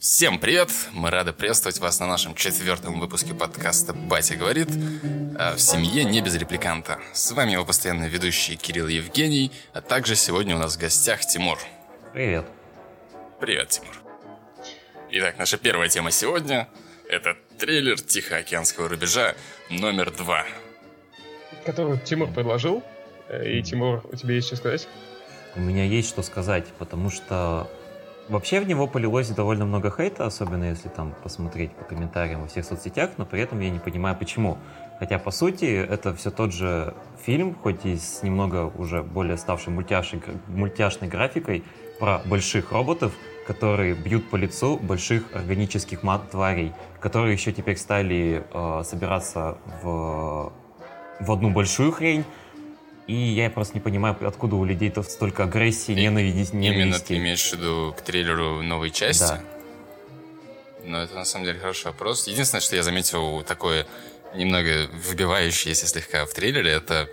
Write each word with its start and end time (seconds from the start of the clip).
Всем 0.00 0.38
привет! 0.38 0.70
Мы 0.94 1.10
рады 1.10 1.34
приветствовать 1.34 1.78
вас 1.78 2.00
на 2.00 2.06
нашем 2.06 2.34
четвертом 2.34 2.98
выпуске 2.98 3.34
подкаста 3.34 3.92
«Батя 3.92 4.34
говорит» 4.34 4.68
в 4.70 5.58
семье 5.58 6.04
не 6.04 6.22
без 6.22 6.36
репликанта. 6.36 6.98
С 7.12 7.30
вами 7.32 7.52
его 7.52 7.66
постоянный 7.66 8.08
ведущий 8.08 8.56
Кирилл 8.56 8.88
Евгений, 8.88 9.52
а 9.74 9.82
также 9.82 10.16
сегодня 10.16 10.56
у 10.56 10.58
нас 10.58 10.76
в 10.76 10.80
гостях 10.80 11.20
Тимур. 11.26 11.58
Привет. 12.14 12.46
Привет, 13.40 13.68
Тимур. 13.68 13.94
Итак, 15.10 15.36
наша 15.36 15.58
первая 15.58 15.90
тема 15.90 16.10
сегодня– 16.12 16.66
это 17.06 17.36
трейлер 17.58 18.00
Тихоокеанского 18.00 18.88
рубежа 18.88 19.34
номер 19.68 20.10
два. 20.12 20.46
Который 21.66 21.98
Тимур 21.98 22.32
предложил. 22.32 22.82
Э, 23.28 23.46
и, 23.46 23.62
Тимур, 23.62 24.02
у 24.10 24.16
тебя 24.16 24.32
есть 24.32 24.46
что 24.46 24.56
сказать? 24.56 24.88
У 25.56 25.60
меня 25.60 25.84
есть 25.84 26.08
что 26.08 26.22
сказать, 26.22 26.66
потому 26.78 27.10
что 27.10 27.70
Вообще 28.30 28.60
в 28.60 28.68
него 28.68 28.86
полилось 28.86 29.28
довольно 29.30 29.66
много 29.66 29.90
хейта, 29.90 30.24
особенно 30.24 30.62
если 30.62 30.88
там 30.88 31.16
посмотреть 31.20 31.72
по 31.72 31.84
комментариям 31.84 32.42
во 32.42 32.46
всех 32.46 32.64
соцсетях, 32.64 33.10
но 33.16 33.26
при 33.26 33.40
этом 33.40 33.58
я 33.58 33.70
не 33.70 33.80
понимаю 33.80 34.14
почему. 34.16 34.56
Хотя, 35.00 35.18
по 35.18 35.32
сути, 35.32 35.64
это 35.64 36.14
все 36.14 36.30
тот 36.30 36.52
же 36.52 36.94
фильм, 37.24 37.56
хоть 37.56 37.84
и 37.84 37.96
с 37.96 38.22
немного 38.22 38.72
уже 38.78 39.02
более 39.02 39.36
ставшей 39.36 39.72
мультяшной, 39.72 40.22
мультяшной 40.46 41.08
графикой, 41.10 41.64
про 41.98 42.20
больших 42.24 42.70
роботов, 42.70 43.12
которые 43.48 43.94
бьют 43.94 44.30
по 44.30 44.36
лицу 44.36 44.76
больших 44.76 45.24
органических 45.34 46.02
тварей, 46.30 46.72
которые 47.00 47.32
еще 47.32 47.50
теперь 47.50 47.76
стали 47.76 48.44
э, 48.48 48.82
собираться 48.84 49.58
в, 49.82 50.52
в 51.18 51.32
одну 51.32 51.50
большую 51.50 51.90
хрень, 51.90 52.24
и 53.10 53.32
я 53.32 53.50
просто 53.50 53.74
не 53.74 53.80
понимаю, 53.80 54.16
откуда 54.20 54.56
у 54.56 54.64
людей-то 54.64 55.02
столько 55.02 55.44
агрессии, 55.44 55.92
и, 55.92 55.96
ненависти. 55.96 56.54
Именно 56.54 56.98
ты 57.00 57.16
имеешь 57.16 57.50
в 57.50 57.52
виду 57.52 57.94
к 57.96 58.02
трейлеру 58.02 58.62
новой 58.62 58.90
части? 58.90 59.22
Да. 59.22 59.40
Ну, 60.84 60.98
это 60.98 61.14
на 61.14 61.24
самом 61.24 61.46
деле 61.46 61.58
хороший 61.58 61.86
вопрос. 61.86 62.28
Единственное, 62.28 62.60
что 62.60 62.76
я 62.76 62.82
заметил 62.82 63.42
такое 63.42 63.86
немного 64.34 64.88
выбивающееся 65.08 65.88
слегка 65.88 66.24
в 66.24 66.32
трейлере, 66.32 66.70
это 66.70 67.08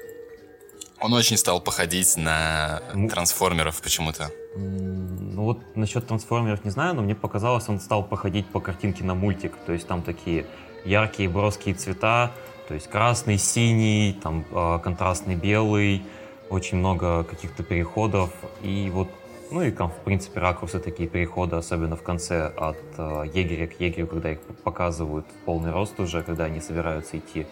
он 0.99 1.13
очень 1.13 1.37
стал 1.37 1.61
походить 1.61 2.15
на 2.15 2.81
ну, 2.93 3.09
трансформеров 3.09 3.81
почему-то. 3.81 4.31
Ну 4.55 5.43
вот 5.43 5.75
насчет 5.75 6.07
трансформеров 6.07 6.63
не 6.63 6.71
знаю, 6.71 6.95
но 6.95 7.01
мне 7.01 7.15
показалось, 7.15 7.69
он 7.69 7.79
стал 7.79 8.03
походить 8.03 8.45
по 8.47 8.59
картинке 8.59 9.03
на 9.03 9.15
мультик. 9.15 9.53
То 9.65 9.73
есть 9.73 9.87
там 9.87 10.01
такие 10.03 10.45
яркие 10.85 11.27
броские 11.29 11.75
цвета, 11.75 12.31
то 12.67 12.73
есть 12.73 12.89
красный, 12.89 13.37
синий, 13.37 14.19
там 14.21 14.45
а, 14.51 14.79
контрастный 14.79 15.35
белый, 15.35 16.03
очень 16.49 16.77
много 16.77 17.23
каких-то 17.23 17.63
переходов. 17.63 18.31
И 18.61 18.89
вот, 18.93 19.09
ну 19.51 19.61
и 19.61 19.71
там, 19.71 19.89
в 19.89 19.97
принципе, 20.03 20.39
ракурсы 20.39 20.79
такие 20.79 21.07
переходы, 21.07 21.55
особенно 21.55 21.95
в 21.95 22.03
конце 22.03 22.47
от 22.47 22.77
э, 22.97 23.23
егеря 23.33 23.67
к 23.67 23.79
егерю, 23.79 24.07
когда 24.07 24.31
их 24.31 24.39
показывают 24.63 25.25
в 25.27 25.45
полный 25.45 25.71
рост 25.71 25.99
уже, 25.99 26.23
когда 26.23 26.45
они 26.45 26.59
собираются 26.59 27.17
идти 27.17 27.47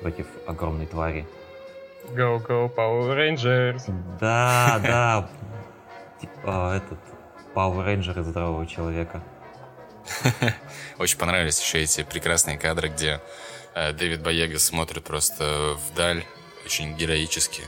против 0.00 0.26
огромной 0.46 0.86
твари. 0.86 1.26
Go, 2.14 2.44
go, 2.44 2.72
Power 2.74 3.14
Rangers! 3.16 3.82
Да, 4.18 4.80
да, 4.82 5.30
типа 6.20 6.74
этот 6.76 6.98
Power 7.54 7.86
Ranger 7.86 8.22
здорового 8.22 8.66
человека. 8.66 9.22
Очень 10.98 11.18
понравились 11.18 11.60
еще 11.60 11.82
эти 11.82 12.02
прекрасные 12.02 12.58
кадры, 12.58 12.88
где 12.88 13.20
Дэвид 13.74 14.22
Боега 14.22 14.58
смотрит 14.58 15.04
просто 15.04 15.76
вдаль, 15.90 16.24
очень 16.64 16.96
героически. 16.96 17.62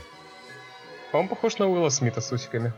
Он 1.13 1.27
похож 1.27 1.57
на 1.59 1.67
Уилла 1.67 1.89
Смита 1.89 2.21
с 2.21 2.31
усиками. 2.31 2.73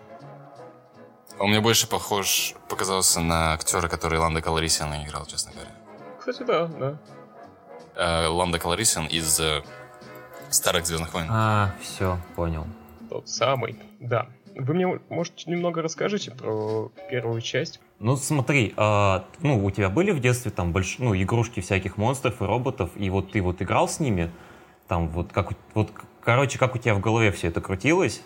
Он 1.40 1.50
мне 1.50 1.60
больше 1.60 1.88
похож, 1.88 2.54
показался 2.70 3.20
на 3.20 3.54
актера, 3.54 3.88
который 3.88 4.20
Ланда 4.20 4.42
Калорисиана 4.42 5.04
играл, 5.06 5.26
честно 5.26 5.52
говоря. 5.52 5.72
Кстати, 6.20 6.44
да, 6.44 6.68
да. 6.68 6.98
Э, 7.96 8.28
Ланда 8.28 8.60
Калорисиан 8.60 9.08
из 9.08 9.40
э, 9.40 9.64
Старых 10.50 10.86
Звездных 10.86 11.14
войн. 11.14 11.28
А, 11.30 11.76
все, 11.82 12.20
понял. 12.36 12.66
Тот 13.10 13.28
самый, 13.30 13.80
да. 14.00 14.28
Вы 14.58 14.74
мне, 14.74 15.00
может, 15.10 15.48
немного 15.48 15.82
расскажете 15.82 16.32
про 16.32 16.90
первую 17.10 17.42
часть? 17.42 17.82
Ну, 18.00 18.16
смотри, 18.16 18.74
а, 18.78 19.26
ну, 19.42 19.64
у 19.64 19.70
тебя 19.70 19.90
были 19.90 20.12
в 20.12 20.22
детстве 20.22 20.50
там 20.50 20.72
больш... 20.72 20.96
ну, 20.98 21.14
игрушки 21.14 21.60
всяких 21.60 21.98
монстров 21.98 22.42
и 22.42 22.46
роботов, 22.46 22.90
и 22.96 23.10
вот 23.10 23.34
ты 23.34 23.42
вот 23.42 23.62
играл 23.62 23.90
с 23.90 24.00
ними, 24.00 24.32
там 24.88 25.10
вот 25.10 25.34
как, 25.34 25.52
вот, 25.74 25.92
короче, 26.24 26.58
как 26.58 26.76
у 26.76 26.78
тебя 26.78 26.96
в 26.96 27.02
голове 27.02 27.32
все 27.32 27.50
это 27.50 27.60
крутилось? 27.60 28.22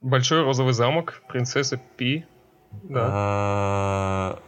Большой 0.00 0.42
розовый 0.42 0.72
замок, 0.72 1.22
принцесса 1.28 1.78
Пи. 1.96 2.24
Да. 2.82 3.00
А, 3.06 4.38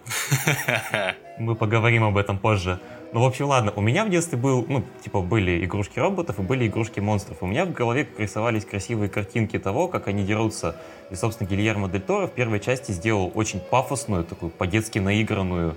мы 1.38 1.54
поговорим 1.54 2.04
об 2.04 2.16
этом 2.16 2.38
позже. 2.38 2.80
Ну, 3.12 3.20
в 3.20 3.24
общем, 3.24 3.46
ладно, 3.46 3.72
у 3.76 3.80
меня 3.80 4.04
в 4.04 4.10
детстве 4.10 4.36
был, 4.36 4.64
ну, 4.68 4.82
типа, 5.02 5.20
были 5.20 5.64
игрушки 5.64 5.98
роботов 5.98 6.38
и 6.38 6.42
были 6.42 6.66
игрушки 6.66 7.00
монстров. 7.00 7.38
У 7.40 7.46
меня 7.46 7.64
в 7.64 7.72
голове 7.72 8.06
рисовались 8.18 8.64
красивые 8.64 9.08
картинки 9.08 9.58
того, 9.58 9.88
как 9.88 10.08
они 10.08 10.24
дерутся. 10.24 10.76
И, 11.10 11.14
собственно, 11.14 11.48
Гильермо 11.48 11.88
Дель 11.88 12.00
Торо 12.00 12.26
в 12.26 12.32
первой 12.32 12.60
части 12.60 12.92
сделал 12.92 13.30
очень 13.34 13.60
пафосную, 13.60 14.24
такую 14.24 14.50
по-детски 14.50 14.98
наигранную 14.98 15.76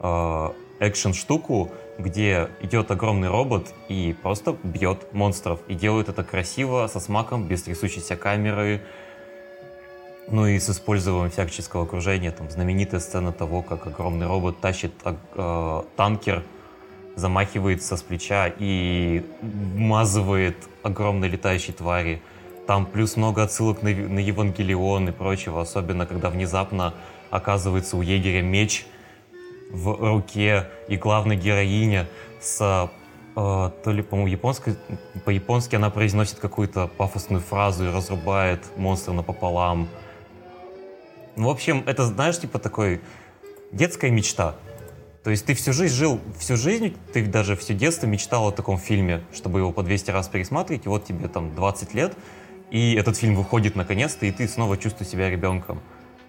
э, 0.00 0.48
экшен-штуку, 0.80 1.70
где 1.98 2.48
идет 2.60 2.90
огромный 2.90 3.28
робот 3.28 3.74
и 3.88 4.14
просто 4.22 4.56
бьет 4.62 5.12
монстров. 5.12 5.60
И 5.66 5.74
делает 5.74 6.08
это 6.08 6.24
красиво, 6.24 6.86
со 6.88 7.00
смаком, 7.00 7.46
без 7.46 7.62
трясущейся 7.62 8.16
камеры, 8.16 8.82
ну 10.30 10.46
и 10.46 10.58
с 10.58 10.70
использованием 10.70 11.30
всяческого 11.30 11.84
окружения, 11.84 12.30
там 12.30 12.50
знаменитая 12.50 13.00
сцена 13.00 13.32
того, 13.32 13.62
как 13.62 13.86
огромный 13.86 14.26
робот 14.26 14.60
тащит 14.60 14.92
э, 15.04 15.82
танкер, 15.96 16.44
замахивается 17.16 17.96
с 17.96 18.02
плеча 18.02 18.52
и 18.58 19.24
вмазывает 19.42 20.56
огромной 20.82 21.28
летающей 21.28 21.72
твари. 21.72 22.22
Там 22.66 22.86
плюс 22.86 23.16
много 23.16 23.42
отсылок 23.42 23.82
на, 23.82 23.90
на 23.90 24.20
Евангелион 24.20 25.08
и 25.08 25.12
прочего, 25.12 25.62
особенно 25.62 26.06
когда 26.06 26.30
внезапно 26.30 26.94
оказывается 27.30 27.96
у 27.96 28.02
егеря 28.02 28.42
меч 28.42 28.86
в 29.70 29.96
руке 30.00 30.68
и 30.88 30.96
главная 30.96 31.36
героиня 31.36 32.08
с 32.40 32.60
э, 32.60 32.88
то 33.34 33.72
ли, 33.86 34.02
по-моему, 34.02 34.28
японской, 34.28 34.76
по-японски 35.24 35.76
она 35.76 35.90
произносит 35.90 36.38
какую-то 36.38 36.88
пафосную 36.88 37.40
фразу 37.40 37.86
и 37.86 37.92
разрубает 37.92 38.64
монстра 38.76 39.12
напополам. 39.12 39.88
Ну, 41.40 41.46
в 41.46 41.50
общем, 41.50 41.84
это, 41.86 42.04
знаешь, 42.04 42.38
типа 42.38 42.58
такой 42.58 43.00
детская 43.72 44.10
мечта. 44.10 44.56
То 45.24 45.30
есть 45.30 45.46
ты 45.46 45.54
всю 45.54 45.72
жизнь 45.72 45.94
жил, 45.94 46.20
всю 46.38 46.58
жизнь, 46.58 46.94
ты 47.14 47.24
даже 47.24 47.56
все 47.56 47.72
детство 47.72 48.06
мечтал 48.06 48.48
о 48.48 48.52
таком 48.52 48.76
фильме, 48.76 49.22
чтобы 49.32 49.60
его 49.60 49.72
по 49.72 49.82
200 49.82 50.10
раз 50.10 50.28
пересматривать, 50.28 50.84
и 50.84 50.90
вот 50.90 51.06
тебе 51.06 51.28
там 51.28 51.54
20 51.54 51.94
лет, 51.94 52.12
и 52.70 52.94
этот 52.94 53.16
фильм 53.16 53.36
выходит 53.36 53.74
наконец-то, 53.74 54.26
и 54.26 54.32
ты 54.32 54.46
снова 54.46 54.76
чувствуешь 54.76 55.10
себя 55.10 55.30
ребенком. 55.30 55.80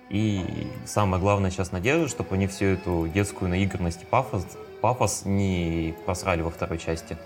И 0.09 0.45
самое 0.85 1.21
главное 1.21 1.51
сейчас 1.51 1.73
надежда, 1.73 2.07
чтобы 2.07 2.35
они 2.35 2.47
всю 2.47 2.67
эту 2.67 3.09
детскую 3.13 3.49
наигранность 3.49 4.03
и 4.03 4.05
пафос, 4.05 4.47
пафос 4.79 5.23
не 5.25 5.93
просрали 6.05 6.41
во 6.41 6.51
второй 6.51 6.77
части. 6.77 7.17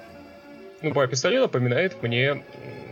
Ну, 0.81 0.91
по 0.91 1.03
описанию 1.03 1.41
напоминает 1.41 2.01
мне 2.01 2.43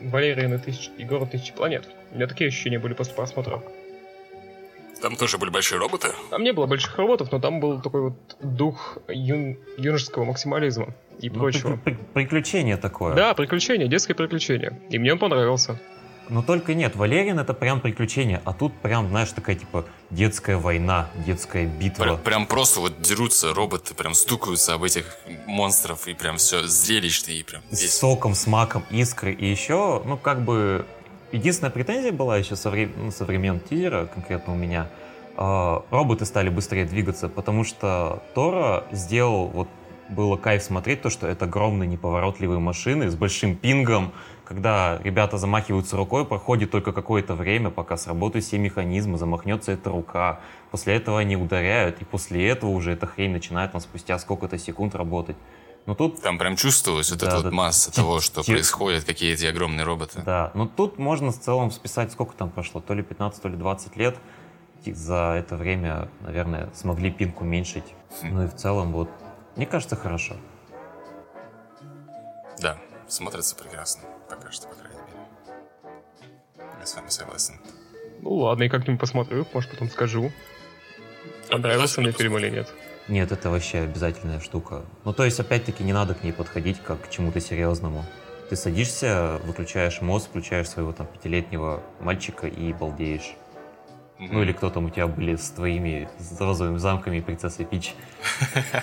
Валерия 0.04 0.48
на 0.48 0.60
тысяч... 0.60 0.92
и 1.00 1.04
город 1.04 1.32
тысячи 1.32 1.52
планет. 1.52 1.90
У 2.12 2.16
меня 2.16 2.28
такие 2.28 2.50
ощущения 2.50 2.78
были 2.78 2.94
после 2.94 3.16
просмотра. 3.16 3.60
Там 5.04 5.18
тоже 5.18 5.38
были 5.38 5.50
большие 5.50 5.80
роботы? 5.80 6.14
Там 6.30 6.44
не 6.44 6.54
было 6.54 6.66
больших 6.66 6.98
роботов, 6.98 7.28
но 7.30 7.40
там 7.42 7.60
был 7.60 7.82
такой 7.82 8.04
вот 8.04 8.38
дух 8.42 8.98
юн... 9.10 9.58
юношеского 9.76 10.24
максимализма 10.24 10.96
и 11.20 11.30
ну, 11.30 11.40
прочего. 11.40 11.76
При, 11.76 11.92
при, 11.92 12.24
приключение 12.24 12.78
такое. 12.78 13.14
Да, 13.14 13.34
приключение, 13.34 13.90
детское 13.90 14.14
приключение. 14.14 14.80
И 14.90 14.98
мне 14.98 15.12
он 15.12 15.20
понравился. 15.20 15.78
Но 16.30 16.42
только 16.42 16.74
нет, 16.74 16.96
Валерин 16.96 17.38
это 17.38 17.54
прям 17.54 17.82
приключение, 17.82 18.42
а 18.46 18.54
тут 18.54 18.72
прям, 18.76 19.10
знаешь, 19.10 19.34
такая 19.34 19.58
типа 19.58 19.84
детская 20.10 20.56
война, 20.56 21.10
детская 21.26 21.66
битва. 21.66 22.04
Прям, 22.04 22.18
прям 22.20 22.46
просто 22.46 22.80
вот 22.80 23.02
дерутся 23.02 23.54
роботы, 23.54 23.94
прям 23.96 24.14
стукаются 24.14 24.74
об 24.74 24.84
этих 24.84 25.18
монстров, 25.46 26.08
и 26.08 26.14
прям 26.14 26.38
все 26.38 26.64
зрелищно, 26.64 27.32
и 27.32 27.44
прям... 27.44 27.62
С 27.72 28.00
соком, 28.00 28.36
с 28.36 28.48
маком, 28.48 28.86
искры, 28.90 29.34
и 29.34 29.46
еще, 29.46 30.02
ну, 30.06 30.16
как 30.16 30.46
бы 30.46 30.86
Единственная 31.34 31.72
претензия 31.72 32.12
была 32.12 32.38
еще 32.38 32.56
со, 32.56 32.70
вре- 32.70 32.92
ну, 32.96 33.10
со 33.10 33.26
времен 33.26 33.60
тизера, 33.60 34.06
конкретно 34.06 34.54
у 34.54 34.56
меня, 34.56 34.88
э, 35.36 35.80
роботы 35.90 36.26
стали 36.26 36.50
быстрее 36.50 36.86
двигаться, 36.86 37.28
потому 37.28 37.64
что 37.64 38.22
Тора 38.36 38.84
сделал, 38.92 39.48
вот 39.48 39.68
было 40.10 40.38
кайф 40.38 40.62
смотреть 40.62 41.02
то, 41.02 41.10
что 41.10 41.26
это 41.26 41.46
огромные 41.46 41.88
неповоротливые 41.88 42.60
машины 42.60 43.10
с 43.10 43.16
большим 43.16 43.56
пингом, 43.56 44.12
когда 44.46 45.00
ребята 45.04 45.40
замахиваются 45.40 45.98
рукой, 45.98 46.24
проходит 46.24 46.70
только 46.70 46.92
какое-то 46.92 47.34
время, 47.34 47.72
пока 47.72 47.98
сработают 47.98 48.46
все 48.46 48.60
механизмы, 48.60 49.18
замахнется 49.18 49.72
эта 49.72 49.90
рука. 49.90 50.40
После 50.70 50.94
этого 50.94 51.20
они 51.20 51.36
ударяют, 51.36 52.00
и 52.00 52.06
после 52.06 52.48
этого 52.48 52.70
уже 52.70 52.92
эта 52.92 53.08
хрень 53.08 53.32
начинает 53.32 53.72
там 53.72 53.82
спустя 53.82 54.20
сколько-то 54.20 54.60
секунд 54.60 54.94
работать. 54.94 55.38
Но 55.86 55.96
тут... 55.96 56.22
Там 56.22 56.38
прям 56.38 56.56
чувствовалась 56.56 57.10
вот 57.12 57.20
да, 57.20 57.28
эта 57.28 57.38
да, 57.38 57.44
вот 57.44 57.54
масса 57.54 57.90
да, 57.90 57.96
того, 57.98 58.22
что 58.22 58.42
те... 58.42 58.54
происходит, 58.54 59.04
какие 59.04 59.34
эти 59.34 59.46
огромные 59.46 59.84
роботы. 59.84 60.22
Да, 60.26 60.52
но 60.54 60.66
тут 60.66 60.98
можно 60.98 61.32
в 61.32 61.40
целом 61.40 61.72
списать, 61.72 62.12
сколько 62.12 62.34
там 62.36 62.50
прошло, 62.50 62.80
то 62.80 62.94
ли 62.94 63.04
15, 63.04 63.42
то 63.42 63.50
ли 63.50 63.58
20 63.58 63.98
лет. 63.98 64.18
за 64.86 65.36
это 65.38 65.58
время, 65.58 66.10
наверное, 66.22 66.70
смогли 66.74 67.12
пинг 67.12 67.42
уменьшить. 67.42 67.84
Хм. 68.22 68.30
Ну 68.34 68.44
и 68.46 68.48
в 68.48 68.56
целом, 68.56 68.94
вот, 68.94 69.10
мне 69.58 69.66
кажется, 69.66 69.98
хорошо. 69.98 70.36
Да, 72.62 72.78
смотрится 73.08 73.56
прекрасно. 73.56 74.04
Пока 74.30 74.52
что, 74.52 74.68
по 74.68 74.76
крайней 74.76 75.02
мере. 75.02 75.20
Я 76.80 76.86
с 76.86 76.96
вами 76.96 77.10
согласен. 77.10 77.56
Ну 78.22 78.36
ладно, 78.36 78.64
и 78.64 78.70
как-нибудь 78.70 79.02
посмотрю, 79.02 79.46
может 79.54 79.70
потом 79.70 79.90
скажу. 79.90 80.32
Понравился 81.50 82.00
мне 82.00 82.14
фильм 82.14 82.38
или 82.38 82.50
нет. 82.50 82.74
Нет, 83.08 83.32
это 83.32 83.50
вообще 83.50 83.80
обязательная 83.80 84.40
штука. 84.40 84.84
Ну, 85.04 85.14
то 85.14 85.26
есть, 85.26 85.40
опять-таки, 85.40 85.84
не 85.84 85.94
надо 85.94 86.16
к 86.16 86.24
ней 86.24 86.32
подходить 86.32 86.80
как 86.80 87.02
к 87.02 87.10
чему-то 87.10 87.40
серьезному. 87.42 88.06
Ты 88.50 88.56
садишься, 88.56 89.40
выключаешь 89.46 90.02
мозг, 90.02 90.30
включаешь 90.30 90.70
своего 90.70 90.94
там 90.94 91.08
пятилетнего 91.08 91.84
мальчика 92.00 92.48
и 92.48 92.72
балдеешь. 92.72 93.36
Ну 94.20 94.42
или 94.42 94.54
кто 94.54 94.70
там 94.70 94.86
у 94.86 94.90
тебя 94.90 95.08
были 95.08 95.36
с 95.36 95.50
твоими 95.50 96.08
с 96.18 96.40
розовыми 96.40 96.78
замками 96.78 97.18
и 97.18 97.22
принцессой 97.22 97.66
Пич. 97.66 97.94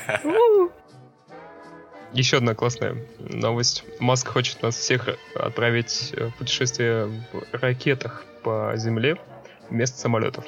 Еще 2.12 2.38
одна 2.38 2.54
классная 2.54 2.96
новость. 3.18 3.84
Маск 4.00 4.28
хочет 4.28 4.60
нас 4.62 4.76
всех 4.76 5.08
отправить 5.34 6.12
в 6.16 6.32
путешествие 6.38 7.06
в 7.06 7.22
ракетах 7.52 8.24
по 8.42 8.72
Земле 8.74 9.16
вместо 9.70 9.98
самолетов. 9.98 10.44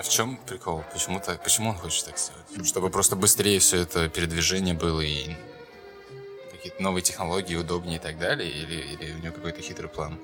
А 0.00 0.02
в 0.02 0.08
чем 0.08 0.38
прикол? 0.48 0.82
Почему, 0.94 1.20
так, 1.20 1.42
почему 1.42 1.68
он 1.68 1.76
хочет 1.76 2.06
так 2.06 2.16
сделать? 2.16 2.66
Чтобы 2.66 2.88
просто 2.88 3.16
быстрее 3.16 3.58
все 3.58 3.82
это 3.82 4.08
передвижение 4.08 4.72
было 4.72 5.02
и 5.02 5.36
какие-то 6.52 6.82
новые 6.82 7.02
технологии 7.02 7.54
удобнее 7.54 7.98
и 7.98 8.00
так 8.00 8.18
далее? 8.18 8.50
Или, 8.50 8.76
или 8.76 9.12
у 9.12 9.18
него 9.18 9.34
какой-то 9.34 9.60
хитрый 9.60 9.90
план? 9.90 10.18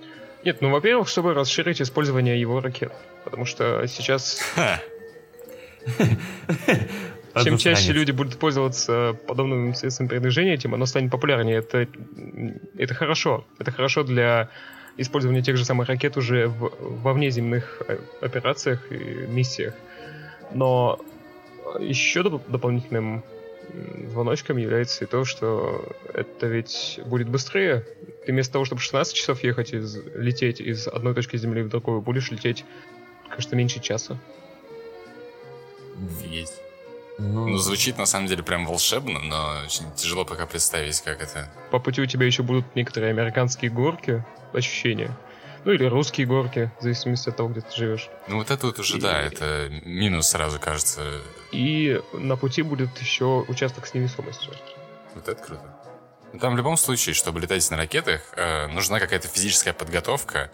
Нет, 0.46 0.62
ну, 0.62 0.70
во-первых, 0.70 1.08
чтобы 1.08 1.34
расширить 1.34 1.82
использование 1.82 2.40
его 2.40 2.60
ракет. 2.60 2.90
Потому 3.24 3.44
что 3.44 3.86
сейчас, 3.86 4.40
чем 7.44 7.58
чаще 7.58 7.92
люди 7.92 8.12
будут 8.12 8.38
пользоваться 8.38 9.14
подобным 9.26 9.74
средством 9.74 10.08
передвижения, 10.08 10.56
тем 10.56 10.72
оно 10.72 10.86
станет 10.86 11.10
популярнее. 11.10 11.58
Это, 11.58 11.86
это 12.78 12.94
хорошо. 12.94 13.44
Это 13.58 13.72
хорошо 13.72 14.04
для 14.04 14.48
использования 14.96 15.42
тех 15.42 15.56
же 15.56 15.64
самых 15.64 15.88
ракет 15.88 16.16
уже 16.16 16.48
в, 16.48 16.72
во 17.02 17.12
внеземных 17.12 17.82
э, 17.86 17.98
операциях 18.20 18.90
и 18.90 19.26
миссиях. 19.28 19.74
Но 20.52 20.98
еще 21.80 22.20
доп- 22.20 22.48
дополнительным 22.48 23.22
звоночком 24.10 24.56
является 24.56 25.04
и 25.04 25.06
то, 25.08 25.24
что 25.24 25.84
это 26.12 26.46
ведь 26.46 27.00
будет 27.04 27.28
быстрее. 27.28 27.84
Ты 28.24 28.32
вместо 28.32 28.54
того, 28.54 28.64
чтобы 28.64 28.80
16 28.80 29.14
часов 29.14 29.42
ехать, 29.42 29.72
из, 29.72 29.96
лететь 30.14 30.60
из 30.60 30.86
одной 30.86 31.14
точки 31.14 31.36
Земли 31.36 31.62
в 31.62 31.68
другую, 31.68 32.00
будешь 32.00 32.30
лететь, 32.30 32.64
кажется, 33.28 33.56
меньше 33.56 33.80
часа. 33.80 34.18
Офигеть. 36.04 36.65
Ну, 37.18 37.48
Ну, 37.48 37.58
звучит 37.58 37.98
на 37.98 38.06
самом 38.06 38.26
деле 38.26 38.42
прям 38.42 38.66
волшебно, 38.66 39.20
но 39.20 39.62
очень 39.64 39.90
тяжело 39.94 40.24
пока 40.24 40.46
представить, 40.46 41.00
как 41.00 41.22
это. 41.22 41.50
По 41.70 41.78
пути 41.78 42.00
у 42.02 42.06
тебя 42.06 42.26
еще 42.26 42.42
будут 42.42 42.74
некоторые 42.74 43.10
американские 43.10 43.70
горки, 43.70 44.24
ощущения. 44.52 45.16
Ну 45.64 45.72
или 45.72 45.84
русские 45.84 46.26
горки, 46.26 46.70
в 46.78 46.82
зависимости 46.82 47.28
от 47.28 47.36
того, 47.36 47.48
где 47.48 47.60
ты 47.60 47.74
живешь. 47.74 48.08
Ну, 48.28 48.36
вот 48.36 48.50
это 48.50 48.66
вот 48.66 48.78
уже, 48.78 49.00
да, 49.00 49.20
это 49.20 49.68
минус 49.84 50.28
сразу 50.28 50.60
кажется. 50.60 51.20
И 51.50 52.00
на 52.12 52.36
пути 52.36 52.62
будет 52.62 52.96
еще 52.98 53.44
участок 53.48 53.86
с 53.86 53.94
невесомостью. 53.94 54.52
Вот 55.14 55.26
это 55.26 55.42
круто. 55.42 55.64
Ну, 56.32 56.38
там 56.38 56.54
в 56.54 56.56
любом 56.56 56.76
случае, 56.76 57.14
чтобы 57.14 57.40
летать 57.40 57.68
на 57.70 57.76
ракетах, 57.76 58.20
э, 58.36 58.66
нужна 58.68 59.00
какая-то 59.00 59.26
физическая 59.26 59.72
подготовка. 59.72 60.50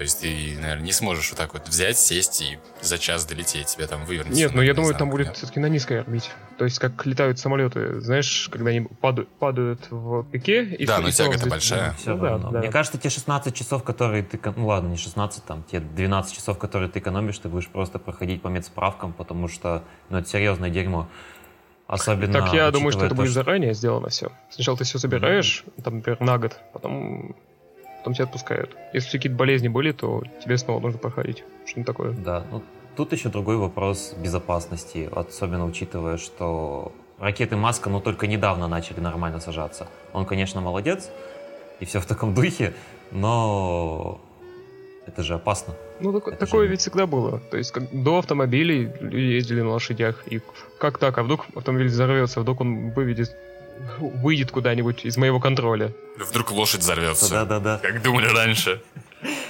То 0.00 0.04
есть 0.04 0.22
ты, 0.22 0.56
наверное, 0.58 0.86
не 0.86 0.92
сможешь 0.92 1.28
вот 1.28 1.36
так 1.36 1.52
вот 1.52 1.68
взять, 1.68 1.98
сесть 1.98 2.40
и 2.40 2.58
за 2.80 2.96
час 2.96 3.26
долететь, 3.26 3.66
тебя 3.66 3.86
там 3.86 4.06
вывернуть. 4.06 4.34
Нет, 4.34 4.54
ну 4.54 4.62
я 4.62 4.72
думаю, 4.72 4.94
знаю, 4.94 4.98
там 4.98 5.10
будет 5.10 5.36
все-таки 5.36 5.60
на 5.60 5.66
низкой 5.66 6.00
орбите. 6.00 6.30
То 6.56 6.64
есть 6.64 6.78
как 6.78 7.04
летают 7.04 7.38
самолеты, 7.38 8.00
знаешь, 8.00 8.48
когда 8.50 8.70
они 8.70 8.80
падают, 8.80 9.28
падают 9.28 9.80
в 9.90 10.22
пике 10.30 10.64
и 10.64 10.86
Да, 10.86 11.00
но 11.00 11.10
тяга-то 11.10 11.50
большая. 11.50 11.92
все 11.98 12.14
Ну 12.14 12.22
да, 12.22 12.28
равно. 12.30 12.50
да. 12.50 12.60
Мне 12.60 12.70
кажется, 12.70 12.96
те 12.96 13.10
16 13.10 13.54
часов, 13.54 13.84
которые 13.84 14.22
ты... 14.22 14.40
Ну 14.56 14.68
ладно, 14.68 14.88
не 14.88 14.96
16, 14.96 15.44
там, 15.44 15.64
те 15.70 15.80
12 15.80 16.34
часов, 16.34 16.56
которые 16.56 16.88
ты 16.88 17.00
экономишь, 17.00 17.38
ты 17.38 17.50
будешь 17.50 17.68
просто 17.68 17.98
проходить 17.98 18.40
по 18.40 18.48
медсправкам, 18.48 19.12
потому 19.12 19.48
что, 19.48 19.84
ну, 20.08 20.16
это 20.16 20.28
серьезное 20.30 20.70
дерьмо. 20.70 21.10
Особенно... 21.86 22.32
Так 22.32 22.54
я 22.54 22.70
думаю, 22.70 22.92
что 22.92 23.04
это 23.04 23.14
то, 23.14 23.16
будет 23.16 23.32
заранее 23.32 23.74
сделано 23.74 24.08
все. 24.08 24.32
Сначала 24.48 24.78
ты 24.78 24.84
все 24.84 24.98
собираешь, 24.98 25.62
там, 25.84 25.96
например, 25.96 26.22
на 26.22 26.38
год, 26.38 26.58
потом, 26.72 27.36
потом 28.00 28.14
тебя 28.14 28.24
отпускают. 28.24 28.70
Если 28.92 29.10
какие-то 29.18 29.36
болезни 29.38 29.68
были, 29.68 29.92
то 29.92 30.22
тебе 30.44 30.58
снова 30.58 30.80
нужно 30.80 30.98
проходить. 30.98 31.44
Что-нибудь 31.66 31.86
такое. 31.86 32.10
Да, 32.12 32.44
ну, 32.50 32.62
тут 32.96 33.12
еще 33.12 33.28
другой 33.28 33.56
вопрос 33.56 34.14
безопасности, 34.18 35.08
особенно 35.12 35.64
учитывая, 35.66 36.16
что 36.16 36.92
ракеты 37.18 37.56
Маска, 37.56 37.90
ну, 37.90 38.00
только 38.00 38.26
недавно 38.26 38.68
начали 38.68 39.00
нормально 39.00 39.40
сажаться. 39.40 39.86
Он, 40.12 40.24
конечно, 40.26 40.60
молодец, 40.60 41.10
и 41.80 41.84
все 41.84 42.00
в 42.00 42.06
таком 42.06 42.34
духе, 42.34 42.72
но 43.12 44.20
это 45.06 45.22
же 45.22 45.34
опасно. 45.34 45.74
Ну, 46.00 46.12
так- 46.12 46.28
Это 46.28 46.46
такое 46.46 46.64
же- 46.66 46.70
ведь 46.70 46.80
всегда 46.80 47.06
было. 47.06 47.40
То 47.50 47.56
есть, 47.58 47.72
как 47.72 47.90
до 47.92 48.18
автомобилей 48.18 48.90
люди 49.00 49.36
ездили 49.36 49.60
на 49.62 49.70
лошадях. 49.70 50.22
И 50.26 50.40
как 50.78 50.98
так? 50.98 51.18
А 51.18 51.22
вдруг 51.22 51.46
автомобиль 51.54 51.88
взорвется, 51.88 52.40
вдруг 52.40 52.60
он 52.60 52.90
выведет, 52.92 53.34
выйдет 53.98 54.50
куда-нибудь 54.50 55.04
из 55.04 55.16
моего 55.16 55.40
контроля. 55.40 55.92
Вдруг 56.18 56.50
лошадь 56.52 56.80
взорвется. 56.80 57.30
Да-да-да. 57.30 57.78
Как 57.78 58.02
думали 58.02 58.26
раньше. 58.26 58.82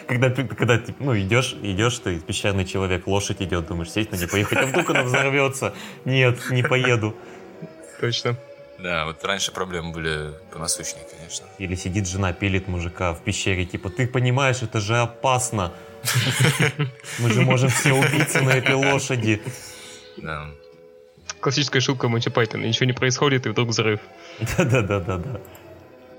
Когда 0.07 0.31
ты, 0.31 0.45
когда 0.45 0.79
ты, 0.79 0.95
ну, 0.99 1.17
идешь, 1.17 1.55
идешь 1.63 1.99
ты, 1.99 2.19
песчаный 2.19 2.65
человек, 2.65 3.07
лошадь 3.07 3.41
идет, 3.41 3.69
думаешь, 3.69 3.91
сесть 3.91 4.11
на 4.11 4.17
нее, 4.17 4.27
поехать, 4.27 4.59
а 4.59 4.67
вдруг 4.67 4.91
она 4.91 5.03
взорвется? 5.05 5.75
Нет, 6.05 6.39
не 6.51 6.63
поеду. 6.63 7.15
Точно. 8.01 8.37
Да, 8.79 9.05
вот 9.05 9.23
раньше 9.25 9.53
проблемы 9.53 9.93
были 9.93 10.33
понасущнее, 10.53 11.05
конечно. 11.11 11.47
Или 11.59 11.75
сидит 11.75 12.09
жена, 12.09 12.33
пилит 12.33 12.67
мужика 12.67 13.13
в 13.13 13.23
пещере, 13.23 13.67
типа, 13.67 13.91
ты 13.91 14.07
понимаешь, 14.07 14.63
это 14.63 14.81
же 14.81 14.99
опасно. 14.99 15.73
Мы 17.19 17.31
же 17.31 17.43
можем 17.43 17.69
все 17.69 17.93
убиться 17.93 18.41
на 18.41 18.51
этой 18.51 18.75
лошади. 18.75 19.43
Да. 20.17 20.51
Классическая 21.41 21.81
шутка 21.81 22.09
Монти 22.09 22.29
Пайтона. 22.29 22.65
Ничего 22.65 22.87
не 22.87 22.93
происходит, 22.93 23.47
и 23.47 23.49
вдруг 23.49 23.71
взрыв. 23.71 24.01
Да-да-да-да-да. 24.59 25.41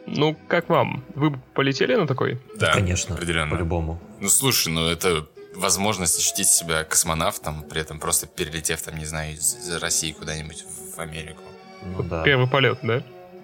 Ну, 0.07 0.35
как 0.47 0.67
вам? 0.69 1.03
Вы 1.13 1.37
полетели 1.53 1.95
на 1.95 2.07
такой? 2.07 2.39
Да, 2.59 2.73
Конечно, 2.73 3.15
определенно. 3.15 3.51
по-любому. 3.51 3.99
Ну, 4.19 4.29
слушай, 4.29 4.73
ну 4.73 4.87
это 4.87 5.27
возможность 5.55 6.17
ощутить 6.17 6.47
себя 6.47 6.83
космонавтом, 6.83 7.63
при 7.63 7.81
этом 7.81 7.99
просто 7.99 8.25
перелетев, 8.25 8.81
там, 8.81 8.97
не 8.97 9.05
знаю, 9.05 9.33
из, 9.33 9.77
России 9.81 10.11
куда-нибудь 10.11 10.65
в 10.95 10.99
Америку. 10.99 11.43
Ну 11.83 12.03
да. 12.03 12.23
Первый 12.23 12.47
полет, 12.47 12.79
да? 12.81 13.03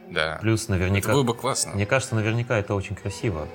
Да. 0.10 0.38
Плюс 0.42 0.64
Это 0.64 0.74
наверняка... 0.74 1.12
было 1.12 1.24
бы 1.24 1.36
классно. 1.36 1.74
Мне 1.74 1.86
кажется, 1.86 2.16
наверняка 2.16 2.58
это 2.58 2.74
очень 2.74 2.96
красиво. 2.96 3.48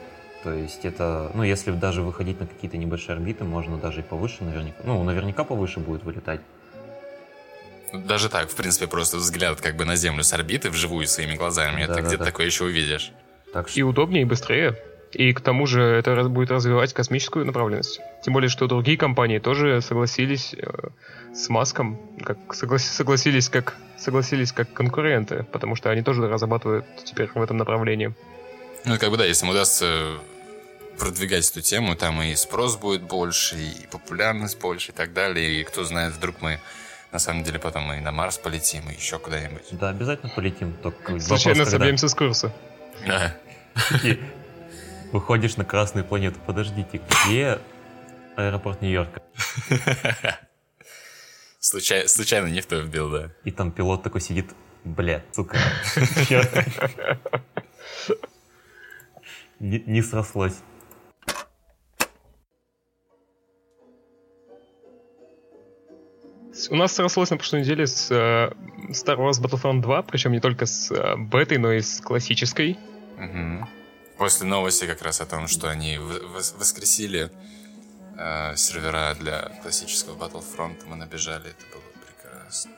То 0.42 0.52
есть 0.52 0.84
это, 0.84 1.30
ну, 1.34 1.42
если 1.44 1.70
даже 1.70 2.02
выходить 2.02 2.40
на 2.40 2.46
какие-то 2.46 2.76
небольшие 2.76 3.14
орбиты, 3.14 3.44
можно 3.44 3.78
даже 3.78 4.00
и 4.00 4.02
повыше 4.02 4.44
наверняка. 4.44 4.78
Ну, 4.84 5.02
наверняка 5.04 5.44
повыше 5.44 5.80
будет 5.80 6.02
вылетать. 6.02 6.40
Ну, 7.92 8.00
Даже 8.00 8.28
так, 8.28 8.50
в 8.50 8.54
принципе, 8.54 8.86
просто 8.86 9.18
взгляд 9.18 9.60
как 9.60 9.76
бы 9.76 9.84
на 9.84 9.96
Землю 9.96 10.22
с 10.24 10.32
орбиты 10.32 10.70
вживую 10.70 11.06
своими 11.06 11.34
глазами. 11.36 11.82
это 11.82 11.88
Да-да-да. 11.94 12.08
где-то 12.08 12.24
такое 12.24 12.46
еще 12.46 12.64
увидишь. 12.64 13.12
Так 13.52 13.68
И 13.68 13.80
что, 13.80 13.84
удобнее, 13.86 14.22
и 14.22 14.24
быстрее. 14.24 14.76
И 15.12 15.34
к 15.34 15.40
тому 15.42 15.66
же 15.66 15.82
это 15.82 16.14
раз- 16.14 16.28
будет 16.28 16.50
развивать 16.50 16.94
космическую 16.94 17.44
направленность. 17.44 18.00
Тем 18.24 18.32
более, 18.32 18.48
что 18.48 18.66
другие 18.66 18.96
компании 18.96 19.38
тоже 19.40 19.82
согласились 19.82 20.54
э, 20.54 20.66
с 21.34 21.50
Маском, 21.50 22.00
как 22.24 22.38
согла- 22.54 22.78
согласились 22.78 23.50
как 23.50 23.76
согласились 23.98 24.52
как 24.52 24.72
конкуренты, 24.72 25.44
потому 25.52 25.76
что 25.76 25.90
они 25.90 26.02
тоже 26.02 26.26
разрабатывают 26.26 26.86
теперь 27.04 27.28
в 27.34 27.42
этом 27.42 27.58
направлении. 27.58 28.14
Ну, 28.86 28.98
как 28.98 29.10
бы 29.10 29.16
да, 29.18 29.26
если 29.26 29.44
им 29.44 29.50
удастся 29.52 30.14
продвигать 30.98 31.48
эту 31.50 31.60
тему, 31.60 31.94
там 31.94 32.20
и 32.22 32.34
спрос 32.34 32.76
будет 32.76 33.02
больше, 33.02 33.56
и 33.56 33.86
популярность 33.90 34.58
больше, 34.60 34.92
и 34.92 34.94
так 34.94 35.12
далее. 35.12 35.60
И 35.60 35.64
кто 35.64 35.84
знает, 35.84 36.14
вдруг 36.14 36.36
мы 36.40 36.58
на 37.12 37.18
самом 37.18 37.44
деле 37.44 37.58
потом 37.58 37.92
и 37.92 38.00
на 38.00 38.10
Марс 38.10 38.38
полетим, 38.38 38.88
и 38.90 38.94
еще 38.94 39.18
куда-нибудь. 39.18 39.66
да, 39.72 39.90
обязательно 39.90 40.32
полетим. 40.34 40.72
Только 40.82 41.20
Случайно 41.20 41.64
собьемся 41.66 42.08
с 42.08 42.14
курса. 42.14 42.52
Да. 43.06 43.36
выходишь 45.12 45.56
на 45.56 45.64
красную 45.64 46.04
планету. 46.06 46.38
Подождите, 46.46 47.00
где 47.26 47.58
аэропорт 48.36 48.80
Нью-Йорка? 48.80 49.22
Случай- 51.60 52.08
случайно 52.08 52.46
не 52.48 52.60
в 52.60 52.66
то 52.66 52.76
вбил, 52.80 53.10
да. 53.10 53.30
И 53.44 53.50
там 53.50 53.70
пилот 53.70 54.02
такой 54.02 54.20
сидит, 54.20 54.50
бля, 54.84 55.22
сука. 55.32 55.58
чё?» 56.28 56.42
Не, 59.60 59.78
не 59.86 60.02
срослось. 60.02 60.56
С- 66.62 66.70
У 66.70 66.76
нас 66.76 66.92
срослось 66.94 67.30
на 67.30 67.36
прошлой 67.36 67.60
неделе 67.60 67.86
с 67.86 68.08
э, 68.10 68.50
Star 68.90 69.16
Wars 69.18 69.40
Battlefront 69.40 69.80
2, 69.80 70.02
причем 70.02 70.32
не 70.32 70.40
только 70.40 70.66
с 70.66 70.90
э, 70.92 71.16
бетой, 71.18 71.58
но 71.58 71.72
и 71.72 71.80
с 71.80 72.00
классической. 72.00 72.78
Мгм. 73.18 73.68
После 74.18 74.46
новости 74.46 74.86
как 74.86 75.02
раз 75.02 75.20
о 75.20 75.26
том, 75.26 75.48
что 75.48 75.68
они 75.68 75.98
воскресили 76.58 77.30
э, 78.16 78.56
сервера 78.56 79.16
для 79.18 79.50
классического 79.62 80.16
Battlefront, 80.16 80.76
мы 80.86 80.96
набежали, 80.96 81.46
это 81.50 81.64
было 81.72 81.82
прекрасно. 82.06 82.70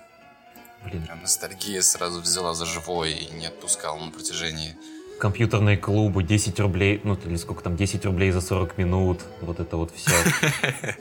Блин, 0.85 1.03
Прям 1.05 1.21
ностальгия 1.23 1.83
сразу 1.83 2.21
взяла 2.21 2.55
за 2.55 2.65
живое 2.67 3.11
и 3.11 3.31
не 3.35 3.47
отпускала 3.47 3.99
на 4.03 4.11
протяжении. 4.11 4.77
компьютерные 5.21 5.77
клубы, 5.77 6.23
10 6.23 6.59
рублей, 6.61 7.01
ну 7.05 7.15
или 7.25 7.37
сколько 7.37 7.63
там, 7.63 7.77
10 7.77 8.05
рублей 8.07 8.31
за 8.31 8.41
40 8.41 8.79
минут, 8.79 9.21
вот 9.43 9.61
это 9.61 9.77
вот 9.77 9.93
все. 9.95 10.11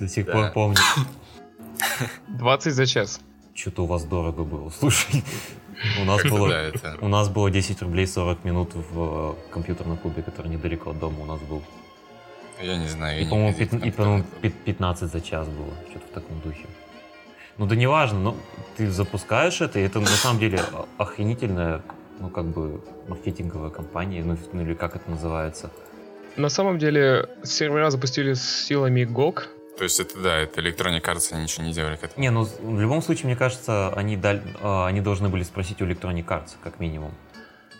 До 0.00 0.08
сих 0.08 0.26
пор 0.30 0.50
помню. 0.52 0.78
20 2.28 2.74
за 2.74 2.86
час. 2.86 3.20
Что-то 3.54 3.84
у 3.84 3.86
вас 3.86 4.04
дорого 4.04 4.42
было. 4.44 4.70
Слушай, 4.70 5.22
у 6.00 6.04
нас 6.04 6.22
Да, 6.22 6.28
было, 6.28 6.52
это... 6.52 6.96
у 7.00 7.08
нас 7.08 7.28
было 7.28 7.50
10 7.50 7.82
рублей 7.82 8.06
40 8.06 8.44
минут 8.44 8.74
в 8.74 9.34
э, 9.48 9.52
компьютерном 9.52 9.96
клубе, 9.96 10.22
который 10.22 10.48
недалеко 10.48 10.90
от 10.90 10.98
дома 10.98 11.22
у 11.22 11.26
нас 11.26 11.40
был. 11.42 11.62
Я 12.62 12.76
не 12.78 12.88
знаю, 12.88 13.20
И, 13.22 13.24
по-моему, 13.28 13.52
по-моему, 13.52 13.70
компьютерный 13.70 14.22
клуб. 14.22 14.40
пят- 14.40 14.64
15 14.64 15.10
за 15.12 15.20
час 15.20 15.46
было. 15.48 15.72
Что-то 15.90 16.06
в 16.06 16.10
таком 16.10 16.40
духе. 16.40 16.66
Ну 17.58 17.66
да 17.66 17.76
неважно, 17.76 18.18
но 18.18 18.36
ты 18.76 18.90
запускаешь 18.90 19.60
это, 19.60 19.78
и 19.78 19.82
это 19.82 20.00
на 20.00 20.06
самом 20.06 20.40
деле 20.40 20.60
охренительная, 20.98 21.82
ну 22.18 22.28
как 22.28 22.46
бы, 22.46 22.80
маркетинговая 23.06 23.70
компания, 23.70 24.24
ну, 24.24 24.36
ну 24.52 24.62
или 24.62 24.74
как 24.74 24.96
это 24.96 25.08
называется. 25.08 25.70
На 26.36 26.48
самом 26.48 26.78
деле, 26.80 27.28
сервера 27.44 27.90
запустили 27.90 28.32
с 28.34 28.66
силами 28.66 29.02
GOG. 29.02 29.44
То 29.76 29.84
есть 29.84 29.98
это, 29.98 30.18
да, 30.20 30.38
это 30.38 30.60
Electronic 30.60 31.02
Arts, 31.02 31.32
они 31.32 31.42
ничего 31.44 31.64
не 31.66 31.72
делали 31.72 31.96
к 31.96 32.04
этому. 32.04 32.20
Не, 32.22 32.30
ну 32.30 32.44
в 32.44 32.80
любом 32.80 33.02
случае, 33.02 33.26
мне 33.26 33.36
кажется, 33.36 33.92
они, 33.94 34.16
дали- 34.16 34.42
а, 34.62 34.86
они 34.86 35.00
должны 35.00 35.28
были 35.28 35.42
спросить 35.42 35.82
у 35.82 35.86
Electronic 35.86 36.24
Arts, 36.26 36.50
как 36.62 36.78
минимум. 36.80 37.12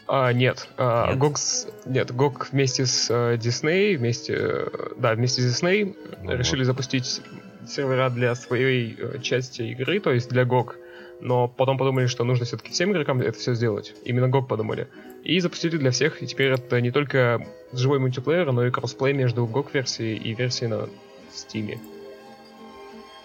А, 0.07 0.33
нет, 0.33 0.69
а, 0.77 1.13
Нет? 1.13 1.19
GOG, 1.23 1.37
с- 1.37 1.67
нет, 1.87 2.11
GOG 2.11 2.49
вместе 2.53 2.85
с 2.85 3.09
э, 3.11 3.37
Disney, 3.37 3.97
вместе, 3.97 4.35
э, 4.37 4.67
да, 4.99 5.15
вместе 5.15 5.41
с 5.41 5.63
Disney 5.63 5.97
Ну 6.23 6.37
решили 6.37 6.61
вот. 6.61 6.67
запустить 6.67 7.23
сервера 7.67 8.11
для 8.11 8.35
своей 8.35 8.97
э, 8.99 9.19
части 9.23 9.63
игры, 9.63 10.01
то 10.01 10.13
есть 10.13 10.29
для 10.29 10.43
GOG. 10.43 10.75
Но 11.21 11.49
потом 11.49 11.79
подумали, 11.79 12.07
что 12.07 12.25
нужно 12.25 12.45
все-таки 12.45 12.71
всем 12.73 12.93
игрокам 12.93 13.21
это 13.23 13.39
все 13.39 13.55
сделать. 13.55 13.95
Именно 14.05 14.27
GOG 14.27 14.47
подумали. 14.47 14.89
И 15.23 15.41
запустили 15.41 15.79
для 15.79 15.91
всех, 15.91 16.23
и 16.23 16.27
теперь 16.27 16.51
это 16.53 16.81
не 16.83 16.91
только 16.91 17.47
живой 17.73 17.99
мультиплеер, 17.99 18.53
но 18.53 18.67
и 18.67 18.71
кроссплей 18.71 19.15
между 19.15 19.47
GOG-версией 19.47 20.17
и 20.19 20.35
версией 20.35 20.69
на 20.69 20.89
Steam. 21.35 21.79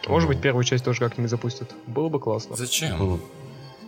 Может 0.07 0.29
Ну. 0.29 0.33
быть, 0.33 0.41
первую 0.41 0.63
часть 0.63 0.83
тоже 0.85 0.99
как-нибудь 0.99 1.29
запустят. 1.29 1.73
Было 1.87 2.09
бы 2.09 2.19
классно. 2.19 2.55
Зачем? 2.55 2.97
Было- 2.97 3.19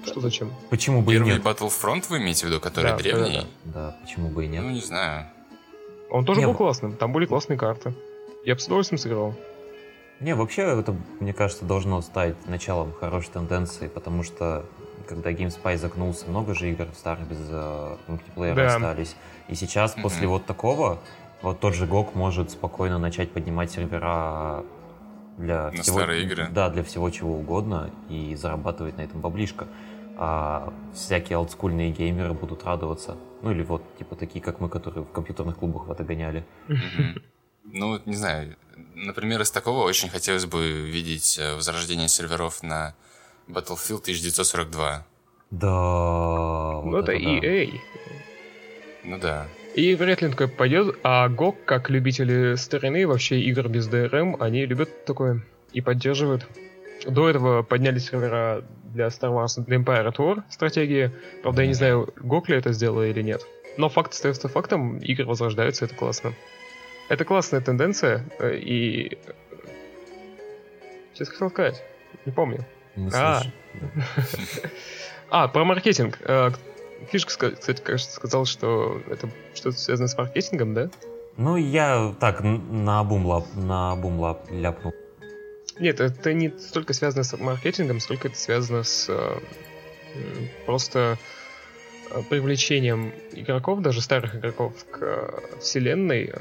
Что 0.05 0.19
зачем? 0.19 0.51
Почему 0.69 1.01
бы 1.01 1.13
и 1.13 1.17
Первый 1.17 1.33
нет? 1.33 1.43
Battlefront 1.43 2.05
вы 2.09 2.17
имеете 2.17 2.45
в 2.45 2.49
виду, 2.49 2.59
который 2.59 2.91
Да, 2.91 2.97
древний? 2.97 3.45
Да, 3.65 3.95
почему 4.01 4.29
бы 4.29 4.45
и 4.45 4.47
нет? 4.47 4.63
Ну, 4.63 4.71
не 4.71 4.81
знаю. 4.81 5.27
Он 6.09 6.25
тоже 6.25 6.41
Не, 6.41 6.47
был 6.47 6.55
классным, 6.55 6.93
там 6.97 7.13
были 7.13 7.25
классные 7.25 7.57
карты. 7.57 7.93
Я 8.43 8.55
бы 8.55 8.59
с 8.59 8.65
удовольствием 8.65 8.97
сыграл. 8.99 9.35
Не, 10.19 10.33
вообще 10.35 10.63
это, 10.63 10.95
мне 11.19 11.33
кажется, 11.33 11.65
должно 11.65 12.01
стать 12.01 12.35
началом 12.47 12.93
хорошей 12.93 13.29
тенденции, 13.31 13.87
потому 13.87 14.23
что 14.23 14.65
когда 15.07 15.31
GameSpy 15.31 15.77
загнулся, 15.77 16.27
много 16.27 16.53
же 16.55 16.69
игр 16.71 16.87
старых 16.97 17.27
без 17.27 17.37
э, 17.49 17.95
мультиплеера 18.07 18.55
Да. 18.55 18.75
остались. 18.75 19.15
И 19.49 19.55
сейчас, 19.55 19.93
Мгм. 19.93 20.03
после 20.03 20.27
вот 20.27 20.45
такого, 20.45 20.99
вот 21.41 21.59
тот 21.59 21.73
же 21.73 21.85
GOG 21.85 22.11
может 22.13 22.51
спокойно 22.51 22.97
начать 22.97 23.31
поднимать 23.31 23.71
сервера 23.71 24.63
для 25.37 25.71
На 25.71 25.81
всего, 25.81 25.97
старые 25.97 26.23
игры. 26.23 26.47
Да, 26.51 26.69
для 26.69 26.83
всего 26.83 27.09
чего 27.09 27.37
угодно 27.37 27.89
и 28.09 28.35
зарабатывать 28.35 28.97
на 28.97 29.01
этом 29.01 29.21
баблишко. 29.21 29.67
А 30.17 30.71
всякие 30.93 31.37
олдскульные 31.37 31.91
геймеры 31.91 32.33
будут 32.33 32.63
радоваться. 32.63 33.17
Ну 33.41 33.51
или 33.51 33.63
вот, 33.63 33.81
типа 33.97 34.15
такие, 34.15 34.41
как 34.41 34.59
мы, 34.59 34.69
которые 34.69 35.03
в 35.03 35.11
компьютерных 35.11 35.57
клубах 35.57 35.87
в 35.87 35.91
это 35.91 36.03
гоняли. 36.03 36.45
Ну, 37.63 37.99
не 38.05 38.15
знаю. 38.15 38.55
Например, 38.95 39.41
из 39.41 39.51
такого 39.51 39.83
очень 39.83 40.09
хотелось 40.09 40.45
бы 40.45 40.81
видеть 40.81 41.37
э, 41.39 41.55
возрождение 41.55 42.07
серверов 42.07 42.63
на 42.63 42.95
Battlefield 43.47 44.01
1942. 44.01 45.05
Да. 45.51 45.67
Ну 45.67 46.91
вот 46.91 47.07
это 47.07 47.11
да. 47.11 47.17
EA. 47.17 47.79
Ну 49.03 49.19
да. 49.19 49.47
И 49.73 49.95
вряд 49.95 50.21
ли 50.21 50.29
такое 50.29 50.47
пойдет, 50.47 50.97
а 51.03 51.29
GOG, 51.29 51.55
как 51.65 51.89
любители 51.89 52.55
старины, 52.55 53.07
вообще 53.07 53.39
игр 53.39 53.69
без 53.69 53.87
DRM, 53.87 54.35
они 54.39 54.65
любят 54.65 55.05
такое 55.05 55.43
и 55.71 55.79
поддерживают. 55.79 56.45
До 57.05 57.29
этого 57.29 57.63
подняли 57.63 57.97
сервера 57.99 58.63
для 58.83 59.07
Star 59.07 59.31
Wars 59.31 59.63
для 59.63 59.77
Empire 59.77 60.11
at 60.11 60.17
War 60.17 60.43
стратегии. 60.49 61.11
Правда, 61.41 61.61
я 61.61 61.67
не 61.67 61.73
знаю, 61.73 62.13
GOG 62.17 62.49
ли 62.49 62.57
это 62.57 62.73
сделала 62.73 63.07
или 63.07 63.21
нет. 63.21 63.41
Но 63.77 63.87
факт 63.87 64.11
остается 64.11 64.49
фактом, 64.49 64.97
игры 64.97 65.25
возрождаются, 65.25 65.85
это 65.85 65.95
классно. 65.95 66.33
Это 67.07 67.23
классная 67.23 67.61
тенденция, 67.61 68.25
э, 68.39 68.57
и... 68.57 69.17
Сейчас 71.13 71.29
хотел 71.29 71.49
сказать, 71.49 71.81
не 72.25 72.31
помню. 72.31 72.65
Не 72.95 73.09
А. 73.13 73.41
А, 75.33 75.47
про 75.47 75.63
маркетинг. 75.63 76.19
Фишка, 77.09 77.51
кстати, 77.51 77.81
кажется, 77.81 78.13
сказал, 78.13 78.45
что 78.45 79.01
это 79.09 79.29
что-то 79.53 79.77
связано 79.77 80.07
с 80.07 80.17
маркетингом, 80.17 80.73
да? 80.73 80.89
Ну, 81.37 81.55
я 81.55 82.13
так 82.19 82.41
на 82.41 83.03
бум 83.03 83.25
лап, 83.25 83.47
на 83.55 83.95
бум 83.95 84.19
лап 84.19 84.49
ляпнул. 84.51 84.93
Нет, 85.79 85.99
это 85.99 86.33
не 86.33 86.49
столько 86.49 86.93
связано 86.93 87.23
с 87.23 87.37
маркетингом, 87.37 87.99
сколько 87.99 88.27
это 88.27 88.37
связано 88.37 88.83
с 88.83 89.07
э, 89.09 89.39
просто 90.65 91.17
э, 92.11 92.21
привлечением 92.29 93.13
игроков, 93.31 93.81
даже 93.81 94.01
старых 94.01 94.35
игроков, 94.35 94.73
к 94.91 94.99
э, 95.01 95.59
вселенной. 95.59 96.31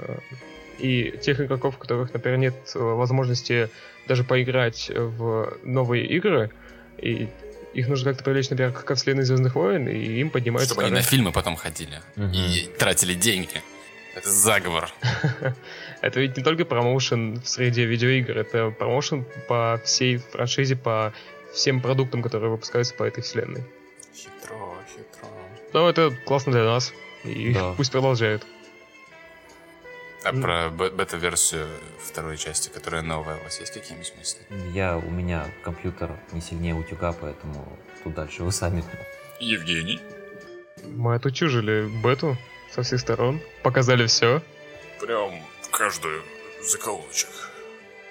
и 0.78 1.16
тех 1.22 1.40
игроков, 1.40 1.76
у 1.76 1.78
которых, 1.78 2.12
например, 2.12 2.38
нет 2.38 2.54
возможности 2.74 3.70
даже 4.08 4.24
поиграть 4.24 4.90
в 4.94 5.56
новые 5.62 6.06
игры, 6.06 6.50
и 6.98 7.28
их 7.74 7.88
нужно 7.88 8.10
как-то 8.10 8.24
привлечь, 8.24 8.50
например, 8.50 8.72
ко 8.72 8.94
вселенной 8.94 9.24
Звездных 9.24 9.54
войн, 9.54 9.88
и 9.88 10.20
им 10.20 10.30
поднимают 10.30 10.66
Чтобы 10.68 10.82
они 10.82 10.90
на 10.92 11.02
старые- 11.02 11.10
фильмы 11.10 11.32
потом 11.32 11.56
ходили 11.56 12.00
Мгм. 12.16 12.32
и 12.32 12.68
тратили 12.78 13.14
деньги. 13.14 13.62
Это 14.16 14.28
заговор. 14.30 14.90
Это 16.00 16.20
ведь 16.20 16.36
не 16.36 16.42
только 16.42 16.64
промоушен 16.64 17.40
в 17.40 17.48
среде 17.48 17.84
видеоигр, 17.84 18.38
это 18.38 18.70
промоушен 18.70 19.24
по 19.48 19.80
всей 19.84 20.16
франшизе, 20.16 20.74
по 20.76 21.12
всем 21.54 21.80
продуктам, 21.80 22.22
которые 22.22 22.50
выпускаются 22.50 22.94
по 22.94 23.04
этой 23.04 23.22
вселенной. 23.22 23.62
Хитро, 24.14 24.74
хитро. 24.88 25.28
Но 25.72 25.88
это 25.88 26.10
классно 26.26 26.52
для 26.52 26.64
нас, 26.64 26.92
и 27.24 27.52
Да. 27.54 27.74
пусть 27.76 27.92
продолжают. 27.92 28.44
А 30.24 30.30
М. 30.30 30.42
про 30.42 30.68
бе- 30.70 30.90
бета-версию 30.90 31.66
второй 31.98 32.36
части, 32.36 32.68
которая 32.68 33.02
новая, 33.02 33.36
у 33.40 33.42
вас 33.44 33.58
есть 33.60 33.72
какие-нибудь 33.72 34.12
мысли? 34.18 34.40
Я, 34.74 34.98
у 34.98 35.10
меня 35.10 35.46
компьютер 35.64 36.10
не 36.32 36.40
сильнее 36.42 36.74
утюга, 36.74 37.12
поэтому 37.18 37.78
тут 38.04 38.14
дальше 38.14 38.42
вы 38.44 38.52
сами. 38.52 38.84
Евгений? 39.40 39.98
Мы 40.84 41.14
отучужили 41.14 41.88
бету 42.04 42.36
со 42.70 42.82
всех 42.82 43.00
сторон, 43.00 43.40
показали 43.62 44.06
все. 44.06 44.42
Прям 45.00 45.32
каждую 45.70 46.22
закоулочек. 46.62 47.30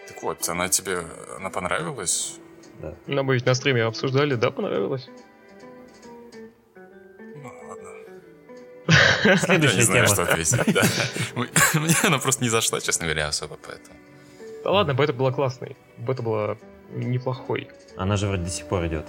Так 0.07 0.23
вот, 0.23 0.49
она 0.49 0.67
тебе, 0.69 1.03
она 1.37 1.51
понравилась? 1.51 2.37
Да. 2.81 2.95
Но 3.05 3.23
мы 3.23 3.35
ведь 3.35 3.45
на 3.45 3.53
стриме 3.53 3.83
обсуждали, 3.83 4.33
да, 4.35 4.49
понравилось? 4.49 5.07
Следующая 9.37 9.73
Я 9.75 9.79
не 9.79 9.81
знаю, 9.85 10.05
тема. 10.05 10.07
что 10.07 10.23
ответить. 10.23 10.73
да. 10.73 10.81
Мне 11.79 11.93
она 12.03 12.19
просто 12.19 12.43
не 12.43 12.49
зашла, 12.49 12.79
честно 12.81 13.05
говоря, 13.05 13.27
особо, 13.27 13.57
поэтому. 13.65 13.95
Да 14.63 14.71
ладно, 14.71 14.93
бета 14.93 15.13
была 15.13 15.31
классной, 15.31 15.75
бета 15.97 16.21
была 16.23 16.57
неплохой. 16.91 17.67
Она 17.97 18.17
же 18.17 18.27
вроде 18.27 18.43
до 18.43 18.49
сих 18.49 18.65
пор 18.67 18.85
идет. 18.87 19.05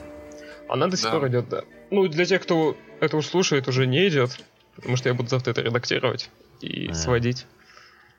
Она 0.68 0.86
до 0.86 0.96
сих 0.96 1.10
пор 1.10 1.26
идет, 1.28 1.48
да. 1.48 1.62
Ну, 1.90 2.06
для 2.08 2.24
тех, 2.24 2.42
кто 2.42 2.76
это 3.00 3.16
уж 3.16 3.26
слушает, 3.26 3.66
уже 3.68 3.86
не 3.86 4.06
идет, 4.08 4.38
потому 4.76 4.96
что 4.96 5.08
я 5.08 5.14
буду 5.14 5.28
завтра 5.28 5.50
это 5.50 5.62
редактировать 5.62 6.30
и 6.60 6.88
А. 6.90 6.94
сводить. 6.94 7.46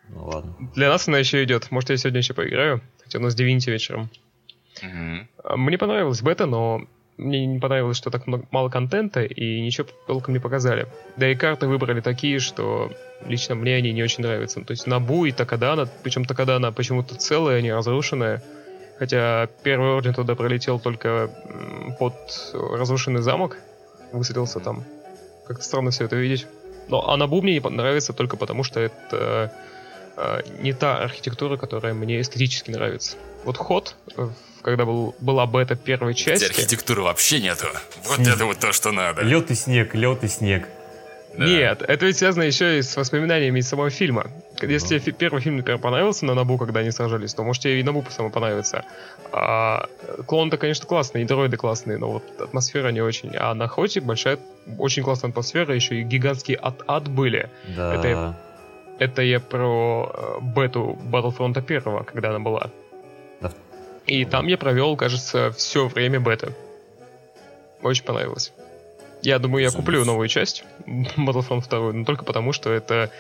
Ну 0.09 0.25
ладно. 0.25 0.53
Для 0.75 0.89
нас 0.89 1.07
она 1.07 1.19
еще 1.19 1.41
идет. 1.43 1.71
Может, 1.71 1.91
я 1.91 1.97
сегодня 1.97 2.19
еще 2.19 2.33
поиграю, 2.33 2.81
хотя 3.03 3.19
у 3.19 3.21
нас 3.21 3.35
Divinity 3.35 3.71
вечером. 3.71 4.09
Мгм. 4.81 5.29
А, 5.43 5.55
Мне 5.57 5.77
понравилась 5.77 6.21
бета, 6.21 6.45
но 6.47 6.85
мне 7.17 7.45
не 7.45 7.59
понравилось, 7.59 7.97
что 7.97 8.09
так 8.09 8.27
много, 8.27 8.45
мало 8.51 8.69
контента 8.69 9.23
и 9.23 9.61
ничего 9.61 9.87
толком 10.07 10.33
не 10.33 10.39
показали. 10.39 10.87
Да 11.17 11.29
и 11.29 11.35
карты 11.35 11.67
выбрали 11.67 12.01
такие, 12.01 12.39
что 12.39 12.91
лично 13.25 13.55
мне 13.55 13.75
они 13.75 13.91
не 13.93 14.03
очень 14.03 14.23
нравятся. 14.23 14.61
То 14.61 14.71
есть 14.71 14.87
Набу 14.87 15.25
и 15.25 15.31
Такадана, 15.31 15.87
причем 16.03 16.25
Такадана 16.25 16.71
почему-то 16.71 17.15
целая, 17.15 17.59
а 17.59 17.61
не 17.61 17.73
разрушенная. 17.73 18.41
Хотя 18.97 19.49
первый 19.63 19.91
орден 19.91 20.13
туда 20.13 20.35
пролетел 20.35 20.79
только 20.79 21.29
под 21.99 22.13
разрушенный 22.53 23.21
замок, 23.21 23.57
высадился 24.11 24.59
там. 24.59 24.83
Как-то 25.47 25.63
странно 25.63 25.91
все 25.91 26.05
это 26.05 26.15
видеть. 26.15 26.47
Но 26.87 27.07
а 27.09 27.17
Набу 27.17 27.41
мне 27.41 27.59
не 27.59 27.69
нравится 27.69 28.13
только 28.13 28.37
потому, 28.37 28.63
что 28.63 28.79
это 28.79 29.51
э, 30.17 30.41
не 30.61 30.73
та 30.73 30.97
архитектура, 30.97 31.57
которая 31.57 31.93
мне 31.93 32.21
эстетически 32.21 32.71
нравится. 32.71 33.17
Вот 33.43 33.57
ход, 33.57 33.95
э, 34.17 34.29
когда 34.61 34.85
был, 34.85 35.15
была 35.19 35.45
бета 35.45 35.75
первой 35.75 36.13
Где 36.13 36.23
части, 36.23 36.45
архитектуры 36.45 37.01
вообще 37.01 37.39
нету. 37.39 37.67
Вот 38.05 38.17
Снег. 38.17 38.35
это 38.35 38.45
вот 38.45 38.59
то, 38.59 38.71
что 38.71 38.91
надо. 38.91 39.21
Лед 39.21 39.51
и 39.51 39.55
снег, 39.55 39.95
лед 39.95 40.23
и 40.23 40.27
снег. 40.27 40.67
Да. 41.37 41.45
Нет, 41.45 41.81
это 41.81 42.05
ведь 42.05 42.17
связано 42.17 42.43
еще 42.43 42.79
и 42.79 42.81
с 42.81 42.95
воспоминаниями 42.97 43.59
из 43.59 43.69
самого 43.69 43.89
фильма. 43.89 44.27
Если 44.61 44.99
тебе 44.99 45.13
первый 45.13 45.41
фильм, 45.41 45.57
например, 45.57 45.79
понравился 45.79 46.25
на 46.25 46.35
Набу, 46.35 46.57
когда 46.57 46.81
они 46.81 46.91
сражались, 46.91 47.33
то 47.33 47.43
может 47.43 47.63
тебе 47.63 47.79
и 47.79 47.83
Набу 47.83 48.05
само 48.09 48.29
понравится. 48.29 48.83
А, 49.31 49.87
клон-то, 50.27 50.57
конечно, 50.57 50.85
классный, 50.85 51.21
и 51.21 51.25
дроиды 51.25 51.57
классные, 51.57 51.97
но 51.97 52.11
вот 52.11 52.23
атмосфера 52.39 52.89
не 52.89 53.01
очень. 53.01 53.31
А 53.35 53.53
на 53.53 53.67
Хоте 53.67 54.01
большая, 54.01 54.39
очень 54.77 55.03
классная 55.03 55.31
атмосфера, 55.31 55.73
еще 55.73 56.01
и 56.01 56.03
гигантские 56.03 56.59
ад-ад 56.61 57.07
были. 57.07 57.49
Да. 57.75 57.95
Это 57.95 58.07
я, 58.07 58.37
это 58.99 59.21
я 59.21 59.39
про 59.39 60.11
э, 60.13 60.43
бету 60.43 60.99
Battlefront 61.01 61.57
1, 61.57 62.03
когда 62.03 62.29
она 62.29 62.39
была. 62.39 62.69
И 64.05 64.25
там 64.25 64.47
я 64.47 64.57
провел, 64.57 64.95
кажется, 64.97 65.51
все 65.51 65.87
время 65.87 66.19
беты. 66.19 66.53
Очень 67.81 68.03
понравилось. 68.03 68.51
Я 69.21 69.37
думаю, 69.39 69.63
я 69.63 69.71
куплю 69.71 70.03
новую 70.03 70.27
часть 70.27 70.63
Battlefront 70.85 71.69
2, 71.69 71.93
но 71.93 72.05
только 72.05 72.25
потому, 72.25 72.53
что 72.53 72.71
это, 72.71 73.11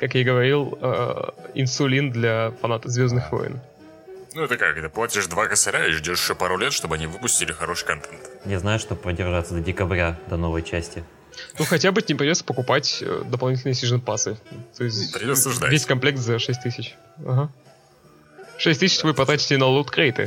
как 0.00 0.14
я 0.14 0.20
и 0.20 0.24
говорил, 0.24 0.76
э, 0.80 1.30
инсулин 1.54 2.10
для 2.10 2.52
фанатов 2.60 2.90
Звездных 2.90 3.30
войн. 3.30 3.60
Ну 4.34 4.42
это 4.42 4.56
как, 4.56 4.74
ты 4.74 4.88
платишь 4.88 5.26
два 5.26 5.46
косаря 5.46 5.86
и 5.86 5.92
ждешь 5.92 6.20
еще 6.20 6.34
пару 6.34 6.58
лет, 6.58 6.72
чтобы 6.72 6.96
они 6.96 7.06
выпустили 7.06 7.52
хороший 7.52 7.86
контент. 7.86 8.20
Не 8.44 8.58
знаю, 8.58 8.80
чтобы 8.80 9.00
продержаться 9.00 9.54
до 9.54 9.60
декабря, 9.60 10.18
до 10.28 10.36
новой 10.36 10.62
части. 10.62 11.04
Ну 11.56 11.64
хотя 11.64 11.92
бы 11.92 12.02
не 12.06 12.16
придется 12.16 12.44
покупать 12.44 12.98
э, 13.00 13.22
дополнительные 13.26 13.74
сезон 13.74 14.00
пассы. 14.00 14.36
То 14.76 14.82
есть 14.82 15.12
придется 15.12 15.50
ждать. 15.50 15.70
Весь 15.70 15.86
комплект 15.86 16.18
за 16.18 16.40
6 16.40 16.62
тысяч. 16.62 16.96
Ага. 17.24 17.52
6 18.58 18.80
тысяч 18.80 19.02
вы 19.02 19.14
потратите 19.14 19.56
на 19.58 19.66
лут 19.66 19.90
крейты. 19.90 20.26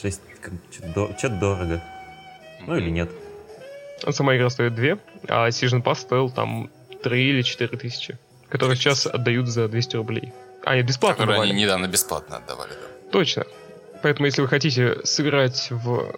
6... 0.00 0.20
Что-то 0.78 1.28
дорого. 1.28 1.82
Ну 2.66 2.76
или 2.76 2.90
нет. 2.90 3.10
Сама 4.10 4.36
игра 4.36 4.50
стоит 4.50 4.74
2, 4.74 4.98
а 5.28 5.48
Season 5.48 5.82
Pass 5.82 5.96
стоил 5.96 6.30
там 6.30 6.70
3 7.02 7.28
или 7.30 7.42
4 7.42 7.76
тысячи, 7.78 8.18
которые 8.48 8.76
сейчас 8.76 9.06
отдают 9.06 9.48
за 9.48 9.68
200 9.68 9.96
рублей. 9.96 10.32
А, 10.64 10.76
нет, 10.76 10.86
бесплатно 10.86 11.16
Которые 11.24 11.36
давали. 11.36 11.50
они 11.52 11.62
недавно 11.62 11.86
бесплатно 11.86 12.36
отдавали, 12.36 12.70
да. 12.70 13.10
Точно. 13.10 13.44
Поэтому, 14.02 14.26
если 14.26 14.42
вы 14.42 14.48
хотите 14.48 14.96
сыграть 15.04 15.68
в... 15.70 16.12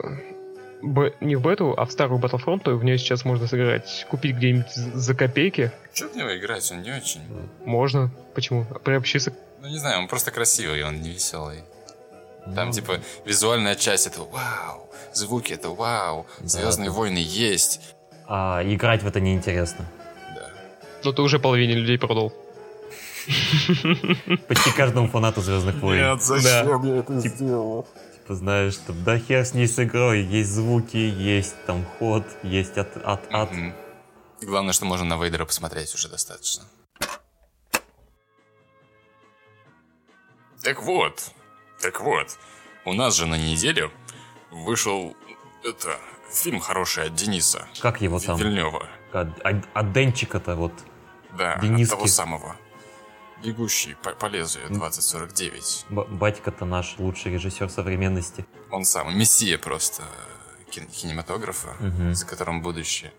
Б... 0.82 1.14
не 1.20 1.36
в 1.36 1.42
бету, 1.42 1.74
а 1.76 1.86
в 1.86 1.92
старую 1.92 2.20
Battlefront, 2.20 2.60
то 2.60 2.76
в 2.76 2.84
нее 2.84 2.98
сейчас 2.98 3.24
можно 3.24 3.46
сыграть, 3.46 4.06
купить 4.10 4.36
где-нибудь 4.36 4.70
за 4.74 5.14
копейки. 5.14 5.72
Что 5.94 6.08
в 6.08 6.16
него 6.16 6.36
играть? 6.36 6.70
Он 6.72 6.82
не 6.82 6.90
очень. 6.92 7.20
Можно. 7.64 8.10
Почему? 8.34 8.64
Приобщиться. 8.84 9.34
Ну, 9.64 9.70
не 9.70 9.78
знаю, 9.78 10.00
он 10.00 10.08
просто 10.08 10.30
красивый, 10.30 10.84
он 10.84 11.00
не 11.00 11.08
веселый. 11.08 11.64
Там, 12.54 12.66
ну, 12.66 12.72
типа, 12.72 13.00
визуальная 13.24 13.74
часть 13.74 14.06
это 14.06 14.20
вау, 14.20 14.90
звуки 15.14 15.54
это 15.54 15.70
вау, 15.70 16.26
Звездные 16.40 16.90
да. 16.90 16.94
войны 16.94 17.24
есть. 17.26 17.80
А 18.26 18.60
играть 18.62 19.02
в 19.02 19.06
это 19.06 19.20
неинтересно. 19.20 19.86
Да. 20.34 20.50
Ну 21.02 21.14
ты 21.14 21.22
уже 21.22 21.38
половине 21.38 21.72
людей 21.76 21.98
продал. 21.98 22.34
Почти 24.48 24.70
каждому 24.76 25.08
фанату 25.08 25.40
Звездных 25.40 25.76
войн. 25.76 26.10
Нет, 26.10 26.22
зачем 26.22 26.82
да. 26.82 26.88
я 26.88 26.96
это 26.98 27.18
сделал? 27.20 27.88
Типа, 28.16 28.34
знаешь, 28.34 28.74
что 28.74 28.92
да 28.92 29.18
хер 29.18 29.46
с 29.46 29.54
ней 29.54 29.66
с 29.66 29.82
игрой, 29.82 30.24
есть 30.24 30.50
звуки, 30.50 30.98
есть 30.98 31.54
там 31.64 31.86
ход, 31.98 32.24
есть 32.42 32.76
от 32.76 32.98
от 32.98 33.32
от. 33.32 33.50
Угу. 33.50 33.72
Главное, 34.42 34.74
что 34.74 34.84
можно 34.84 35.06
на 35.06 35.16
Вейдера 35.16 35.46
посмотреть 35.46 35.94
уже 35.94 36.10
достаточно. 36.10 36.64
Так 40.64 40.82
вот, 40.82 41.30
так 41.78 42.00
вот, 42.00 42.38
у 42.86 42.94
нас 42.94 43.14
же 43.16 43.26
на 43.26 43.36
неделе 43.36 43.90
вышел 44.50 45.14
это 45.62 45.98
фильм 46.32 46.58
хороший 46.58 47.04
от 47.04 47.14
Дениса. 47.14 47.68
Как 47.80 48.00
его 48.00 48.18
там? 48.18 48.38
Вильнева. 48.38 48.88
От, 49.12 49.38
от, 49.40 49.56
от 49.74 49.92
Денчика-то 49.92 50.56
вот. 50.56 50.72
Да, 51.36 51.58
Дениски. 51.58 51.92
от 51.92 51.98
того 51.98 52.06
самого. 52.06 52.56
Бегущий 53.44 53.94
по, 54.02 54.12
по 54.12 54.24
лезвию 54.26 54.70
2049. 54.70 55.86
Б- 55.90 56.04
батька-то 56.04 56.64
наш 56.64 56.94
лучший 56.98 57.34
режиссер 57.34 57.68
современности. 57.68 58.46
Он 58.70 58.86
сам, 58.86 59.18
мессия 59.18 59.58
просто 59.58 60.02
кин- 60.70 60.86
кинематографа, 60.86 61.76
угу. 61.78 62.14
за 62.14 62.24
которым 62.24 62.62
будущее. 62.62 63.12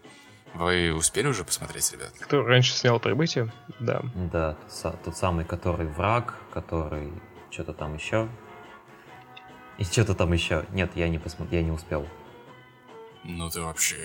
Вы 0.56 0.94
успели 0.96 1.28
уже 1.28 1.44
посмотреть, 1.44 1.92
ребят? 1.92 2.12
Кто 2.22 2.42
раньше 2.42 2.74
снял 2.74 3.00
«Прибытие», 3.00 3.54
да. 3.80 4.02
Да, 4.16 4.58
тот, 4.82 5.04
тот 5.04 5.18
самый, 5.18 5.46
который 5.46 5.86
враг, 5.86 6.34
который 6.54 7.12
что-то 7.56 7.72
там 7.72 7.96
еще. 7.96 8.28
И 9.78 9.86
что-то 9.86 10.14
там 10.14 10.34
еще. 10.34 10.66
Нет, 10.72 10.92
я 10.96 11.08
не 11.08 11.20
посмотрел, 11.20 11.62
я 11.62 11.66
не 11.66 11.72
успел. 11.72 12.06
Ну 13.24 13.50
ты 13.50 13.62
вообще... 13.62 13.96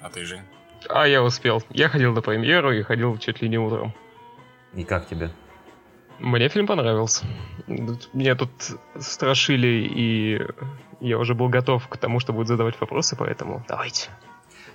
А 0.00 0.08
ты 0.08 0.24
же? 0.24 0.40
А 0.88 1.08
я 1.08 1.24
успел. 1.24 1.62
Я 1.70 1.88
ходил 1.88 2.12
на 2.12 2.22
премьеру 2.22 2.72
и 2.72 2.82
ходил 2.82 3.18
чуть 3.18 3.42
ли 3.42 3.48
не 3.48 3.58
утром. 3.58 3.92
И 4.74 4.84
как 4.84 5.08
тебе? 5.08 5.30
Мне 6.20 6.48
фильм 6.48 6.68
понравился. 6.68 7.26
Меня 7.66 8.36
тут 8.36 8.50
страшили, 9.00 9.88
и 9.90 10.40
я 11.00 11.18
уже 11.18 11.34
был 11.34 11.48
готов 11.48 11.88
к 11.88 11.96
тому, 11.96 12.20
что 12.20 12.32
будут 12.32 12.46
задавать 12.46 12.80
вопросы, 12.80 13.16
поэтому 13.16 13.64
давайте. 13.66 14.08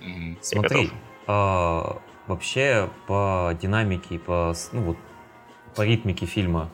Mm-hmm. 0.02 0.36
Смотри, 0.42 0.90
а, 1.26 2.02
вообще 2.26 2.90
по 3.06 3.56
динамике 3.60 4.18
по, 4.18 4.54
ну, 4.72 4.82
вот, 4.82 4.98
по 5.74 5.82
ритмике 5.86 6.26
фильма 6.26 6.70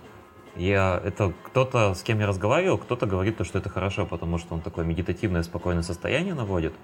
я, 0.57 1.01
это 1.05 1.33
кто-то, 1.45 1.95
с 1.95 2.03
кем 2.03 2.21
я 2.21 2.27
разговаривал, 2.27 2.79
кто-то 2.79 3.07
говорит, 3.07 3.37
то, 3.37 3.45
что 3.45 3.59
это 3.59 3.69
хорошо, 3.69 4.07
потому 4.07 4.39
что 4.39 4.55
он 4.55 4.61
такое 4.61 4.85
медитативное, 4.85 5.43
спокойное 5.43 5.83
состояние 5.83 6.35
наводит. 6.35 6.75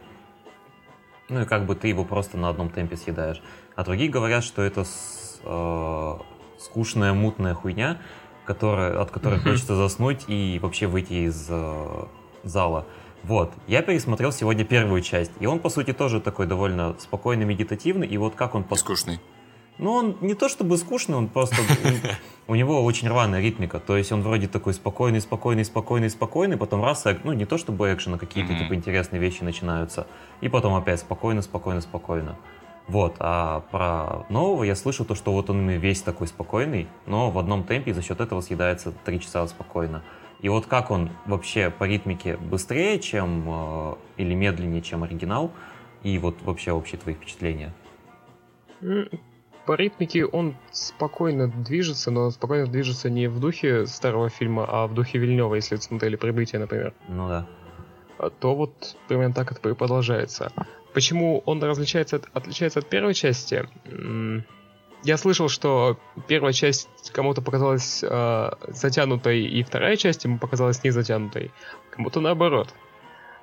Ну 1.28 1.42
и 1.42 1.44
как 1.44 1.66
бы 1.66 1.76
ты 1.76 1.88
его 1.88 2.04
просто 2.04 2.36
на 2.36 2.48
одном 2.48 2.70
темпе 2.70 2.96
съедаешь. 2.96 3.40
А 3.76 3.84
другие 3.84 4.10
говорят, 4.10 4.42
что 4.42 4.62
это 4.62 4.84
с, 4.84 5.40
э, 5.44 6.18
скучная, 6.58 7.12
мутная 7.12 7.54
хуйня, 7.54 7.98
которая, 8.44 9.00
от 9.00 9.10
которой 9.10 9.38
хочется 9.38 9.76
заснуть 9.76 10.24
и 10.26 10.58
вообще 10.60 10.88
выйти 10.88 11.28
из 11.28 11.46
э, 11.48 12.06
зала. 12.42 12.86
Вот, 13.22 13.52
я 13.68 13.82
пересмотрел 13.82 14.32
сегодня 14.32 14.64
первую 14.64 15.02
часть, 15.02 15.32
и 15.40 15.46
он, 15.46 15.60
по 15.60 15.68
сути, 15.68 15.92
тоже 15.92 16.20
такой 16.20 16.46
довольно 16.46 16.96
спокойный, 16.98 17.44
медитативный, 17.44 18.06
и 18.06 18.16
вот 18.16 18.34
как 18.34 18.54
он... 18.54 18.64
Скучный. 18.74 19.20
Ну, 19.80 19.92
он 19.94 20.16
не 20.20 20.34
то 20.34 20.50
чтобы 20.50 20.76
скучный, 20.76 21.16
он 21.16 21.28
просто... 21.28 21.56
У 22.46 22.54
него 22.54 22.84
очень 22.84 23.08
рваная 23.08 23.40
ритмика. 23.40 23.80
То 23.80 23.96
есть 23.96 24.12
он 24.12 24.20
вроде 24.22 24.46
такой 24.46 24.74
спокойный, 24.74 25.20
спокойный, 25.20 25.64
спокойный, 25.64 26.10
спокойный, 26.10 26.56
потом 26.58 26.84
раз, 26.84 27.04
ну, 27.24 27.32
не 27.32 27.46
то 27.46 27.56
чтобы 27.56 27.92
экшен, 27.94 28.14
а 28.14 28.18
какие-то 28.18 28.54
типа 28.58 28.74
интересные 28.74 29.20
вещи 29.20 29.42
начинаются. 29.42 30.06
И 30.42 30.48
потом 30.48 30.74
опять 30.74 31.00
спокойно, 31.00 31.40
спокойно, 31.40 31.80
спокойно. 31.80 32.36
Вот, 32.88 33.16
а 33.20 33.60
про 33.70 34.26
нового 34.28 34.64
я 34.64 34.74
слышал 34.74 35.06
то, 35.06 35.14
что 35.14 35.32
вот 35.32 35.48
он 35.48 35.68
весь 35.70 36.02
такой 36.02 36.26
спокойный, 36.26 36.88
но 37.06 37.30
в 37.30 37.38
одном 37.38 37.62
темпе 37.62 37.92
и 37.92 37.94
за 37.94 38.02
счет 38.02 38.20
этого 38.20 38.40
съедается 38.40 38.92
три 39.04 39.20
часа 39.20 39.46
спокойно. 39.46 40.02
И 40.40 40.48
вот 40.48 40.66
как 40.66 40.90
он 40.90 41.10
вообще 41.24 41.70
по 41.70 41.84
ритмике 41.84 42.36
быстрее, 42.36 42.98
чем 42.98 43.44
э, 43.46 43.94
или 44.16 44.34
медленнее, 44.34 44.82
чем 44.82 45.04
оригинал, 45.04 45.52
и 46.02 46.18
вот 46.18 46.42
вообще 46.42 46.72
общие 46.72 46.98
твои 46.98 47.14
впечатления? 47.14 47.72
По 49.70 49.74
ритмике 49.74 50.26
он 50.26 50.56
спокойно 50.72 51.46
движется, 51.46 52.10
но 52.10 52.28
спокойно 52.32 52.66
движется 52.66 53.08
не 53.08 53.28
в 53.28 53.38
духе 53.38 53.86
старого 53.86 54.28
фильма, 54.28 54.66
а 54.68 54.88
в 54.88 54.94
духе 54.94 55.18
Вильнева, 55.18 55.54
если 55.54 55.76
вы 55.76 55.80
смотрели 55.80 56.16
«Прибытие», 56.16 56.58
например. 56.58 56.92
Ну 57.06 57.28
да. 57.28 57.46
А 58.18 58.30
то 58.30 58.56
вот 58.56 58.96
примерно 59.06 59.32
так 59.32 59.52
это 59.52 59.68
и 59.68 59.74
продолжается. 59.74 60.50
Почему 60.92 61.38
он 61.46 61.62
различается 61.62 62.16
от, 62.16 62.28
отличается 62.32 62.80
от 62.80 62.88
первой 62.88 63.14
части? 63.14 63.64
Я 65.04 65.16
слышал, 65.16 65.48
что 65.48 66.00
первая 66.26 66.52
часть 66.52 66.88
кому-то 67.12 67.40
показалась 67.40 68.02
э, 68.02 68.50
затянутой, 68.66 69.46
и 69.46 69.62
вторая 69.62 69.94
часть 69.94 70.24
ему 70.24 70.40
показалась 70.40 70.82
не 70.82 70.90
затянутой. 70.90 71.52
Кому-то 71.92 72.18
наоборот. 72.20 72.74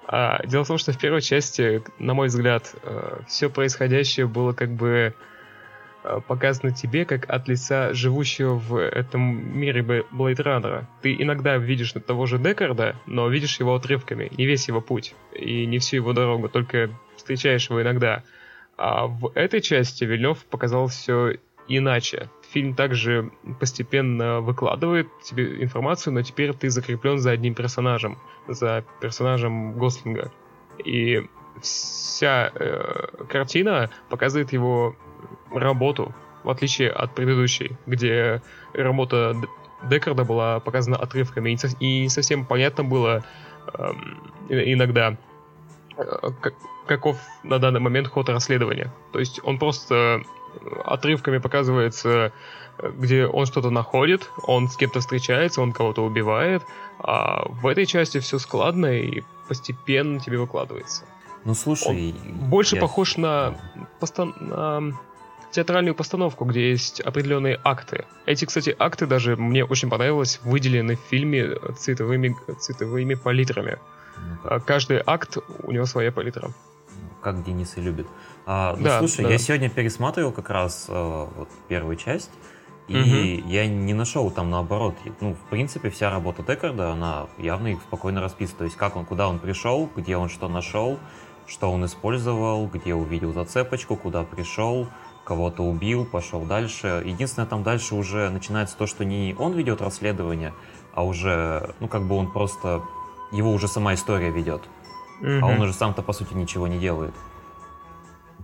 А, 0.07 0.45
дело 0.45 0.65
в 0.65 0.67
том, 0.67 0.77
что 0.77 0.91
в 0.91 0.97
первой 0.97 1.21
части, 1.21 1.81
на 1.99 2.13
мой 2.13 2.27
взгляд, 2.27 2.75
э, 2.83 3.21
все 3.29 3.49
происходящее 3.49 4.27
было 4.27 4.51
как 4.51 4.71
бы 4.73 5.15
показано 6.27 6.71
тебе 6.71 7.05
как 7.05 7.29
от 7.29 7.47
лица 7.47 7.93
живущего 7.93 8.55
в 8.55 8.77
этом 8.79 9.57
мире 9.57 10.05
Блейд 10.11 10.39
Раннера. 10.39 10.87
Ты 11.01 11.15
иногда 11.17 11.57
видишь 11.57 11.93
того 12.05 12.25
же 12.25 12.37
Декарда, 12.37 12.95
но 13.05 13.27
видишь 13.27 13.59
его 13.59 13.75
отрывками, 13.75 14.31
не 14.37 14.45
весь 14.45 14.67
его 14.67 14.81
путь 14.81 15.15
и 15.33 15.65
не 15.65 15.79
всю 15.79 15.97
его 15.97 16.13
дорогу, 16.13 16.49
только 16.49 16.89
встречаешь 17.15 17.69
его 17.69 17.81
иногда. 17.81 18.23
А 18.77 19.07
в 19.07 19.31
этой 19.33 19.61
части 19.61 20.03
Вильнев 20.03 20.45
показал 20.45 20.87
все 20.87 21.37
иначе. 21.67 22.29
Фильм 22.51 22.75
также 22.75 23.31
постепенно 23.59 24.39
выкладывает 24.39 25.07
тебе 25.23 25.63
информацию, 25.63 26.13
но 26.13 26.21
теперь 26.21 26.53
ты 26.53 26.69
закреплен 26.69 27.17
за 27.19 27.31
одним 27.31 27.55
персонажем, 27.55 28.17
за 28.47 28.85
персонажем 29.01 29.73
Гослинга. 29.73 30.31
И 30.85 31.27
вся 31.61 32.51
э, 32.53 33.25
картина 33.27 33.89
показывает 34.09 34.53
его 34.53 34.95
работу, 35.51 36.13
в 36.43 36.49
отличие 36.49 36.89
от 36.89 37.13
предыдущей, 37.15 37.77
где 37.85 38.41
работа 38.73 39.35
Декарда 39.83 40.23
была 40.23 40.59
показана 40.59 40.97
отрывками, 40.97 41.57
и 41.79 42.01
не 42.01 42.09
совсем 42.09 42.45
понятно 42.45 42.83
было 42.83 43.23
эм, 43.73 44.17
иногда, 44.49 45.17
э, 45.97 46.29
каков 46.87 47.17
на 47.43 47.59
данный 47.59 47.79
момент 47.79 48.07
ход 48.07 48.29
расследования. 48.29 48.91
То 49.11 49.19
есть 49.19 49.39
он 49.43 49.59
просто 49.59 50.23
отрывками 50.85 51.37
показывается, 51.37 52.31
где 52.81 53.25
он 53.25 53.45
что-то 53.45 53.69
находит, 53.69 54.29
он 54.43 54.69
с 54.69 54.75
кем-то 54.77 54.99
встречается, 54.99 55.61
он 55.61 55.71
кого-то 55.71 56.03
убивает, 56.03 56.63
а 56.99 57.47
в 57.47 57.67
этой 57.67 57.85
части 57.85 58.19
все 58.19 58.39
складно 58.39 58.87
и 58.87 59.23
постепенно 59.47 60.19
тебе 60.19 60.37
выкладывается. 60.39 61.03
Ну 61.45 61.53
слушай, 61.53 62.13
он 62.13 62.49
больше 62.49 62.75
я... 62.75 62.81
похож 62.81 63.17
на, 63.17 63.55
постан... 63.99 64.33
на 64.39 64.97
театральную 65.51 65.95
постановку, 65.95 66.45
где 66.45 66.69
есть 66.69 66.99
определенные 67.01 67.59
акты. 67.63 68.05
Эти, 68.25 68.45
кстати, 68.45 68.75
акты 68.77 69.07
даже 69.07 69.35
мне 69.35 69.63
очень 69.63 69.89
понравилось, 69.89 70.39
выделены 70.43 70.95
в 70.95 71.01
фильме 71.09 71.55
цветовыми, 71.77 72.35
цветовыми 72.59 73.15
палитрами. 73.15 73.77
Ну, 74.43 74.59
Каждый 74.65 75.01
акт, 75.05 75.37
у 75.63 75.71
него 75.71 75.85
своя 75.85 76.11
палитра. 76.11 76.51
Как 77.21 77.43
Денис 77.43 77.77
и 77.77 77.81
любит. 77.81 78.07
А, 78.45 78.75
ну, 78.77 78.83
да, 78.83 78.99
слушай, 78.99 79.23
да. 79.23 79.31
я 79.31 79.37
сегодня 79.37 79.69
пересматривал 79.69 80.31
как 80.31 80.49
раз 80.49 80.85
э, 80.87 80.93
вот 80.93 81.49
первую 81.67 81.95
часть, 81.97 82.31
и 82.87 82.95
угу. 82.95 83.49
я 83.49 83.67
не 83.67 83.93
нашел 83.93 84.31
там 84.31 84.49
наоборот. 84.49 84.95
Ну, 85.19 85.33
в 85.33 85.49
принципе, 85.49 85.89
вся 85.89 86.09
работа 86.09 86.43
Декарда, 86.43 86.91
она 86.91 87.27
явно 87.37 87.67
их 87.67 87.81
спокойно 87.81 88.21
расписана. 88.21 88.59
То 88.59 88.63
есть, 88.63 88.77
как 88.77 88.95
он, 88.95 89.05
куда 89.05 89.27
он 89.27 89.39
пришел, 89.39 89.89
где 89.95 90.15
он 90.15 90.29
что 90.29 90.47
нашел, 90.47 90.97
что 91.47 91.71
он 91.71 91.85
использовал, 91.85 92.67
где 92.67 92.93
увидел 92.93 93.33
зацепочку, 93.33 93.97
куда 93.97 94.23
пришел, 94.23 94.87
кого-то 95.27 95.61
убил, 95.61 96.05
пошел 96.05 96.43
дальше. 96.43 97.03
Единственное, 97.05 97.47
там 97.47 97.61
дальше 97.61 97.95
уже 97.95 98.29
начинается 98.29 98.77
то, 98.77 98.87
что 98.87 99.03
не 99.03 99.35
он 99.37 99.51
ведет 99.51 99.81
расследование, 99.81 100.53
а 100.93 101.03
уже, 101.03 101.75
ну, 101.81 101.89
как 101.89 102.03
бы 102.07 102.15
он 102.15 102.31
просто, 102.31 102.81
его 103.33 103.51
уже 103.51 103.67
сама 103.67 103.93
история 103.93 104.29
ведет. 104.31 104.61
Угу. 105.19 105.39
А 105.41 105.45
он 105.47 105.61
уже 105.61 105.73
сам-то, 105.73 106.01
по 106.01 106.13
сути, 106.13 106.33
ничего 106.33 106.67
не 106.67 106.79
делает. 106.79 107.13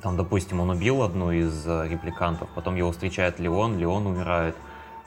Там, 0.01 0.17
допустим, 0.17 0.59
он 0.59 0.71
убил 0.71 1.03
одну 1.03 1.31
из 1.31 1.65
э, 1.65 1.87
репликантов, 1.87 2.49
потом 2.53 2.75
его 2.75 2.91
встречает 2.91 3.39
Леон, 3.39 3.77
Леон 3.77 4.05
умирает, 4.05 4.57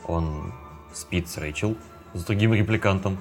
он 0.07 0.55
спит 0.95 1.29
с 1.29 1.37
Рэйчел, 1.37 1.77
с 2.15 2.25
другим 2.25 2.55
репликантом. 2.55 3.19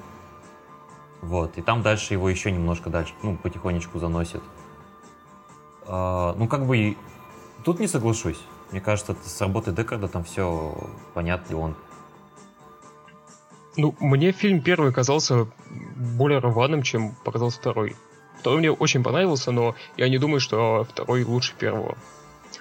Вот, 1.22 1.58
и 1.58 1.62
там 1.62 1.82
дальше 1.82 2.14
его 2.14 2.30
еще 2.30 2.54
немножко 2.54 2.90
дальше, 2.90 3.14
ну, 3.22 3.36
потихонечку 3.36 4.00
заносит. 4.00 4.42
А, 5.88 6.34
ну, 6.38 6.48
как 6.48 6.66
бы, 6.66 6.96
тут 7.66 7.80
не 7.80 7.88
соглашусь. 7.88 8.40
Мне 8.72 8.80
кажется, 8.80 9.16
с 9.26 9.42
работы 9.42 9.72
Декарда 9.72 10.08
там 10.08 10.24
все 10.24 10.78
понятно, 11.14 11.58
он 11.58 11.76
ну, 13.78 13.94
мне 14.00 14.32
фильм 14.32 14.62
первый 14.62 14.94
казался 14.94 15.48
более 15.98 16.40
рваным, 16.40 16.82
чем 16.82 17.14
показался 17.26 17.60
второй. 17.60 17.98
Второй 18.40 18.60
мне 18.60 18.72
очень 18.72 19.04
понравился, 19.04 19.52
но 19.52 19.76
я 19.98 20.08
не 20.08 20.18
думаю, 20.18 20.40
что 20.40 20.86
второй 20.90 21.26
лучше 21.26 21.54
первого. 21.60 21.98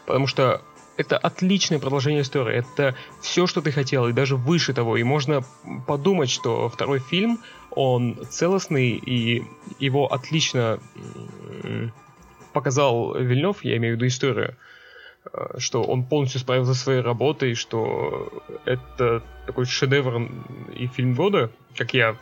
Потому 0.06 0.26
что 0.26 0.60
это 0.96 1.16
отличное 1.16 1.78
продолжение 1.78 2.22
истории. 2.22 2.56
Это 2.56 2.96
все, 3.20 3.46
что 3.46 3.60
ты 3.60 3.70
хотел, 3.70 4.08
и 4.08 4.12
даже 4.12 4.34
выше 4.36 4.74
того. 4.74 4.96
И 4.96 5.04
можно 5.04 5.44
подумать, 5.86 6.30
что 6.30 6.68
второй 6.68 6.98
фильм, 6.98 7.38
он 7.70 8.18
целостный, 8.28 8.90
и 8.90 9.44
его 9.78 10.12
отлично 10.12 10.80
показал 12.52 13.14
Вильнев, 13.14 13.62
я 13.64 13.76
имею 13.76 13.94
в 13.94 13.96
виду 13.96 14.06
историю, 14.06 14.56
что 15.58 15.82
он 15.82 16.04
полностью 16.04 16.40
справился 16.40 16.74
со 16.74 16.80
своей 16.80 17.00
работой, 17.00 17.54
что 17.54 18.30
это 18.64 19.22
такой 19.46 19.64
шедевр 19.64 20.28
и 20.74 20.87
фильм 20.87 21.14
года, 21.14 21.50
как 21.76 21.94
я 21.94 22.16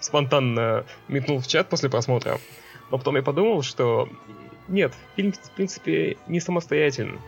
спонтанно 0.00 0.84
метнул 1.08 1.40
в 1.40 1.46
чат 1.46 1.68
после 1.68 1.88
просмотра. 1.88 2.38
Но 2.90 2.98
потом 2.98 3.16
я 3.16 3.22
подумал, 3.22 3.62
что 3.62 4.08
нет, 4.68 4.92
фильм, 5.16 5.32
в 5.32 5.50
принципе, 5.52 6.16
не 6.26 6.40
самостоятельный. 6.40 7.18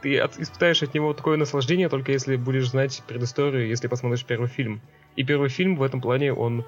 Ты 0.00 0.18
от, 0.18 0.38
испытаешь 0.38 0.82
от 0.82 0.94
него 0.94 1.12
такое 1.12 1.36
наслаждение, 1.36 1.88
только 1.88 2.12
если 2.12 2.36
будешь 2.36 2.70
знать 2.70 3.02
предысторию, 3.06 3.68
если 3.68 3.88
посмотришь 3.88 4.24
первый 4.24 4.48
фильм. 4.48 4.80
И 5.16 5.24
первый 5.24 5.48
фильм 5.48 5.76
в 5.76 5.82
этом 5.82 6.00
плане, 6.00 6.32
он 6.32 6.64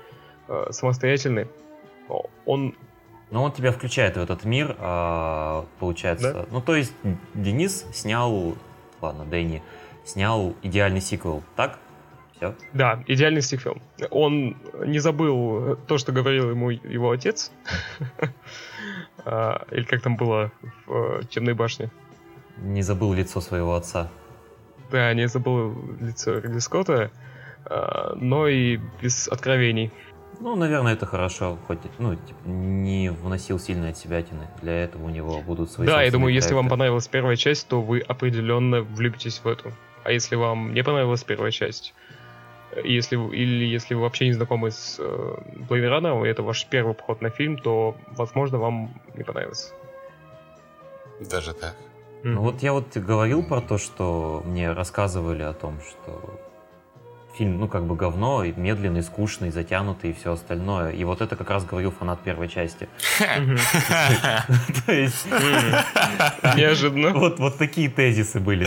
э, 0.49 0.67
самостоятельный. 0.71 1.47
Он... 2.45 2.75
Но 3.31 3.45
он 3.45 3.53
тебя 3.53 3.73
включает 3.73 4.17
в 4.17 4.21
этот 4.21 4.45
мир, 4.45 4.77
э, 4.79 5.65
получается. 5.79 6.33
Да? 6.33 6.47
Ну, 6.51 6.61
то 6.61 6.75
есть 6.75 6.93
Денис 7.35 7.87
снял... 7.93 8.57
Ладно, 9.01 9.25
Дэнни 9.25 9.63
снял 10.05 10.55
идеальный 10.63 11.01
сиквел, 11.01 11.43
так? 11.57 11.79
Все? 12.37 12.55
Да, 12.73 13.03
идеальный 13.07 13.43
сиквел. 13.43 13.79
Он 14.11 14.57
не 14.85 14.99
забыл 14.99 15.77
то, 15.87 15.99
что 15.99 16.13
говорил 16.13 16.51
ему 16.51 16.71
его 16.71 17.11
отец. 17.11 17.53
А, 19.25 19.67
или 19.71 19.85
как 19.85 20.01
там 20.01 20.17
было 20.17 20.51
в 20.87 21.25
Темной 21.27 21.53
башне. 21.53 21.91
Не 22.57 22.81
забыл 22.81 23.13
лицо 23.13 23.43
своего 23.43 23.75
отца. 23.75 24.09
Да, 24.91 25.13
не 25.15 25.29
забыл 25.29 25.77
лицо 26.01 26.39
Ридли 26.39 26.59
Скотта, 26.59 27.11
а, 27.67 28.15
но 28.17 28.49
и 28.49 28.81
без 29.03 29.29
откровений. 29.29 29.93
Ну, 30.39 30.57
наверное, 30.57 30.95
это 30.95 31.05
хорошо, 31.05 31.59
хоть 31.67 31.79
ну, 31.99 32.15
типа, 32.15 32.39
не 32.47 33.11
вносил 33.11 33.59
сильно 33.59 33.89
от 33.91 33.99
себя 33.99 34.23
тины. 34.23 34.49
Для 34.63 34.85
этого 34.85 35.05
у 35.05 35.11
него 35.11 35.41
будут 35.41 35.71
свои 35.71 35.87
Да, 35.87 36.03
я 36.03 36.11
думаю, 36.11 36.27
проекты. 36.29 36.45
если 36.45 36.55
вам 36.55 36.69
понравилась 36.69 37.09
первая 37.09 37.37
часть, 37.37 37.69
то 37.69 37.83
вы 37.83 38.01
определенно 38.01 38.83
влюбитесь 38.83 39.41
в 39.45 39.49
эту. 39.49 39.73
А 40.05 40.13
если 40.13 40.37
вам 40.37 40.73
не 40.73 40.83
понравилась 40.83 41.25
первая 41.25 41.51
часть, 41.51 41.95
если, 42.85 43.17
или 43.17 43.65
если 43.65 43.95
вы 43.95 44.03
вообще 44.03 44.27
не 44.27 44.33
знакомы 44.33 44.71
с 44.71 44.97
э, 44.99 45.03
Blade 45.69 45.91
Runner, 45.91 46.27
и 46.27 46.31
это 46.31 46.43
ваш 46.43 46.67
первый 46.67 46.95
поход 46.95 47.21
на 47.21 47.31
фильм, 47.31 47.59
то, 47.59 47.97
возможно, 48.07 48.59
вам 48.59 48.95
не 49.15 49.25
понравится. 49.25 49.75
Даже 51.21 51.53
так? 51.53 51.75
Mm-hmm. 52.23 52.29
Ну 52.29 52.43
вот 52.43 52.63
я 52.63 52.73
вот 52.73 52.97
говорил 52.97 53.43
про 53.43 53.61
то, 53.61 53.79
что 53.79 54.43
мне 54.47 54.73
рассказывали 54.73 55.43
о 55.43 55.53
том, 55.53 55.81
что 55.81 56.41
фильм, 57.35 57.59
ну, 57.59 57.69
как 57.69 57.85
бы 57.85 57.97
говно, 57.97 58.45
и 58.45 58.53
медленный, 58.53 59.03
скучный, 59.03 59.51
затянутый 59.51 60.11
и 60.11 60.13
все 60.13 60.33
остальное. 60.33 60.93
И 60.93 61.05
вот 61.05 61.21
это 61.21 61.37
как 61.37 61.51
раз 61.51 61.65
говорил 61.65 61.91
фанат 61.91 62.21
первой 62.21 62.49
части. 62.49 62.89
То 64.87 64.93
есть... 64.93 65.27
Неожиданно. 66.57 67.13
Вот 67.13 67.59
такие 67.59 67.89
тезисы 67.89 68.41
были 68.41 68.67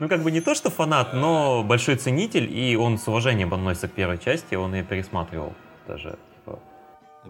ну, 0.00 0.08
как 0.08 0.22
бы 0.22 0.30
не 0.30 0.40
то, 0.40 0.54
что 0.54 0.70
фанат, 0.70 1.12
но 1.12 1.62
большой 1.62 1.96
ценитель, 1.96 2.50
и 2.50 2.74
он 2.74 2.98
с 2.98 3.06
уважением 3.06 3.52
относится 3.52 3.86
к 3.86 3.92
первой 3.92 4.18
части, 4.18 4.54
он 4.54 4.74
ее 4.74 4.82
пересматривал 4.82 5.54
даже. 5.86 6.18
Типа. 6.34 6.58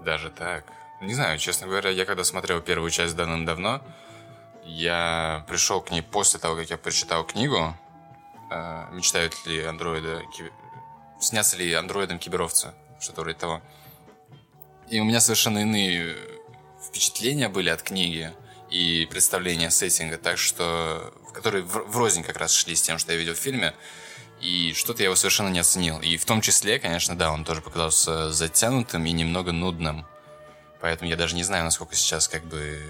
Даже 0.05 0.31
так? 0.31 0.65
Не 1.03 1.15
знаю, 1.15 1.39
честно 1.39 1.67
говоря, 1.67 1.91
я 1.91 2.05
когда 2.05 2.23
смотрел 2.23 2.61
первую 2.61 2.91
часть 2.91 3.17
давным-давно, 3.17 3.83
я 4.65 5.45
пришел 5.49 5.81
к 5.81 5.91
ней 5.91 6.03
после 6.03 6.39
того, 6.39 6.55
как 6.55 6.71
я 6.71 6.79
прочитал 6.79 7.25
книгу 7.25 7.75
«Мечтают 8.93 9.35
ли 9.47 9.63
андроиды... 9.63 10.23
Снятся 11.21 11.57
ли 11.57 11.73
андроидом 11.73 12.19
киберовцы?» 12.19 12.73
Что-то 13.01 13.23
вроде 13.23 13.39
того. 13.39 13.63
И 14.91 15.01
у 15.01 15.05
меня 15.05 15.21
совершенно 15.21 15.59
иные 15.59 16.17
впечатления 16.87 17.49
были 17.49 17.71
от 17.71 17.83
книги 17.83 18.33
и 18.71 19.07
представления 19.11 19.71
сеттинга, 19.71 20.19
так 20.19 20.39
что 20.39 21.15
которые 21.33 21.65
врознь 21.65 22.23
как 22.23 22.37
раз 22.37 22.53
шли 22.53 22.75
с 22.75 22.83
тем, 22.83 22.99
что 22.99 23.13
я 23.13 23.19
видел 23.19 23.35
в 23.35 23.39
фильме, 23.39 23.75
и 24.41 24.73
что-то 24.75 25.03
я 25.03 25.07
его 25.07 25.17
совершенно 25.17 25.49
не 25.49 25.59
оценил. 25.59 26.01
И 26.01 26.17
в 26.17 26.25
том 26.25 26.41
числе, 26.41 26.79
конечно, 26.79 27.17
да, 27.17 27.31
он 27.31 27.45
тоже 27.45 27.61
показался 27.61 28.33
затянутым 28.33 29.05
и 29.07 29.13
немного 29.13 29.53
нудным. 29.53 30.07
Поэтому 30.81 31.11
я 31.11 31.17
даже 31.17 31.37
не 31.37 31.43
знаю, 31.43 31.65
насколько 31.65 31.95
сейчас 31.95 32.27
как 32.27 32.45
бы 32.45 32.81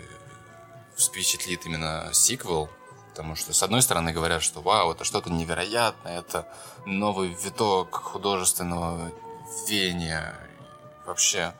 впечатлит 0.97 1.67
именно 1.67 2.11
сиквел. 2.13 2.71
Потому 3.21 3.37
что, 3.37 3.53
с 3.53 3.63
одной 3.63 3.83
стороны, 3.83 4.13
говорят, 4.13 4.43
что 4.43 4.63
вау, 4.63 4.93
это 4.93 5.05
что-то 5.05 5.31
невероятное, 5.31 6.21
это 6.21 6.49
новый 6.87 7.37
виток 7.45 7.95
художественного 7.95 9.13
веяния. 9.69 10.35
Вообще, 11.05 11.53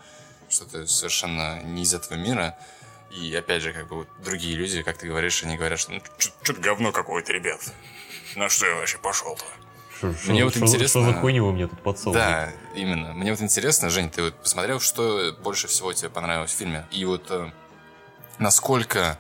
что-то 0.49 0.87
совершенно 0.87 1.63
не 1.63 1.83
из 1.83 1.93
этого 1.93 2.17
мира. 2.17 2.57
И 3.11 3.37
опять 3.37 3.61
же, 3.61 3.75
как 3.75 3.89
бы 3.89 3.97
вот 3.97 4.09
другие 4.25 4.57
люди, 4.57 4.83
как 4.83 4.97
ты 4.97 5.07
говоришь, 5.07 5.43
они 5.43 5.59
говорят, 5.59 5.79
что 5.79 5.93
ну, 5.93 6.01
что-то 6.17 6.59
говно 6.63 6.93
какое-то, 6.93 7.31
ребят. 7.35 7.61
На 8.37 8.49
что 8.49 8.67
я 8.67 8.77
вообще 8.77 8.97
пошел-то? 8.97 9.45
Мне 10.29 10.47
вот 10.47 10.57
интересно... 10.57 11.03
Что 11.03 11.13
за 11.13 11.21
хуйню 11.21 11.45
вы 11.45 11.53
мне 11.53 11.67
тут 11.67 11.83
подсовываете? 11.83 12.27
Да, 12.27 12.53
именно. 12.75 13.13
Мне 13.13 13.33
вот 13.33 13.43
интересно, 13.43 13.91
Жень, 13.91 14.09
ты 14.09 14.23
вот 14.23 14.35
посмотрел, 14.35 14.81
что 14.81 15.37
больше 15.43 15.69
всего 15.69 15.93
тебе 15.93 16.09
понравилось 16.09 16.53
в 16.53 16.57
фильме? 16.57 16.87
И 16.91 17.05
вот 17.05 17.31
э, 17.31 17.53
насколько 18.39 19.19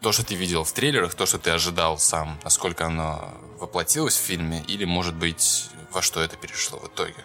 то, 0.00 0.12
что 0.12 0.24
ты 0.24 0.34
видел 0.34 0.64
в 0.64 0.72
трейлерах, 0.72 1.14
то, 1.14 1.26
что 1.26 1.38
ты 1.38 1.50
ожидал 1.50 1.98
сам, 1.98 2.38
насколько 2.44 2.86
оно 2.86 3.34
воплотилось 3.58 4.16
в 4.16 4.22
фильме, 4.22 4.62
или, 4.68 4.84
может 4.84 5.14
быть, 5.14 5.70
во 5.92 6.02
что 6.02 6.20
это 6.20 6.36
перешло 6.36 6.78
в 6.78 6.86
итоге? 6.86 7.24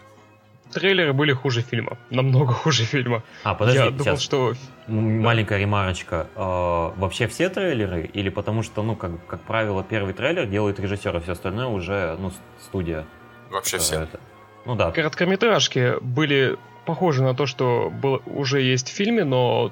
трейлеры 0.74 1.14
были 1.14 1.34
хуже 1.34 1.62
фильма. 1.62 1.98
Намного 2.10 2.54
хуже 2.64 2.84
фильма. 2.84 3.24
А, 3.44 3.54
подожди, 3.54 3.80
Я 3.80 3.92
думал, 3.92 4.18
что... 4.18 4.54
Маленькая 4.88 5.60
ремарочка. 5.60 6.28
Э, 6.36 7.00
вообще 7.00 7.28
все 7.28 7.50
трейлеры? 7.50 8.10
Или 8.14 8.30
потому 8.30 8.64
что, 8.64 8.84
ну, 8.84 8.96
как, 8.96 9.26
как 9.28 9.42
правило, 9.42 9.84
первый 9.84 10.14
трейлер 10.14 10.46
делает 10.46 10.80
режиссер, 10.80 11.16
а 11.16 11.22
все 11.22 11.34
остальное 11.34 11.68
уже, 11.68 12.18
ну, 12.20 12.32
студия. 12.62 13.06
Вообще 13.50 13.78
все. 13.78 14.02
Это. 14.02 14.20
Ну 14.66 14.76
да. 14.76 14.92
Короткометражки 14.92 15.96
были 16.02 16.58
похожи 16.86 17.24
на 17.24 17.34
то, 17.34 17.46
что 17.46 17.90
было, 17.90 18.22
уже 18.26 18.62
есть 18.62 18.90
в 18.90 18.94
фильме, 18.94 19.24
но 19.24 19.72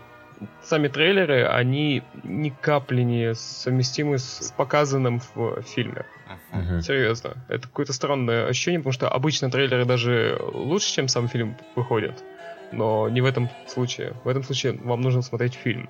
сами 0.61 0.87
трейлеры, 0.87 1.45
они 1.45 2.03
ни 2.23 2.49
капли 2.49 3.01
не 3.01 3.35
совместимы 3.35 4.17
с 4.17 4.53
показанным 4.55 5.21
в 5.35 5.61
фильме. 5.61 6.05
Мгм. 6.51 6.81
Серьезно. 6.81 7.35
Это 7.47 7.67
какое-то 7.67 7.93
странное 7.93 8.47
ощущение, 8.47 8.79
потому 8.79 8.93
что 8.93 9.09
обычно 9.09 9.49
трейлеры 9.49 9.85
даже 9.85 10.37
лучше, 10.53 10.93
чем 10.93 11.07
сам 11.07 11.27
фильм 11.27 11.55
выходят. 11.75 12.23
Но 12.71 13.09
не 13.09 13.21
в 13.21 13.25
этом 13.25 13.49
случае. 13.67 14.13
В 14.23 14.27
этом 14.27 14.43
случае 14.43 14.73
вам 14.73 15.01
нужно 15.01 15.21
смотреть 15.21 15.53
фильм. 15.53 15.89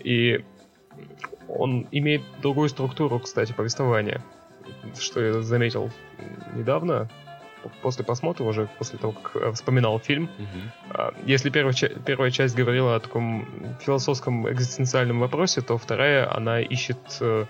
И 0.00 0.44
он 1.48 1.86
имеет 1.90 2.22
другую 2.42 2.68
структуру, 2.68 3.18
кстати, 3.18 3.52
повествования. 3.52 4.22
Что 4.98 5.20
я 5.20 5.42
заметил 5.42 5.90
недавно, 6.54 7.08
после 7.82 8.04
просмотра, 8.04 8.44
уже 8.44 8.68
после 8.78 8.98
того, 8.98 9.12
как 9.12 9.36
э, 9.36 9.52
вспоминал 9.52 9.98
фильм. 9.98 10.28
А, 10.90 11.12
Если 11.24 11.50
первая, 11.50 11.74
первая 12.04 12.30
часть 12.30 12.54
говорила 12.54 12.96
о 12.96 13.00
таком 13.00 13.46
философском 13.80 14.50
экзистенциальном 14.50 15.20
вопросе, 15.20 15.60
то 15.60 15.78
вторая, 15.78 16.34
она 16.34 16.60
ищет 16.60 16.98
э, 17.20 17.44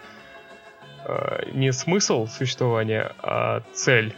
э, 1.04 1.50
не 1.52 1.72
смысл 1.72 2.26
существования, 2.26 3.12
а 3.22 3.62
цель. 3.72 4.14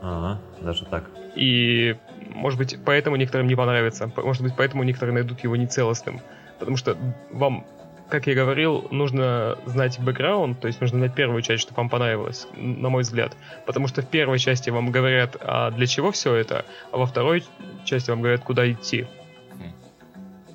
Ага, 0.00 0.40
даже 0.60 0.84
так. 0.86 1.04
И, 1.34 1.96
может 2.34 2.58
быть, 2.58 2.78
поэтому 2.84 3.16
некоторым 3.16 3.46
не 3.46 3.54
понравится. 3.54 4.10
Может 4.16 4.42
быть, 4.42 4.54
поэтому 4.56 4.82
некоторые 4.82 5.14
найдут 5.14 5.40
его 5.40 5.56
нецелостным. 5.56 6.20
Потому 6.58 6.76
что 6.76 6.96
вам, 7.30 7.66
как 8.12 8.26
я 8.26 8.34
говорил, 8.34 8.88
нужно 8.90 9.56
знать 9.64 9.98
бэкграунд, 9.98 10.60
то 10.60 10.66
есть 10.66 10.82
нужно 10.82 10.98
знать 10.98 11.14
первую 11.14 11.40
часть, 11.40 11.62
чтобы 11.62 11.78
вам 11.78 11.88
понравилось, 11.88 12.46
на 12.54 12.90
мой 12.90 13.04
взгляд. 13.04 13.34
Потому 13.64 13.88
что 13.88 14.02
в 14.02 14.06
первой 14.06 14.38
части 14.38 14.68
вам 14.68 14.92
говорят, 14.92 15.38
а 15.40 15.70
для 15.70 15.86
чего 15.86 16.12
все 16.12 16.34
это, 16.34 16.66
а 16.90 16.98
во 16.98 17.06
второй 17.06 17.42
части 17.86 18.10
вам 18.10 18.20
говорят, 18.20 18.42
куда 18.42 18.70
идти. 18.70 19.06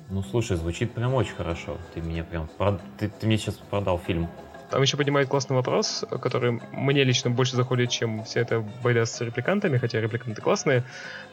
Ну, 0.08 0.22
слушай, 0.22 0.56
звучит 0.56 0.92
прям 0.92 1.14
очень 1.14 1.34
хорошо. 1.34 1.78
Ты 1.94 2.00
мне 2.00 2.22
прям... 2.22 2.48
прод- 2.58 2.80
Ты, 2.96 3.08
ты 3.08 3.26
мне 3.26 3.36
сейчас 3.36 3.56
продал 3.56 3.98
фильм. 3.98 4.28
Там 4.70 4.80
еще 4.80 4.96
поднимает 4.96 5.28
классный 5.28 5.56
вопрос, 5.56 6.04
который 6.22 6.60
мне 6.70 7.02
лично 7.02 7.30
больше 7.30 7.56
заходит, 7.56 7.90
чем 7.90 8.22
вся 8.22 8.40
эта 8.40 8.60
байда 8.84 9.04
с 9.04 9.20
репликантами, 9.20 9.78
хотя 9.78 10.00
репликанты 10.00 10.40
классные. 10.40 10.84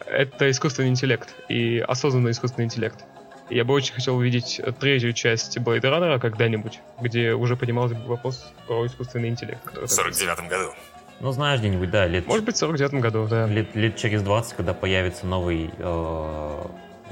Это 0.07 0.49
искусственный 0.49 0.89
интеллект 0.89 1.35
и 1.49 1.77
осознанный 1.87 2.31
искусственный 2.31 2.65
интеллект. 2.65 3.05
Я 3.49 3.63
бы 3.63 3.73
очень 3.73 3.93
хотел 3.93 4.15
увидеть 4.17 4.59
третью 4.79 5.13
часть 5.13 5.57
Blade 5.57 5.81
Runner 5.81 6.19
когда-нибудь, 6.19 6.79
где 6.99 7.33
уже 7.33 7.55
поднимался 7.55 7.95
бы 7.95 8.07
вопрос 8.07 8.51
про 8.67 8.85
искусственный 8.85 9.29
интеллект. 9.29 9.61
В 9.75 9.87
49 9.87 10.49
году. 10.49 10.73
Ну, 11.19 11.31
знаешь, 11.31 11.59
где-нибудь, 11.59 11.89
да, 11.91 12.07
лет, 12.07 12.25
Может 12.27 12.43
быть, 12.43 12.55
в 12.55 12.57
49 12.59 12.95
году, 13.01 13.27
да. 13.27 13.47
лет, 13.47 13.73
лет 13.75 13.95
через 13.95 14.21
20, 14.23 14.53
когда 14.57 14.73
появится 14.73 15.25
новый 15.25 15.69
э, 15.77 16.65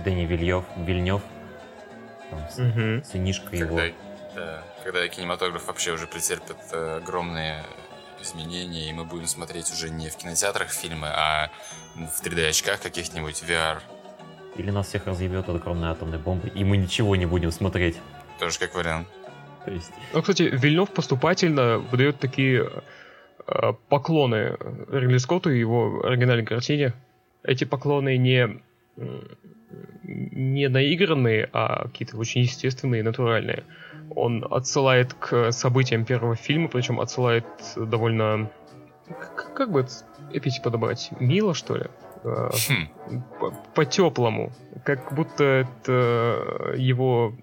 Дэнни 0.03 0.25
Вильев, 0.25 0.65
Вильнев, 0.75 1.21
там, 2.29 2.47
Мгм. 2.57 3.03
сынишка 3.05 3.55
его. 3.55 3.77
Когда, 3.77 3.93
да, 4.35 4.63
когда 4.83 5.07
кинематограф 5.07 5.67
вообще 5.67 5.91
уже 5.91 6.07
претерпит 6.07 6.57
э, 6.73 6.97
огромные 7.01 7.63
изменения, 8.21 8.89
и 8.89 8.93
мы 8.93 9.05
будем 9.05 9.27
смотреть 9.27 9.71
уже 9.71 9.89
не 9.89 10.09
в 10.09 10.17
кинотеатрах 10.17 10.69
фильмы, 10.71 11.07
а 11.07 11.49
в 11.95 12.21
3D-очках 12.25 12.81
каких-нибудь 12.81 13.41
VR. 13.43 13.77
Или 14.55 14.71
нас 14.71 14.87
всех 14.87 15.07
разъебет 15.07 15.49
от 15.49 15.55
огромной 15.55 15.89
атомной 15.89 16.19
бомбы, 16.19 16.49
и 16.49 16.63
мы 16.63 16.77
ничего 16.77 17.15
не 17.15 17.25
будем 17.25 17.51
смотреть. 17.51 17.97
Тоже 18.39 18.59
как 18.59 18.75
вариант. 18.75 19.07
То 19.65 19.71
есть, 19.71 19.91
Ну, 20.13 20.21
кстати, 20.21 20.43
Вильнев 20.43 20.89
поступательно 20.89 21.79
выдает 21.79 22.19
такие 22.19 22.69
э, 23.47 23.73
поклоны 23.89 24.57
Ридли 24.89 25.17
Скотту 25.17 25.51
и 25.51 25.59
его 25.59 26.01
оригинальной 26.05 26.45
картине. 26.45 26.93
Эти 27.43 27.63
поклоны 27.63 28.17
не, 28.17 28.61
не 30.03 30.69
наигранные, 30.69 31.49
а 31.53 31.83
какие-то 31.87 32.17
очень 32.17 32.41
естественные 32.41 32.99
и 32.99 33.03
натуральные. 33.03 33.63
Он 34.15 34.45
отсылает 34.49 35.13
к 35.13 35.51
событиям 35.51 36.05
первого 36.05 36.35
фильма, 36.35 36.67
причем 36.67 36.99
отсылает 36.99 37.45
довольно... 37.75 38.51
Как 39.55 39.71
бы 39.71 39.81
это 39.81 39.91
эпитет 40.31 40.63
подобрать? 40.63 41.09
Мило, 41.19 41.53
что 41.53 41.77
ли? 41.77 41.85
Э, 42.23 42.49
Хм, 42.69 43.21
по- 43.39 43.51
по-теплому. 43.75 44.51
Как 44.85 45.13
будто 45.13 45.43
это 45.43 46.73
его 46.77 47.33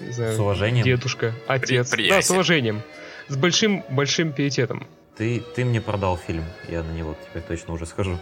не 0.00 0.12
знаю, 0.12 0.34
с 0.36 0.38
уважением. 0.38 0.84
дедушка, 0.84 1.32
отец. 1.46 1.68
При- 1.68 1.76
Да, 1.78 1.84
с 1.84 1.90
приятель. 1.90 2.34
уважением. 2.34 2.82
С 3.28 3.36
большим, 3.36 3.84
большим 3.90 4.32
пиететом. 4.32 4.86
Ты, 5.16 5.40
ты 5.56 5.64
мне 5.64 5.80
продал 5.80 6.16
фильм, 6.16 6.44
я 6.68 6.82
на 6.82 6.92
него 6.92 7.16
теперь 7.28 7.42
точно 7.42 7.74
уже 7.74 7.86
схожу. 7.86 8.16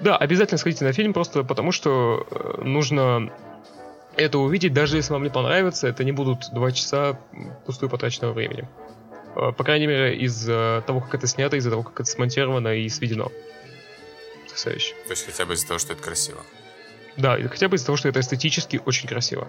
Да, 0.00 0.16
обязательно 0.16 0.58
сходите 0.58 0.84
на 0.84 0.92
фильм, 0.92 1.12
просто 1.12 1.42
потому 1.44 1.72
что 1.72 2.26
э, 2.30 2.62
нужно 2.62 3.30
это 4.16 4.38
увидеть, 4.38 4.72
даже 4.72 4.96
если 4.96 5.12
вам 5.12 5.22
не 5.24 5.28
понравится, 5.30 5.86
это 5.88 6.02
не 6.04 6.12
будут 6.12 6.50
два 6.52 6.72
часа 6.72 7.18
пустую 7.66 7.90
потраченного 7.90 8.32
времени. 8.32 8.68
Э, 9.36 9.52
По 9.52 9.62
крайней 9.64 9.86
мере, 9.88 10.16
из-за 10.18 10.82
того, 10.86 11.00
как 11.00 11.14
это 11.16 11.26
снято, 11.26 11.56
из-за 11.56 11.70
того, 11.70 11.82
как 11.82 12.00
это 12.00 12.08
смонтировано 12.10 12.68
и 12.76 12.88
сведено. 12.88 13.30
Потрясающе. 14.56 14.94
то 15.04 15.10
есть 15.10 15.26
хотя 15.26 15.44
бы 15.44 15.54
из-за 15.54 15.66
того, 15.66 15.78
что 15.78 15.92
это 15.92 16.02
красиво. 16.02 16.42
Да, 17.16 17.36
хотя 17.48 17.68
бы 17.68 17.76
из-за 17.76 17.86
того, 17.86 17.96
что 17.96 18.08
это 18.08 18.20
эстетически 18.20 18.80
очень 18.84 19.08
красиво. 19.08 19.48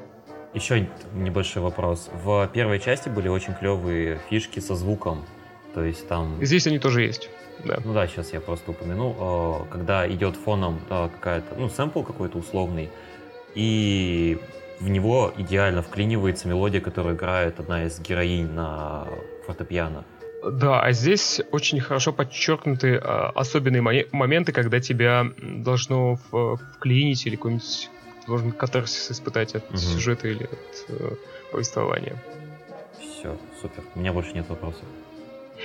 Еще 0.54 0.88
небольшой 1.14 1.62
вопрос. 1.62 2.10
В 2.14 2.48
первой 2.54 2.80
части 2.80 3.10
были 3.10 3.28
очень 3.30 3.54
клевые 3.54 4.20
фишки 4.30 4.60
со 4.60 4.76
звуком. 4.76 5.26
То 5.74 5.84
есть 5.84 6.08
там... 6.08 6.44
Здесь 6.44 6.68
они 6.68 6.80
тоже 6.80 7.04
есть. 7.04 7.30
Да. 7.64 7.80
Ну 7.84 7.94
да, 7.94 8.08
сейчас 8.08 8.34
я 8.34 8.42
просто 8.42 8.72
упомяну. 8.72 9.64
э, 9.68 9.72
Когда 9.72 10.08
идет 10.08 10.36
фоном 10.36 10.80
э, 10.90 11.10
какая-то, 11.10 11.56
ну, 11.56 11.70
сэмпл 11.70 12.04
какой-то 12.04 12.38
условный, 12.38 12.90
и 13.56 14.38
в 14.80 14.88
него 14.90 15.34
идеально 15.38 15.82
вклинивается 15.82 16.48
мелодия, 16.48 16.82
которую 16.82 17.16
играет 17.16 17.60
одна 17.60 17.86
из 17.86 18.00
героинь 18.00 18.52
на 18.52 19.08
фортепиано. 19.46 20.04
Да, 20.44 20.82
а 20.82 20.92
здесь 20.92 21.42
очень 21.52 21.80
хорошо 21.80 22.14
подчеркнуты 22.14 22.96
а, 22.98 23.32
особенные 23.36 23.82
моменты, 24.12 24.52
когда 24.52 24.80
тебя 24.80 25.26
должно 25.42 26.20
в- 26.32 26.58
вклинить 26.76 27.26
или 27.26 27.36
какой-нибудь 27.36 27.90
должен 28.28 28.52
катарсис 28.52 29.10
испытать 29.12 29.56
от 29.56 29.68
Мгм. 29.70 29.78
сюжета 29.78 30.28
или 30.28 30.44
от 30.44 30.86
э, 30.90 31.16
повествования. 31.52 32.22
Все, 33.00 33.38
супер. 33.62 33.84
У 33.96 34.00
меня 34.00 34.14
больше 34.14 34.34
нет 34.34 34.48
вопросов. 34.50 34.84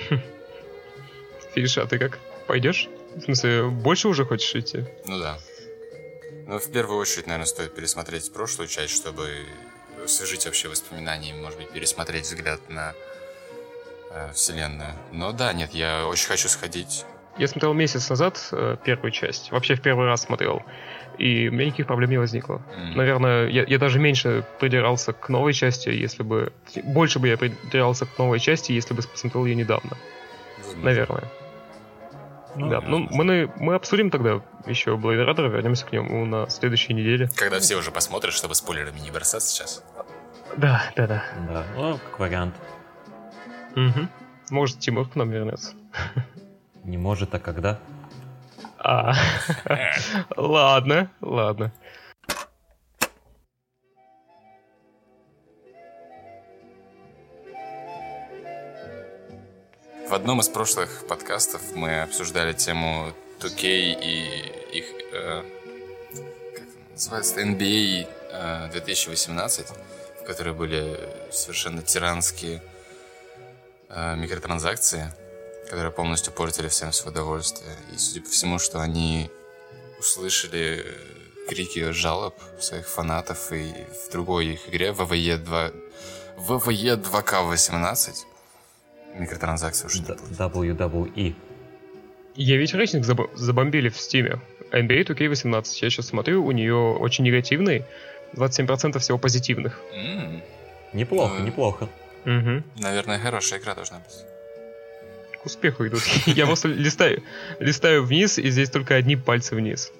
Фиша, 1.53 1.83
а 1.83 1.85
ты 1.87 1.99
как? 1.99 2.19
Пойдешь? 2.47 2.89
В 3.15 3.21
смысле, 3.21 3.67
больше 3.69 4.07
уже 4.07 4.25
хочешь 4.25 4.55
идти? 4.55 4.85
Ну 5.05 5.19
да. 5.19 5.37
Ну, 6.47 6.57
в 6.59 6.71
первую 6.71 6.97
очередь, 6.99 7.27
наверное, 7.27 7.45
стоит 7.45 7.73
пересмотреть 7.75 8.31
прошлую 8.33 8.67
часть, 8.67 8.95
чтобы 8.95 9.29
освежить 10.03 10.45
вообще 10.45 10.67
воспоминания, 10.67 11.29
и, 11.29 11.33
может 11.33 11.59
быть, 11.59 11.69
пересмотреть 11.69 12.23
взгляд 12.25 12.59
на 12.69 12.93
э, 14.13 14.31
вселенную. 14.33 14.91
Но 15.11 15.31
да, 15.31 15.53
нет, 15.53 15.71
я 15.73 16.07
очень 16.07 16.27
хочу 16.27 16.47
сходить. 16.47 17.05
Я 17.37 17.47
смотрел 17.47 17.73
месяц 17.73 18.09
назад 18.09 18.39
э, 18.51 18.77
первую 18.83 19.11
часть. 19.11 19.51
Вообще 19.51 19.75
в 19.75 19.81
первый 19.81 20.05
раз 20.05 20.21
смотрел. 20.21 20.61
И 21.17 21.47
у 21.49 21.51
меня 21.51 21.65
никаких 21.65 21.87
проблем 21.87 22.09
не 22.11 22.17
возникло. 22.17 22.61
М, 22.75 22.95
Наверное, 22.95 23.47
я, 23.47 23.63
я 23.63 23.77
даже 23.79 23.99
меньше 23.99 24.43
придирался 24.59 25.13
к 25.13 25.29
новой 25.29 25.53
части, 25.53 25.89
если 25.89 26.23
бы... 26.23 26.53
Больше 26.83 27.19
бы 27.19 27.27
я 27.27 27.37
придирался 27.37 28.05
к 28.05 28.17
новой 28.19 28.39
части, 28.39 28.71
если 28.71 28.93
бы 28.93 29.01
посмотрел 29.03 29.45
ее 29.45 29.55
недавно. 29.55 29.97
возможно. 30.57 30.83
Наверное. 30.83 31.23
Ну, 32.55 32.69
да, 32.69 32.81
ну 32.81 33.07
мы, 33.09 33.51
мы 33.55 33.73
обсудим 33.73 34.11
тогда 34.11 34.41
еще 34.67 34.91
Blade 34.91 35.25
Runner, 35.27 35.49
вернемся 35.49 35.87
к 35.87 35.91
нему 35.91 36.23
на 36.25 36.47
следующей 36.51 36.93
неделе. 36.93 37.27
Когда 37.35 37.59
все 37.59 37.75
уже 37.75 37.89
посмотрят, 37.89 38.33
чтобы 38.35 38.53
спойлерами 38.53 38.99
не 38.99 39.09
бросаться 39.09 39.49
сейчас. 39.51 39.83
Да, 40.55 40.83
да, 40.95 41.07
да. 41.07 41.23
Да, 41.49 41.65
ну, 41.75 41.97
как 41.97 42.19
вариант. 42.19 42.53
Мгм. 43.75 44.09
Может, 44.49 44.79
Тимур 44.79 45.09
к 45.09 45.15
нам 45.15 45.29
вернется. 45.31 45.73
Не 46.83 46.97
может, 46.97 47.33
а 47.33 47.39
когда? 47.39 47.79
А, 48.77 49.13
ладно, 50.35 51.09
ладно. 51.21 51.71
В 60.09 60.13
одном 60.13 60.41
из 60.41 60.49
прошлых 60.49 61.07
подкастов 61.07 61.61
мы 61.75 62.01
обсуждали 62.01 62.53
тему 62.53 63.13
2K 63.39 63.63
и 63.63 64.77
их, 64.77 64.85
э, 65.11 65.43
как 66.53 66.63
это 66.63 66.91
называется, 66.91 67.41
NBA 67.41 68.07
э, 68.31 68.69
2018, 68.73 69.67
в 70.21 70.25
которой 70.25 70.53
были 70.53 70.99
совершенно 71.31 71.81
тиранские 71.81 72.61
микротранзакции, 74.15 75.13
которые 75.69 75.91
полностью 75.91 76.33
портили 76.33 76.67
всем 76.67 76.91
свое 76.91 77.11
удовольствие. 77.13 77.71
И, 77.93 77.97
судя 77.97 78.21
по 78.21 78.29
всему, 78.29 78.59
что 78.59 78.79
они 78.81 79.29
услышали 79.99 80.83
э, 80.85 81.49
крики 81.49 81.91
жалоб 81.91 82.35
своих 82.59 82.87
фанатов 82.87 83.51
и 83.51 83.71
в 84.07 84.11
другой 84.11 84.47
их 84.53 84.69
игре, 84.69 84.91
ВВЕ 84.91 85.37
2, 85.37 85.71
ВВЕ 86.37 86.95
2К18, 86.95 88.25
микротранзакции 89.15 89.85
уже 89.85 89.99
не 89.99 90.05
Д- 90.05 90.15
будет. 90.15 90.31
WWE. 90.39 91.35
Я 92.35 92.57
ведь 92.57 92.73
рейтинг 92.73 93.05
забо- 93.05 93.29
забомбили 93.35 93.89
в 93.89 93.97
Steam 93.99 94.28
е. 94.28 94.39
NBA 94.71 95.05
2K18, 95.05 95.53
я 95.83 95.89
сейчас 95.89 96.07
смотрю, 96.07 96.43
у 96.43 96.51
нее 96.51 96.75
очень 96.75 97.23
негативный. 97.23 97.85
27% 98.33 98.97
всего 98.97 99.19
позитивных. 99.19 99.79
М, 99.93 100.41
Неплохо, 100.93 101.35
Ну, 101.39 101.45
неплохо. 101.45 101.87
Угу. 102.25 102.63
Наверное, 102.77 103.19
хорошая 103.19 103.59
игра 103.59 103.75
должна 103.75 103.99
быть. 103.99 105.39
К 105.41 105.45
успеху 105.45 105.87
идут. 105.87 106.03
Я 106.25 106.45
просто 106.45 106.69
листаю, 106.69 107.23
листаю 107.59 108.03
вниз, 108.03 108.37
и 108.37 108.49
здесь 108.49 108.69
только 108.69 108.95
одни 108.95 109.15
пальцы 109.15 109.55
вниз. 109.55 109.91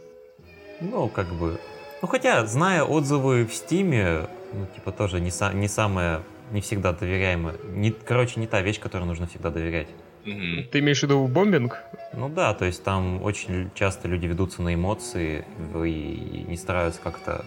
Ну, 0.80 1.10
как 1.10 1.28
бы... 1.34 1.60
Ну, 2.02 2.08
хотя, 2.08 2.46
зная 2.46 2.84
отзывы 2.84 3.46
в 3.46 3.54
Steam 3.54 4.07
е, 4.07 4.28
ну, 4.54 4.68
типа, 4.76 4.92
тоже 4.92 5.20
не, 5.20 5.30
са- 5.30 5.54
не 5.54 5.68
самое, 5.68 6.22
не 6.52 6.62
всегда 6.62 6.92
доверяемое. 6.94 7.56
Не, 7.70 7.92
короче, 7.92 8.40
не 8.40 8.48
та 8.48 8.62
вещь, 8.62 8.80
которой 8.80 9.06
нужно 9.06 9.28
всегда 9.28 9.50
доверять. 9.50 9.88
Мгм. 10.26 10.66
Ты 10.72 10.80
имеешь 10.80 11.00
в 11.00 11.04
виду 11.04 11.28
бомбинг? 11.28 11.78
Ну 12.14 12.30
да, 12.30 12.54
то 12.54 12.66
есть 12.66 12.84
там 12.84 13.22
очень 13.24 13.72
часто 13.76 14.08
люди 14.08 14.26
ведутся 14.26 14.62
на 14.62 14.74
эмоции 14.74 15.46
и 15.74 16.46
не 16.48 16.58
стараются 16.58 17.02
как-то... 17.02 17.46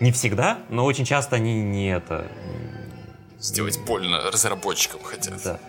Не 0.00 0.12
всегда, 0.12 0.58
но 0.68 0.84
очень 0.84 1.04
часто 1.04 1.36
они 1.36 1.62
не 1.62 1.94
это... 1.94 2.26
Сделать 3.44 3.78
больно 3.84 4.30
разработчикам 4.32 5.00
хотят. 5.02 5.34
Да. 5.44 5.60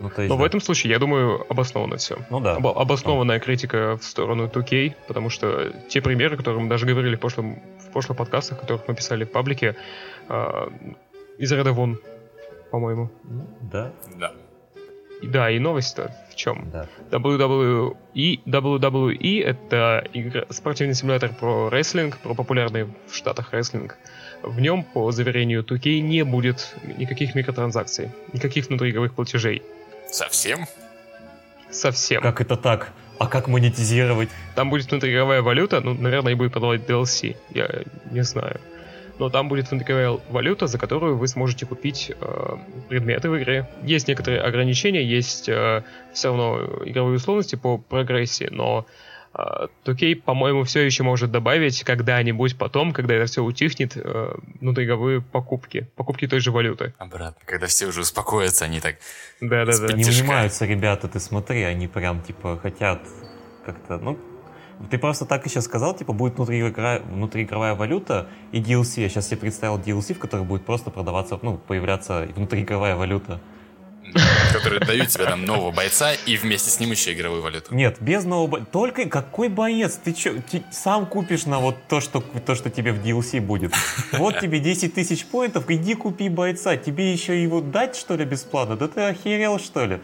Ну, 0.00 0.10
то 0.10 0.22
есть, 0.22 0.28
Но 0.30 0.36
в 0.36 0.40
да. 0.40 0.46
этом 0.46 0.60
случае, 0.60 0.92
я 0.92 0.98
думаю, 0.98 1.46
обосновано 1.48 1.98
все. 1.98 2.18
Ну 2.30 2.40
да. 2.40 2.56
Обо- 2.56 2.74
обоснованная 2.74 3.38
критика 3.38 3.96
в 3.96 4.02
сторону 4.02 4.46
2K, 4.48 4.94
потому 5.06 5.30
что 5.30 5.72
те 5.88 6.00
примеры, 6.00 6.36
которые 6.36 6.62
мы 6.62 6.68
даже 6.68 6.86
говорили 6.86 7.14
в, 7.14 7.20
прошлом, 7.20 7.62
в 7.78 7.92
прошлых 7.92 8.18
подкастах, 8.18 8.58
которых 8.58 8.88
мы 8.88 8.96
писали 8.96 9.24
в 9.24 9.30
паблике, 9.30 9.76
а, 10.28 10.68
из 11.38 11.52
ряда 11.52 11.72
вон, 11.72 12.00
по-моему. 12.72 13.10
Ну, 13.22 13.46
Да, 13.70 13.92
Да. 14.16 14.32
И 15.22 15.26
да, 15.28 15.50
и 15.50 15.58
новость-то 15.58 16.16
в 16.30 16.34
чем? 16.34 16.70
да. 16.72 16.88
WWE, 17.10 17.94
WWE 18.46 19.44
это 19.44 20.02
игра, 20.14 20.46
спортивный 20.48 20.94
симулятор 20.94 21.34
про 21.34 21.68
рестлинг, 21.68 22.18
про 22.18 22.34
популярный 22.34 22.84
в 23.06 23.14
Штатах 23.14 23.52
рестлинг. 23.52 23.98
В 24.42 24.60
нем, 24.60 24.82
по 24.82 25.10
заверению 25.12 25.62
2K, 25.62 26.00
не 26.00 26.24
будет 26.24 26.74
никаких 26.96 27.34
микротранзакций, 27.34 28.10
никаких 28.32 28.68
внутриигровых 28.68 29.14
платежей. 29.14 29.62
Совсем? 30.10 30.66
Совсем. 31.70 32.22
Как 32.22 32.40
это 32.40 32.56
так? 32.56 32.92
А 33.18 33.26
как 33.26 33.48
монетизировать? 33.48 34.30
Там 34.54 34.70
будет 34.70 34.90
внутриигровая 34.90 35.42
валюта, 35.42 35.80
ну, 35.80 35.94
наверное, 35.94 36.32
и 36.32 36.34
будет 36.34 36.52
продавать 36.52 36.88
DLC, 36.88 37.36
я 37.50 37.82
не 38.10 38.22
знаю. 38.22 38.60
Но 39.18 39.28
там 39.28 39.50
будет 39.50 39.70
внутриигровая 39.70 40.18
валюта, 40.30 40.66
за 40.66 40.78
которую 40.78 41.18
вы 41.18 41.28
сможете 41.28 41.66
купить 41.66 42.10
э, 42.18 42.56
предметы 42.88 43.28
в 43.28 43.36
игре. 43.36 43.68
Есть 43.82 44.08
некоторые 44.08 44.40
ограничения, 44.40 45.04
есть 45.04 45.50
э, 45.50 45.84
все 46.14 46.28
равно 46.28 46.62
игровые 46.86 47.16
условности 47.16 47.56
по 47.56 47.76
прогрессии, 47.76 48.48
но 48.50 48.86
э, 49.34 49.66
2K, 49.84 50.16
по-моему, 50.16 50.64
все 50.64 50.80
еще 50.80 51.02
может 51.02 51.30
добавить 51.30 51.82
когда-нибудь 51.82 52.56
потом, 52.58 52.92
когда 52.92 53.14
это 53.14 53.26
все 53.26 53.42
утихнет, 53.42 53.96
э, 53.96 54.34
внутриигровые 54.60 55.20
покупки. 55.20 55.88
Покупки 55.96 56.26
той 56.26 56.40
же 56.40 56.50
валюты. 56.50 56.94
Обратно. 56.98 57.40
Когда 57.46 57.66
все 57.66 57.86
уже 57.86 58.00
успокоятся, 58.00 58.64
они 58.64 58.80
так... 58.80 58.96
Да-да-да. 59.40 59.94
Не 59.94 60.04
унимаются 60.04 60.66
ребята, 60.66 61.08
ты 61.08 61.20
смотри, 61.20 61.62
они 61.62 61.88
прям, 61.88 62.22
типа, 62.22 62.58
хотят 62.62 63.00
как-то, 63.64 63.98
ну, 63.98 64.18
ты 64.88 64.98
просто 64.98 65.26
так 65.26 65.44
и 65.46 65.48
сейчас 65.48 65.64
сказал, 65.64 65.94
типа, 65.94 66.12
будет 66.12 66.34
внутриигра- 66.34 67.02
внутриигровая 67.02 67.74
валюта 67.74 68.28
и 68.52 68.60
DLC. 68.60 69.02
Я 69.02 69.08
сейчас 69.08 69.28
себе 69.28 69.36
представил 69.36 69.78
DLC, 69.78 70.14
в 70.14 70.18
котором 70.18 70.46
будет 70.46 70.64
просто 70.64 70.90
продаваться, 70.90 71.38
ну, 71.42 71.58
появляться 71.58 72.26
внутриигровая 72.34 72.96
валюта. 72.96 73.40
Которые 74.52 74.80
дают 74.80 75.08
тебе 75.08 75.24
там 75.24 75.44
нового 75.44 75.70
бойца 75.70 76.12
и 76.14 76.36
вместе 76.36 76.70
с 76.70 76.80
ним 76.80 76.90
еще 76.90 77.12
игровую 77.12 77.42
валюту. 77.42 77.74
Нет, 77.74 77.96
без 78.00 78.24
нового 78.24 78.46
бо- 78.46 78.60
Только 78.60 79.06
какой 79.08 79.48
боец? 79.48 79.98
Ты 80.02 80.12
чё, 80.12 80.38
ти- 80.40 80.62
сам 80.72 81.06
купишь 81.06 81.46
на 81.46 81.58
вот 81.58 81.76
то, 81.88 82.00
что, 82.00 82.20
то, 82.20 82.54
что 82.54 82.70
тебе 82.70 82.92
в 82.92 83.02
DLC 83.04 83.40
будет. 83.40 83.72
Вот 84.12 84.40
тебе 84.40 84.58
10 84.60 84.94
тысяч 84.94 85.24
поинтов, 85.26 85.68
иди 85.70 85.94
купи 85.94 86.28
бойца. 86.28 86.76
Тебе 86.76 87.12
еще 87.12 87.42
его 87.42 87.60
дать, 87.60 87.96
что 87.96 88.16
ли, 88.16 88.24
бесплатно? 88.24 88.76
Да 88.76 88.88
ты 88.88 89.00
охерел, 89.02 89.58
что 89.58 89.84
ли? 89.86 90.00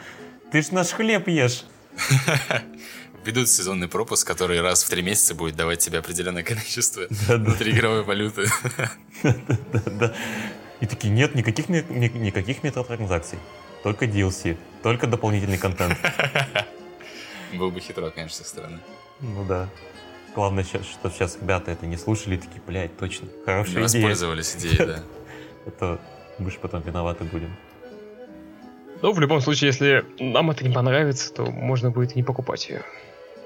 Ты 0.53 0.63
ж 0.63 0.71
наш 0.73 0.89
хлеб 0.89 1.29
ешь. 1.29 1.65
Ведут 3.25 3.49
сезонный 3.49 3.89
пропуск, 3.89 4.25
который 4.25 4.61
раз 4.61 4.85
в 4.85 4.89
три 4.89 5.03
месяца 5.03 5.35
будет 5.35 5.57
давать 5.57 5.81
тебе 5.81 5.99
определенное 5.99 6.45
количество 6.45 7.07
внутриигровой 7.11 8.05
валюты. 8.05 8.47
Да. 9.23 10.15
И 10.81 10.87
такие, 10.87 11.13
нет, 11.13 11.35
никаких, 11.35 11.69
никаких 11.69 12.63
микротранзакций. 12.63 13.39
Только 13.87 14.07
DLC. 14.07 14.57
Только 14.83 15.07
дополнительный 15.07 15.59
контент. 15.59 15.97
Было 17.55 17.71
бы 17.71 17.79
хитро, 17.79 18.11
конечно, 18.11 18.39
с 18.39 18.41
их 18.41 18.47
стороны. 18.49 18.81
Ну 19.21 19.45
да. 19.45 19.69
Главное, 20.35 20.65
что 20.65 21.09
сейчас 21.09 21.39
ребята 21.41 21.71
это 21.71 21.87
не 21.87 21.97
слушали, 21.97 22.35
и 22.35 22.39
такие, 22.39 22.61
блядь, 22.67 22.99
точно, 22.99 23.29
хорошая 23.45 23.75
идея. 23.75 23.83
воспользовались 23.85 24.57
идеей, 24.57 24.87
да. 24.87 25.03
Это 25.67 26.01
мы 26.41 26.51
же 26.51 26.59
потом 26.59 26.83
виноваты 26.83 27.23
будем. 27.23 27.55
Ну, 29.03 29.13
в 29.13 29.21
любом 29.21 29.41
случае, 29.41 29.69
если 29.69 30.05
нам 30.19 30.51
это 30.51 30.65
не 30.65 30.75
понравится, 30.75 31.33
то 31.33 31.47
можно 31.47 31.93
будет 31.93 32.17
и 32.17 32.17
не 32.17 32.25
покупать 32.25 32.69
ее. 32.69 32.83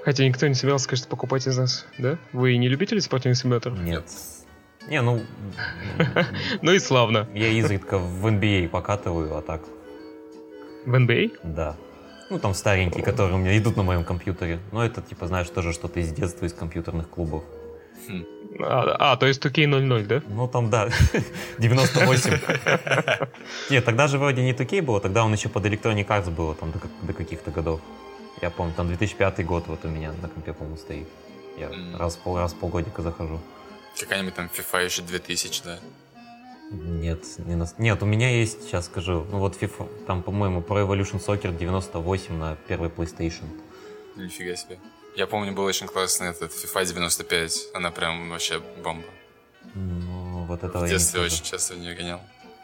Хотя 0.03 0.25
никто 0.25 0.47
не 0.47 0.55
собирался, 0.55 0.87
конечно, 0.87 1.07
покупать 1.07 1.45
из 1.45 1.55
нас, 1.55 1.85
да? 1.99 2.17
Вы 2.33 2.57
не 2.57 2.67
любители 2.67 2.97
спортивных 2.97 3.37
симуляторов? 3.37 3.79
Нет. 3.79 4.05
Не, 4.87 5.03
ну, 5.03 5.21
Ну 6.63 6.71
и 6.71 6.79
славно. 6.79 7.27
я 7.35 7.49
изредка 7.49 7.99
в 7.99 8.25
NBA 8.25 8.69
покатываю, 8.69 9.37
а 9.37 9.43
так, 9.43 9.61
В 10.85 10.93
NBA? 10.95 11.39
да. 11.43 11.75
Ну, 12.29 12.39
там 12.39 12.53
старенькие, 12.53 13.03
которые 13.03 13.35
у 13.35 13.37
меня 13.37 13.57
идут 13.57 13.75
на 13.75 13.83
моем 13.83 14.05
компьютере. 14.05 14.59
Но 14.71 14.85
это, 14.85 15.01
типа, 15.01 15.27
знаешь, 15.27 15.49
тоже 15.49 15.73
что-то 15.73 15.99
из 15.99 16.13
детства, 16.13 16.45
из 16.45 16.53
компьютерных 16.53 17.09
клубов. 17.09 17.43
А, 18.59 18.95
а, 19.11 19.17
то 19.17 19.25
есть 19.27 19.45
2K00, 19.45 20.05
да? 20.05 20.21
Ну, 20.29 20.47
там, 20.47 20.69
да, 20.69 20.89
98. 21.59 22.39
Нет, 23.69 23.83
тогда 23.83 24.07
же 24.07 24.17
вроде 24.17 24.43
не 24.43 24.53
2K 24.53 24.81
было, 24.81 25.01
тогда 25.01 25.25
он 25.25 25.33
еще 25.33 25.49
под 25.49 25.65
Electronic 25.65 26.07
Arts 26.07 26.29
было, 26.29 26.55
там, 26.55 26.71
до, 26.71 26.79
до 27.01 27.13
каких-то 27.13 27.51
годов. 27.51 27.81
Я 28.41 28.49
помню, 28.49 28.73
там 28.77 28.87
2005 28.87 29.45
год 29.45 29.67
вот 29.67 29.83
у 29.83 29.89
меня 29.89 30.13
на 30.21 30.29
компе, 30.29 30.53
по-моему, 30.53 30.77
стоит. 30.77 31.07
Я 31.57 31.67
М. 31.67 31.97
раз, 31.97 32.15
в 32.15 32.19
пол, 32.19 32.37
раз 32.37 32.53
в 32.53 32.55
полгодика 32.55 33.01
захожу. 33.01 33.39
Какая-нибудь 33.99 34.35
там 34.35 34.49
FIFA 34.57 34.85
еще 34.85 35.01
2000, 35.01 35.63
да. 35.65 35.79
Нет, 36.71 37.25
не 37.39 37.55
на- 37.55 37.67
нет, 37.77 38.01
у 38.01 38.05
меня 38.05 38.29
есть, 38.29 38.63
сейчас 38.63 38.85
скажу, 38.85 39.25
ну 39.29 39.39
вот 39.39 39.61
FIFA, 39.61 40.05
там, 40.05 40.23
по-моему, 40.23 40.61
Pro 40.61 40.87
Evolution 40.87 41.19
Soccer 41.23 41.55
98 41.57 42.33
на 42.37 42.55
первой 42.67 42.87
PlayStation. 42.89 43.43
Нифига 44.15 44.55
себе. 44.55 44.79
Я 45.15 45.27
помню, 45.27 45.53
был 45.53 45.65
очень 45.65 45.87
классный 45.87 46.29
этот 46.29 46.51
FIFA 46.53 46.85
95. 46.85 47.67
Она 47.73 47.91
прям 47.91 48.29
вообще 48.29 48.61
бомба. 48.83 49.07
Ну, 49.75 50.45
вот 50.45 50.63
этого 50.63 50.83
В 50.83 50.87
я 50.87 50.93
не 50.93 50.97
детстве 50.97 51.21
очень 51.21 51.43
часто 51.43 51.73
в 51.73 51.79
нее 51.79 51.93
гонял. 51.95 52.21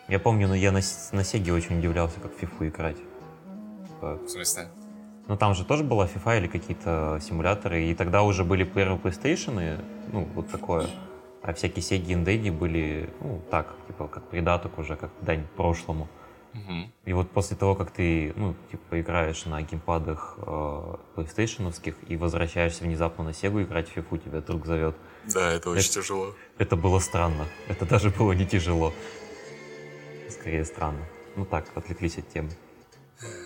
Я 0.07 0.19
помню, 0.19 0.47
но 0.47 0.55
я 0.55 0.71
на, 0.71 0.79
на 1.11 1.23
Сеге 1.25 1.51
очень 1.53 1.79
удивлялся, 1.79 2.19
как 2.21 2.31
в 2.33 2.41
FIFA 2.41 2.69
играть. 2.69 2.97
Типа, 3.87 4.15
В 4.23 4.29
смысле? 4.29 4.69
Ну, 5.27 5.35
там 5.35 5.53
же 5.53 5.65
тоже 5.65 5.83
была 5.83 6.07
FIFA 6.07 6.37
или 6.37 6.47
какие-то 6.47 7.19
симуляторы, 7.21 7.83
и 7.83 7.93
тогда 7.93 8.23
уже 8.23 8.45
были 8.45 8.63
первые 8.63 8.97
PlayStation, 8.97 9.81
ну, 10.13 10.23
вот 10.33 10.49
такое. 10.49 10.87
А 11.43 11.53
всякие 11.53 11.81
Sega 11.83 12.11
и 12.11 12.15
Daddy 12.15 12.51
были, 12.51 13.09
ну, 13.21 13.41
так, 13.49 13.73
типа, 13.87 14.07
как 14.07 14.27
придаток 14.29 14.77
уже, 14.79 14.95
как 14.95 15.11
дань 15.21 15.45
прошлому. 15.55 16.07
Мгм. 16.53 16.91
И 17.05 17.13
вот 17.13 17.29
после 17.31 17.55
того, 17.55 17.75
как 17.75 17.91
ты, 17.91 18.33
ну, 18.35 18.55
типа, 18.71 18.99
играешь 18.99 19.45
на 19.45 19.61
геймпадах 19.61 20.35
э, 20.39 20.95
PlayStation 21.15 21.71
и 22.07 22.17
возвращаешься 22.17 22.83
внезапно 22.83 23.23
на 23.23 23.33
Сегу 23.33 23.61
играть 23.61 23.87
в 23.89 23.95
FIFA, 23.97 24.17
тебя 24.23 24.41
друг 24.41 24.65
зовет. 24.65 24.95
Да, 25.33 25.51
это 25.53 25.69
очень 25.69 25.85
Это- 25.85 25.93
тяжело. 26.01 26.33
Это 26.57 26.75
было 26.75 26.99
странно. 26.99 27.45
Это 27.67 27.85
даже 27.85 28.09
было 28.09 28.31
не 28.33 28.45
тяжело. 28.45 28.91
Скорее 30.29 30.65
странно. 30.65 31.05
Ну 31.35 31.45
так, 31.45 31.65
отвлеклись 31.75 32.17
от 32.17 32.27
темы. 32.29 32.49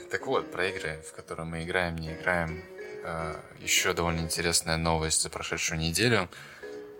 Так 0.09 0.27
вот, 0.27 0.51
про 0.51 0.67
игры, 0.67 1.01
в 1.07 1.13
которые 1.15 1.45
мы 1.45 1.63
играем, 1.63 1.95
не 1.97 2.13
играем. 2.13 2.61
Э, 3.03 3.35
Еще 3.59 3.93
довольно 3.93 4.21
интересная 4.21 4.77
новость 4.77 5.21
за 5.21 5.29
прошедшую 5.29 5.79
неделю. 5.79 6.29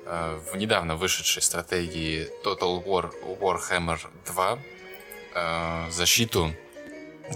Э, 0.05 0.39
В 0.51 0.57
недавно 0.57 0.95
вышедшей 0.95 1.41
стратегии 1.41 2.27
Total 2.43 2.83
War 2.83 3.11
Warhammer 3.39 3.99
2 4.25 4.59
э, 5.35 5.91
защиту 5.91 6.54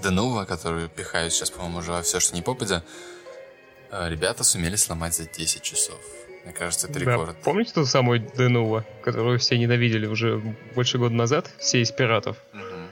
Денува, 0.04 0.46
которую 0.46 0.90
пихают 0.90 1.32
сейчас, 1.34 1.52
по-моему, 1.52 1.78
уже 1.80 1.92
во 1.92 2.02
все, 2.02 2.20
что 2.20 2.36
не 2.36 2.42
попадя, 2.42 2.84
э, 3.92 4.10
ребята 4.10 4.44
сумели 4.44 4.76
сломать 4.76 5.14
за 5.16 5.26
10 5.26 5.62
часов. 5.62 6.00
Мне 6.44 6.54
кажется, 6.54 6.88
это 6.88 7.00
Да. 7.00 7.12
рекорд. 7.14 7.38
Помните 7.44 7.72
ту 7.74 7.86
самую 7.86 8.20
Денува, 8.20 8.86
которую 9.04 9.40
все 9.40 9.58
ненавидели 9.58 10.06
уже 10.06 10.38
больше 10.76 10.98
года 10.98 11.16
назад? 11.16 11.50
Все 11.60 11.82
из 11.82 11.92
пиратов. 11.92 12.38
Мгм. 12.54 12.88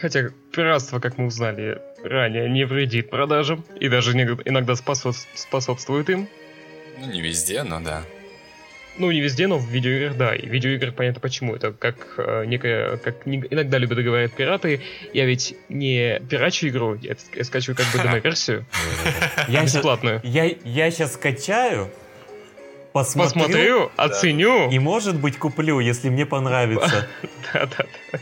Хотя 0.00 0.28
пиратство, 0.52 1.00
как 1.00 1.18
мы 1.18 1.26
узнали 1.26 1.80
ранее, 2.04 2.48
не 2.48 2.64
вредит 2.64 3.10
продажам 3.10 3.64
и 3.80 3.88
даже 3.88 4.12
иногда 4.12 4.74
способ- 4.74 5.16
способствует 5.34 6.08
им. 6.10 6.28
Ну, 6.98 7.06
не 7.06 7.20
везде, 7.20 7.62
но 7.64 7.80
да. 7.80 8.04
Ну, 8.98 9.10
не 9.12 9.20
везде, 9.20 9.46
но 9.46 9.58
в 9.58 9.68
видеоиграх, 9.68 10.16
да. 10.16 10.34
И 10.34 10.46
в 10.46 10.50
видеоиграх 10.50 10.94
понятно 10.94 11.20
почему. 11.20 11.54
Это 11.54 11.72
как 11.72 11.96
э, 12.18 12.44
некая, 12.46 12.96
как 12.98 13.26
не- 13.26 13.44
иногда 13.50 13.78
любят 13.78 13.98
говорить 14.02 14.32
пираты. 14.32 14.80
Я 15.12 15.24
ведь 15.24 15.54
не 15.68 16.20
пирачу 16.28 16.68
игру, 16.68 16.94
я, 16.94 17.14
я 17.34 17.44
скачиваю 17.44 17.76
как 17.76 17.86
бы 17.92 17.98
демо-версию, 18.02 18.64
Я 19.48 19.62
бесплатную. 19.62 20.20
Я, 20.24 20.44
я 20.64 20.90
сейчас 20.90 21.14
скачаю, 21.14 21.88
посмотрю, 22.92 23.32
Посмотрю, 23.42 23.90
оценю. 23.96 24.70
и, 24.70 24.78
может 24.78 25.16
быть, 25.20 25.38
куплю, 25.38 25.78
если 25.80 26.08
мне 26.08 26.26
понравится. 26.26 27.06
Да-да-да. 27.52 28.18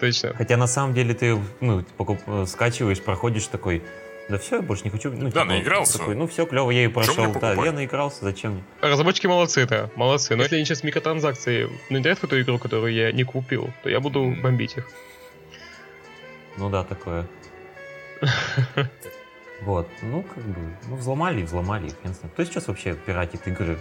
Точно. 0.00 0.32
Хотя 0.34 0.56
на 0.56 0.66
самом 0.66 0.94
деле 0.94 1.12
ты, 1.12 1.38
ну, 1.60 1.84
покуп- 1.98 2.22
э, 2.26 2.46
скачиваешь, 2.46 3.02
проходишь 3.02 3.46
такой, 3.48 3.82
да 4.30 4.38
все, 4.38 4.56
я 4.56 4.62
больше 4.62 4.84
не 4.84 4.90
хочу. 4.90 5.10
Ну, 5.10 5.28
Да, 5.30 5.44
наигрался. 5.44 5.98
Такой, 5.98 6.14
ну 6.14 6.28
все, 6.28 6.46
клево, 6.46 6.70
я 6.70 6.84
и 6.84 6.88
прошел. 6.88 7.32
Да, 7.32 7.52
я 7.52 7.72
наигрался, 7.72 8.24
зачем 8.24 8.52
мне? 8.52 8.64
Разработчики 8.80 9.26
молодцы, 9.26 9.66
да, 9.66 9.90
молодцы. 9.96 10.36
Но 10.36 10.44
если 10.44 10.56
они 10.56 10.64
сейчас 10.64 10.84
микротранзакции 10.84 11.68
внедрят 11.88 12.20
в 12.20 12.24
эту 12.24 12.40
игру, 12.40 12.58
которую 12.58 12.94
я 12.94 13.10
не 13.10 13.24
купил, 13.24 13.70
то 13.82 13.90
я 13.90 13.98
буду 13.98 14.34
бомбить 14.40 14.76
их. 14.76 14.86
Ну 16.56 16.70
да, 16.70 16.84
такое. 16.84 17.26
Вот, 19.62 19.86
ну 20.00 20.22
как 20.22 20.42
бы, 20.42 20.58
ну 20.88 20.96
взломали, 20.96 21.42
взломали, 21.42 21.88
их, 21.88 21.92
хрен 22.00 22.14
с 22.14 22.22
ним. 22.22 22.32
Кто 22.32 22.44
сейчас 22.44 22.68
вообще 22.68 22.94
пиратит 22.94 23.46
игры? 23.46 23.76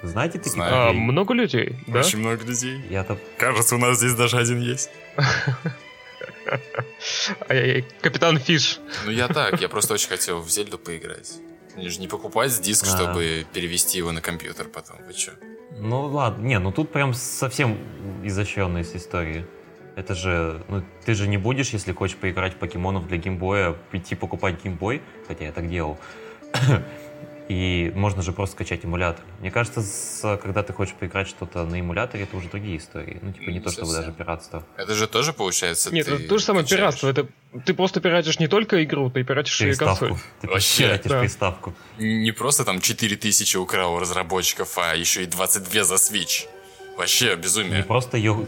Знаете 0.00 0.38
таких 0.38 0.52
Знаю. 0.52 0.90
А, 0.90 0.92
много 0.92 1.34
людей, 1.34 1.76
да? 1.88 1.98
Очень 1.98 2.20
много 2.20 2.44
людей. 2.44 2.80
Я-то 2.88 3.18
Кажется, 3.36 3.74
у 3.74 3.78
нас 3.78 3.98
здесь 3.98 4.14
даже 4.14 4.36
один 4.36 4.60
есть. 4.60 4.90
Ай-яй-яй, 7.48 7.84
Капитан 8.00 8.38
Фиш. 8.38 8.80
Ну 9.04 9.10
я 9.10 9.28
так, 9.28 9.60
я 9.60 9.68
просто 9.68 9.94
очень 9.94 10.08
хотел 10.08 10.40
в 10.40 10.48
Зельду 10.50 10.78
поиграть. 10.78 11.32
Мне 11.76 11.90
же 11.90 12.00
не 12.00 12.08
покупать 12.08 12.60
диск, 12.60 12.84
А. 12.84 12.96
чтобы 12.96 13.46
перевести 13.52 13.98
его 13.98 14.12
на 14.12 14.20
компьютер 14.20 14.66
потом. 14.68 14.96
Вы 15.06 15.14
чё? 15.14 15.32
Ну 15.76 16.06
ладно, 16.06 16.44
не, 16.44 16.58
ну 16.58 16.72
тут 16.72 16.90
прям 16.90 17.14
совсем 17.14 17.78
изощренная 18.24 18.82
с 18.84 18.96
истории. 18.96 19.46
Это 19.94 20.14
же, 20.14 20.64
ну 20.68 20.84
ты 21.04 21.14
же 21.14 21.28
не 21.28 21.36
будешь, 21.38 21.70
если 21.70 21.92
хочешь 21.92 22.16
поиграть 22.16 22.54
в 22.54 22.56
покемонов 22.56 23.06
для 23.08 23.16
геймбоя, 23.16 23.76
идти 23.92 24.14
покупать 24.14 24.62
геймбой, 24.62 25.02
хотя 25.26 25.44
я 25.44 25.52
так 25.52 25.68
делал. 25.68 25.98
И 27.48 27.90
можно 27.94 28.20
же 28.20 28.32
просто 28.32 28.56
скачать 28.56 28.84
эмулятор. 28.84 29.24
Мне 29.40 29.50
кажется, 29.50 29.80
с- 29.80 30.36
когда 30.36 30.62
ты 30.62 30.74
хочешь 30.74 30.94
поиграть 30.94 31.28
что-то 31.28 31.64
на 31.64 31.80
эмуляторе, 31.80 32.24
это 32.24 32.36
уже 32.36 32.48
другие 32.50 32.76
истории. 32.76 33.18
Ну, 33.22 33.32
типа, 33.32 33.48
не 33.48 33.54
Не 33.54 33.60
то 33.60 33.70
чтобы 33.70 33.92
даже 33.94 34.12
пиратство. 34.12 34.64
Это 34.76 34.94
же 34.94 35.06
тоже 35.06 35.32
получается 35.32 35.90
Нет, 35.94 36.06
ты 36.06 36.12
это 36.14 36.28
то 36.28 36.36
же 36.38 36.44
самое 36.44 36.64
качаешь. 36.64 36.80
пиратство. 36.80 37.08
Это 37.08 37.26
ты 37.64 37.72
просто 37.72 38.00
пиратишь 38.02 38.38
не 38.38 38.48
только 38.48 38.84
игру, 38.84 39.08
ты 39.10 39.24
пиратишь 39.24 39.58
и 39.62 39.72
консоль. 39.74 40.08
Приставку. 40.10 40.18
Ты 40.42 40.48
Вообще, 40.48 40.82
пиратишь 40.84 41.10
да. 41.10 41.20
приставку. 41.20 41.74
Не 41.98 42.32
просто 42.32 42.64
там 42.66 42.80
4000 42.82 43.56
украл 43.56 43.94
у 43.94 43.98
разработчиков, 43.98 44.76
а 44.76 44.94
еще 44.94 45.22
и 45.22 45.26
22 45.26 45.84
за 45.84 45.94
Switch. 45.94 46.46
Вообще 46.98 47.30
Не 47.30 47.36
безумие. 47.36 47.82
просто, 47.84 48.18
йо... 48.18 48.44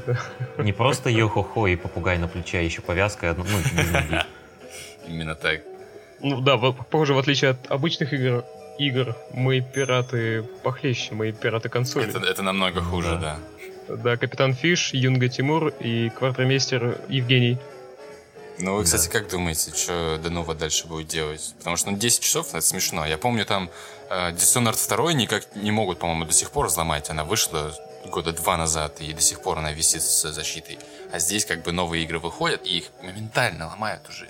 не 0.58 0.72
просто 0.72 1.08
йо-хо-хо 1.08 1.68
и 1.68 1.76
попугай 1.76 2.18
на 2.18 2.28
плече, 2.28 2.58
а 2.58 2.62
еще 2.62 2.82
повязка 2.82 3.30
и 3.30 3.34
ну. 3.34 3.44
Именно 5.08 5.34
так. 5.36 5.62
Ну 6.20 6.40
да, 6.42 6.58
похоже, 6.58 7.14
в 7.14 7.18
отличие 7.18 7.52
от 7.52 7.70
обычных 7.70 8.12
игр, 8.12 8.44
игр, 8.80 9.14
мы 9.32 9.60
пираты 9.60 10.42
похлеще, 10.62 11.14
мы 11.14 11.32
пираты 11.32 11.68
консоли. 11.68 12.08
Это, 12.08 12.18
это 12.18 12.42
намного 12.42 12.80
хуже, 12.82 13.18
да. 13.20 13.38
да. 13.88 13.96
Да, 13.96 14.16
Капитан 14.16 14.54
Фиш, 14.54 14.94
Юнга 14.94 15.28
Тимур 15.28 15.68
и 15.68 16.10
квартирмейстер 16.10 17.00
Евгений. 17.08 17.58
Ну, 18.58 18.76
вы, 18.76 18.84
кстати, 18.84 19.06
Да. 19.06 19.18
как 19.18 19.30
думаете, 19.30 19.72
что 19.74 20.18
Денова 20.22 20.54
дальше 20.54 20.86
будет 20.86 21.08
делать? 21.08 21.54
Потому 21.58 21.76
что, 21.76 21.90
ну, 21.90 21.96
10 21.98 22.20
часов, 22.22 22.48
это 22.50 22.60
смешно. 22.60 23.06
Я 23.06 23.18
помню, 23.18 23.44
там 23.44 23.70
э, 24.10 24.30
Dishonored 24.32 24.96
2 24.96 25.12
никак 25.14 25.56
не 25.56 25.70
могут, 25.72 25.98
по-моему, 25.98 26.24
до 26.24 26.32
сих 26.32 26.50
пор 26.50 26.66
взломать. 26.66 27.10
Она 27.10 27.24
вышла 27.24 27.72
года 28.06 28.32
два 28.32 28.56
назад, 28.56 29.00
и 29.00 29.12
до 29.12 29.20
сих 29.20 29.42
пор 29.42 29.58
она 29.58 29.72
висит 29.72 30.02
с 30.02 30.32
защитой. 30.32 30.78
А 31.12 31.18
здесь 31.18 31.44
как 31.44 31.62
бы 31.62 31.72
новые 31.72 32.04
игры 32.04 32.18
выходят, 32.18 32.64
и 32.64 32.78
их 32.78 32.84
моментально 33.02 33.66
ломают 33.68 34.08
уже. 34.08 34.28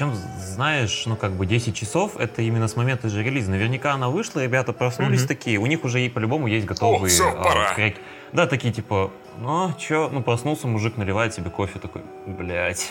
Чем 0.00 0.14
знаешь, 0.14 1.02
ну 1.04 1.14
как 1.14 1.32
бы 1.32 1.44
10 1.44 1.76
часов, 1.76 2.16
это 2.16 2.40
именно 2.40 2.68
с 2.68 2.74
момента 2.74 3.10
же 3.10 3.22
релиза. 3.22 3.50
Наверняка 3.50 3.92
она 3.92 4.08
вышла, 4.08 4.42
ребята 4.42 4.72
проснулись 4.72 5.20
Мгм. 5.20 5.28
такие, 5.28 5.58
у 5.58 5.66
них 5.66 5.84
уже 5.84 6.00
и 6.00 6.08
по-любому 6.08 6.46
есть 6.46 6.64
готовые... 6.64 7.10
всё, 7.10 7.28
а, 7.28 7.44
пора. 7.44 7.76
Да, 8.32 8.46
такие 8.46 8.72
типа, 8.72 9.10
ну 9.36 9.74
чё, 9.78 10.08
ну 10.10 10.22
проснулся 10.22 10.66
мужик, 10.68 10.96
наливает 10.96 11.34
себе 11.34 11.50
кофе, 11.50 11.78
такой, 11.78 12.00
блядь. 12.26 12.90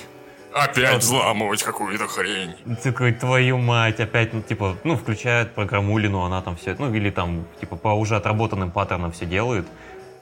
Опять 0.54 1.00
взламывать 1.00 1.64
какую-то 1.64 2.06
хрень. 2.06 2.54
Такой, 2.84 3.12
твою 3.14 3.58
мать, 3.58 4.00
опять, 4.00 4.32
ну, 4.32 4.44
типа, 4.44 4.76
ну, 4.84 4.96
включает 4.96 5.56
программулину, 5.56 6.22
она 6.22 6.44
там 6.44 6.58
все, 6.58 6.76
ну, 6.78 6.94
или 6.94 7.10
там, 7.10 7.48
типа, 7.60 7.76
по 7.76 7.88
уже 7.88 8.18
отработанным 8.18 8.70
паттернам 8.70 9.12
все 9.12 9.26
делает. 9.26 9.66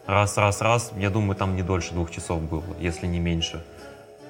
Раз, 0.05 0.37
раз, 0.37 0.61
раз, 0.61 0.93
я 0.95 1.09
думаю, 1.09 1.35
там 1.35 1.57
не 1.57 1.63
дольше 1.63 1.93
двух 1.93 2.11
часов 2.11 2.41
было, 2.41 2.63
если 2.79 3.07
не 3.07 3.19
меньше. 3.19 3.61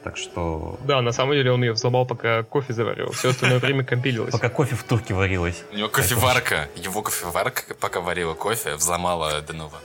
Так 0.08 0.16
что, 0.16 0.80
Да, 0.86 1.02
на 1.02 1.12
самом 1.12 1.34
деле 1.34 1.52
он 1.52 1.62
ее 1.62 1.74
взломал, 1.74 2.06
пока 2.06 2.44
кофе 2.44 2.72
заваривал. 2.72 3.12
Все 3.12 3.32
остальное 3.32 3.60
время 3.60 3.84
компилилось. 3.84 4.32
пока 4.32 4.48
кофе 4.48 4.78
в 4.78 4.84
турке 4.84 5.14
варилось. 5.14 5.66
У 5.74 5.76
него 5.76 5.90
кофеварка, 5.90 6.70
его 6.78 7.02
кофеварка, 7.02 7.76
пока 7.76 8.00
варила 8.00 8.34
кофе, 8.34 8.76
взломала 8.76 9.42
Денова. 9.42 9.80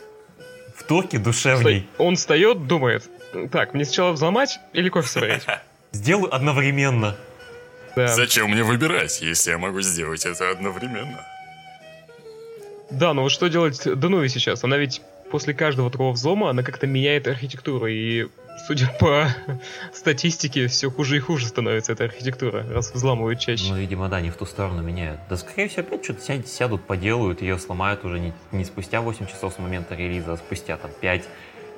В 0.77 0.85
турке 0.85 1.19
душевней. 1.19 1.89
Он 1.99 2.15
встает, 2.15 2.69
думает, 2.69 3.03
так, 3.51 3.75
мне 3.75 3.85
сначала 3.85 4.13
взломать 4.13 4.61
или 4.73 4.89
кофе 4.91 5.09
сварить? 5.09 5.43
Сделаю 5.91 6.33
одновременно. 6.33 7.17
Да. 7.97 8.07
Зачем 8.07 8.49
мне 8.49 8.63
выбирать, 8.63 9.21
если 9.23 9.51
я 9.51 9.59
могу 9.59 9.81
сделать 9.81 10.25
это 10.25 10.51
одновременно? 10.51 11.27
Да, 12.91 13.13
но 13.13 13.23
вот 13.23 13.33
что 13.33 13.49
делать 13.49 13.83
Дануи 13.85 14.29
сейчас? 14.29 14.63
Она 14.63 14.77
ведь 14.77 15.03
после 15.33 15.53
каждого 15.53 15.91
такого 15.91 16.13
взлома, 16.13 16.51
она 16.51 16.63
как-то 16.63 16.87
меняет 16.87 17.27
архитектуру, 17.27 17.87
и 17.87 18.29
судя 18.59 18.89
по 18.99 19.29
статистике, 19.93 20.67
все 20.67 20.91
хуже 20.91 21.17
и 21.17 21.21
хуже 21.21 21.47
становится 21.47 21.93
эта 21.93 22.05
архитектура, 22.05 22.67
раз 22.69 22.93
взламывают 22.93 23.41
чаще. 23.41 23.71
Ну, 23.71 23.77
видимо, 23.77 24.09
да, 24.09 24.21
не 24.21 24.31
в 24.31 24.37
ту 24.37 24.47
сторону 24.47 24.83
меняют. 24.83 25.21
Да, 25.29 25.37
скорее 25.37 25.69
всего, 25.69 25.83
опять 25.83 26.05
что-то 26.05 26.43
сядут, 26.47 26.85
поделают, 26.87 27.43
ее 27.43 27.59
сломают 27.59 28.05
уже 28.05 28.19
не, 28.19 28.33
не 28.53 28.65
спустя 28.65 29.01
8 29.01 29.27
часов 29.27 29.55
с 29.55 29.59
момента 29.59 29.95
релиза, 29.95 30.33
а 30.35 30.37
спустя 30.37 30.77
там 30.77 30.91
5. 31.01 31.25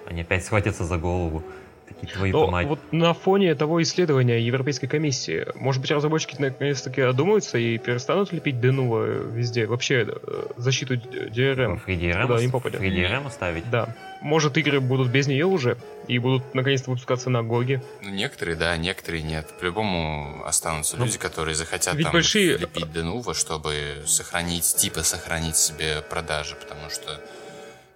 Они 0.06 0.20
опять 0.20 0.44
схватятся 0.44 0.84
за 0.84 0.98
голову. 0.98 1.42
Такие 1.88 2.12
твою 2.12 2.32
Но 2.32 2.46
мать. 2.48 2.66
вот 2.66 2.78
на 2.92 3.12
фоне 3.12 3.54
того 3.54 3.82
исследования 3.82 4.40
Европейской 4.40 4.86
комиссии, 4.86 5.46
может 5.54 5.82
быть, 5.82 5.90
разработчики 5.90 6.36
наконец-таки 6.38 7.02
одумаются 7.02 7.58
и 7.58 7.76
перестанут 7.78 8.32
лепить 8.32 8.60
Денува 8.60 9.04
везде, 9.04 9.66
вообще 9.66 10.06
э, 10.08 10.46
защиту 10.56 10.94
DRM. 10.94 11.80
Free 11.86 11.98
DRM, 12.00 12.22
Куда 12.22 12.36
они 12.36 12.48
попали? 12.48 12.78
Free 12.78 12.90
DRM 12.90 13.26
оставить? 13.26 13.68
Да. 13.70 13.94
Может, 14.22 14.56
игры 14.56 14.80
будут 14.80 15.08
без 15.10 15.26
нее 15.26 15.44
уже 15.44 15.76
и 16.08 16.18
будут 16.18 16.54
наконец-то 16.54 16.90
выпускаться 16.90 17.28
на 17.28 17.42
Гоге. 17.42 17.82
Ну, 18.02 18.08
некоторые, 18.08 18.56
да, 18.56 18.74
некоторые 18.78 19.22
нет. 19.22 19.46
По-любому 19.60 20.42
останутся 20.46 20.96
Ну, 20.96 21.04
люди, 21.04 21.18
которые 21.18 21.54
захотят 21.54 21.94
ведь 21.94 22.04
там 22.06 22.14
большие- 22.14 22.56
лепить 22.56 22.90
Денува, 22.92 23.34
чтобы 23.34 23.74
сохранить, 24.06 24.64
типа 24.76 25.02
сохранить 25.02 25.56
себе 25.56 26.00
продажи, 26.08 26.54
потому 26.56 26.88
что, 26.88 27.20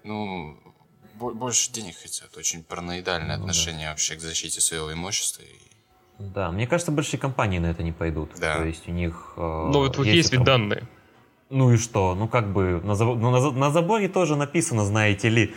ну, 0.04 0.58
больше 1.18 1.72
денег 1.72 1.96
хотят. 2.00 2.36
Очень 2.36 2.62
параноидальное 2.62 3.36
Ну, 3.36 3.44
да. 3.44 3.50
отношение 3.50 3.88
вообще 3.90 4.16
к 4.16 4.20
защите 4.20 4.60
своего 4.60 4.92
имущества. 4.92 5.44
Да, 6.18 6.50
мне 6.50 6.66
кажется, 6.66 6.90
большие 6.92 7.20
компании 7.20 7.58
на 7.58 7.66
это 7.66 7.82
не 7.82 7.92
пойдут. 7.92 8.30
Да. 8.40 8.56
То 8.56 8.64
есть 8.64 8.88
у 8.88 8.90
них... 8.92 9.34
э, 9.36 9.40
Но 9.40 9.80
вот, 9.80 9.96
вот 9.98 10.06
есть 10.06 10.32
ведь 10.32 10.40
отраб- 10.40 10.44
данные. 10.46 10.88
Ну 11.50 11.72
и 11.72 11.76
что? 11.76 12.14
Ну 12.14 12.28
как 12.28 12.52
бы 12.52 12.80
на, 12.82 12.92
забо- 12.92 13.14
ну, 13.16 13.30
на 13.30 13.40
за- 13.40 13.52
на 13.52 13.70
заборе 13.70 14.08
тоже 14.08 14.36
написано, 14.36 14.84
знаете 14.84 15.28
ли. 15.28 15.54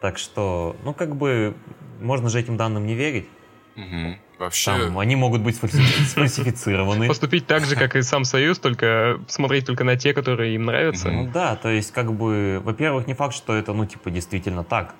Так 0.00 0.18
что, 0.18 0.74
ну 0.84 0.92
как 0.94 1.14
бы, 1.16 1.54
можно 2.00 2.28
же 2.28 2.40
этим 2.40 2.56
данным 2.56 2.86
не 2.86 2.94
верить. 2.94 3.28
Мгм. 3.76 4.18
Вообще, 4.38 4.72
Там 4.72 4.98
они 4.98 5.16
могут 5.16 5.40
быть 5.42 5.56
сфальси- 5.56 6.04
сфальсифицированы. 6.06 7.06
Поступить 7.08 7.46
так 7.46 7.64
же, 7.64 7.76
как 7.76 7.96
и 7.96 8.02
сам 8.02 8.24
Союз, 8.24 8.58
только 8.58 9.20
смотреть 9.28 9.66
только 9.66 9.84
на 9.84 9.96
те, 9.96 10.12
которые 10.12 10.54
им 10.54 10.64
нравятся. 10.64 11.10
Ну 11.10 11.30
да, 11.32 11.56
то 11.56 11.68
есть 11.68 11.92
как 11.92 12.12
бы, 12.12 12.60
во-первых, 12.64 13.06
не 13.06 13.14
факт, 13.14 13.34
что 13.34 13.54
это, 13.54 13.72
ну 13.72 13.86
типа, 13.86 14.10
действительно 14.10 14.64
так. 14.64 14.94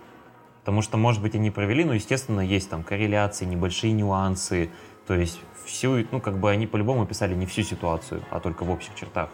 Потому 0.61 0.81
что, 0.81 0.97
может 0.97 1.21
быть, 1.21 1.35
они 1.35 1.51
провели, 1.51 1.83
но, 1.85 1.95
естественно, 1.95 2.41
есть 2.41 2.71
там 2.71 2.85
корреляции, 2.85 3.45
небольшие 3.45 3.93
нюансы. 3.93 4.71
То 5.09 5.15
есть 5.15 5.41
всю, 5.67 6.07
ну 6.13 6.21
как 6.21 6.39
бы 6.39 6.51
они 6.51 6.69
по-любому 6.69 7.05
писали 7.05 7.35
не 7.35 7.47
всю 7.47 7.63
ситуацию, 7.63 8.23
а 8.31 8.39
только 8.39 8.63
в 8.65 8.71
общих 8.71 8.95
чертах. 8.95 9.31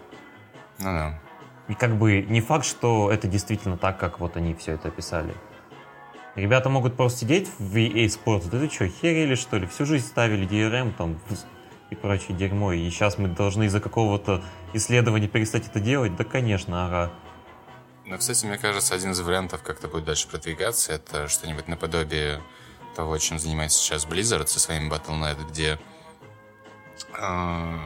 ну 0.78 0.84
да. 0.86 1.20
И 1.68 1.74
как 1.74 1.96
бы 1.98 2.22
не 2.22 2.40
факт, 2.40 2.64
что 2.64 3.10
это 3.12 3.28
действительно 3.28 3.76
так, 3.76 3.98
как 3.98 4.20
вот 4.20 4.38
они 4.38 4.54
все 4.54 4.72
это 4.72 4.88
описали. 4.88 5.34
Ребята 6.38 6.68
могут 6.68 6.96
просто 6.96 7.20
сидеть 7.20 7.48
в 7.58 7.74
EA 7.74 8.06
Sports, 8.06 8.48
да 8.48 8.60
ты 8.60 8.70
что, 8.70 8.86
херели 8.86 9.34
что 9.34 9.56
ли? 9.56 9.66
Всю 9.66 9.84
жизнь 9.84 10.06
ставили 10.06 10.46
DRM 10.46 10.94
там 10.96 11.18
и 11.90 11.96
прочее 11.96 12.36
дерьмо, 12.36 12.72
и 12.72 12.88
сейчас 12.90 13.18
мы 13.18 13.26
должны 13.26 13.64
из-за 13.64 13.80
какого-то 13.80 14.44
исследования 14.72 15.26
перестать 15.26 15.66
это 15.66 15.80
делать? 15.80 16.14
Да, 16.14 16.22
конечно, 16.22 16.86
ага. 16.86 17.12
Но, 18.06 18.18
кстати, 18.18 18.46
мне 18.46 18.56
кажется, 18.56 18.94
один 18.94 19.10
из 19.10 19.20
вариантов, 19.20 19.64
как 19.64 19.78
это 19.78 19.88
будет 19.88 20.04
дальше 20.04 20.28
продвигаться, 20.28 20.92
это 20.92 21.26
что-нибудь 21.26 21.66
наподобие 21.66 22.40
того, 22.94 23.18
чем 23.18 23.40
занимается 23.40 23.80
сейчас 23.80 24.06
Blizzard 24.06 24.46
со 24.46 24.60
своим 24.60 24.92
Battle.net, 24.92 25.38
где 25.50 25.80
э, 27.20 27.78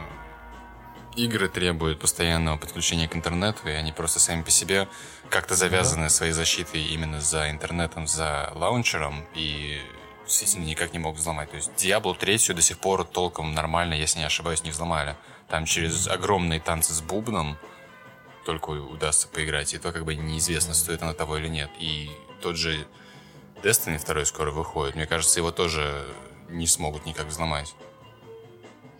игры 1.16 1.48
требуют 1.48 2.00
постоянного 2.00 2.58
подключения 2.58 3.08
к 3.08 3.16
интернету, 3.16 3.66
и 3.66 3.72
они 3.72 3.92
просто 3.92 4.20
сами 4.20 4.42
по 4.42 4.50
себе 4.50 4.88
как-то 5.32 5.54
завязаны 5.54 6.10
своей 6.10 6.32
защитой 6.32 6.82
именно 6.82 7.18
за 7.18 7.50
интернетом, 7.50 8.06
за 8.06 8.52
лаунчером, 8.54 9.24
и 9.34 9.80
действительно 10.26 10.64
никак 10.64 10.92
не 10.92 10.98
мог 10.98 11.16
взломать. 11.16 11.50
То 11.50 11.56
есть 11.56 11.70
Diablo 11.78 12.14
3 12.14 12.54
до 12.54 12.60
сих 12.60 12.78
пор 12.78 13.04
толком 13.04 13.54
нормально, 13.54 13.94
если 13.94 14.18
не 14.18 14.26
ошибаюсь, 14.26 14.62
не 14.62 14.70
взломали. 14.70 15.16
Там 15.48 15.64
через 15.64 16.06
огромные 16.06 16.60
танцы 16.60 16.92
с 16.92 17.00
бубном 17.00 17.56
только 18.44 18.70
удастся 18.70 19.26
поиграть, 19.26 19.72
и 19.72 19.78
то 19.78 19.90
как 19.90 20.04
бы 20.04 20.14
неизвестно, 20.14 20.74
стоит 20.74 21.02
она 21.02 21.14
того 21.14 21.38
или 21.38 21.48
нет. 21.48 21.70
И 21.78 22.10
тот 22.42 22.56
же 22.56 22.86
Destiny 23.62 23.96
второй 23.96 24.26
скоро 24.26 24.50
выходит, 24.50 24.96
мне 24.96 25.06
кажется, 25.06 25.40
его 25.40 25.50
тоже 25.50 26.06
не 26.50 26.66
смогут 26.66 27.06
никак 27.06 27.26
взломать. 27.26 27.74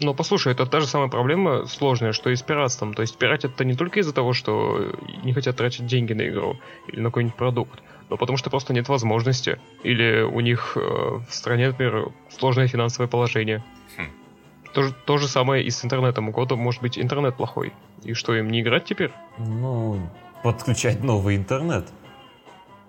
Но 0.03 0.15
послушай, 0.15 0.53
это 0.53 0.67
та 0.67 0.81
же 0.81 0.87
самая 0.87 1.09
проблема 1.09 1.67
сложная, 1.67 2.13
что 2.13 2.31
и 2.31 2.37
с 2.37 2.43
пиратством. 2.43 2.95
То 2.95 3.03
есть 3.03 3.17
пиратят 3.17 3.55
это 3.55 3.65
не 3.65 3.75
только 3.75 4.01
из-за 4.01 4.13
того, 4.13 4.33
что 4.33 4.93
не 5.23 5.33
хотят 5.33 5.57
тратить 5.57 5.87
деньги 5.87 6.13
на 6.13 6.29
игру 6.29 6.59
или 6.89 7.01
на 7.01 7.11
какой-нибудь 7.11 7.37
продукт, 7.37 7.81
но 8.11 8.17
потому 8.17 8.37
что 8.37 8.51
просто 8.51 8.75
нет 8.75 8.89
возможности. 8.89 9.59
Или 9.85 10.23
у 10.23 10.41
них 10.41 10.77
э, 10.77 10.81
в 10.81 11.35
стране, 11.35 11.69
например, 11.69 12.09
сложное 12.31 12.67
финансовое 12.67 13.09
положение. 13.09 13.63
Хм. 13.97 14.11
То, 14.75 14.93
то 15.07 15.19
же 15.19 15.29
самое 15.29 15.65
и 15.65 15.71
с 15.71 15.85
интернетом. 15.85 16.29
У 16.29 16.33
кого-то 16.33 16.57
может 16.57 16.83
быть 16.83 16.99
интернет 16.99 17.37
плохой. 17.37 17.73
И 18.03 18.15
что, 18.15 18.35
им 18.35 18.51
не 18.51 18.61
играть 18.61 18.85
теперь? 18.85 19.13
Ну, 19.39 20.01
подключать 20.43 21.03
новый 21.05 21.37
интернет. 21.37 21.87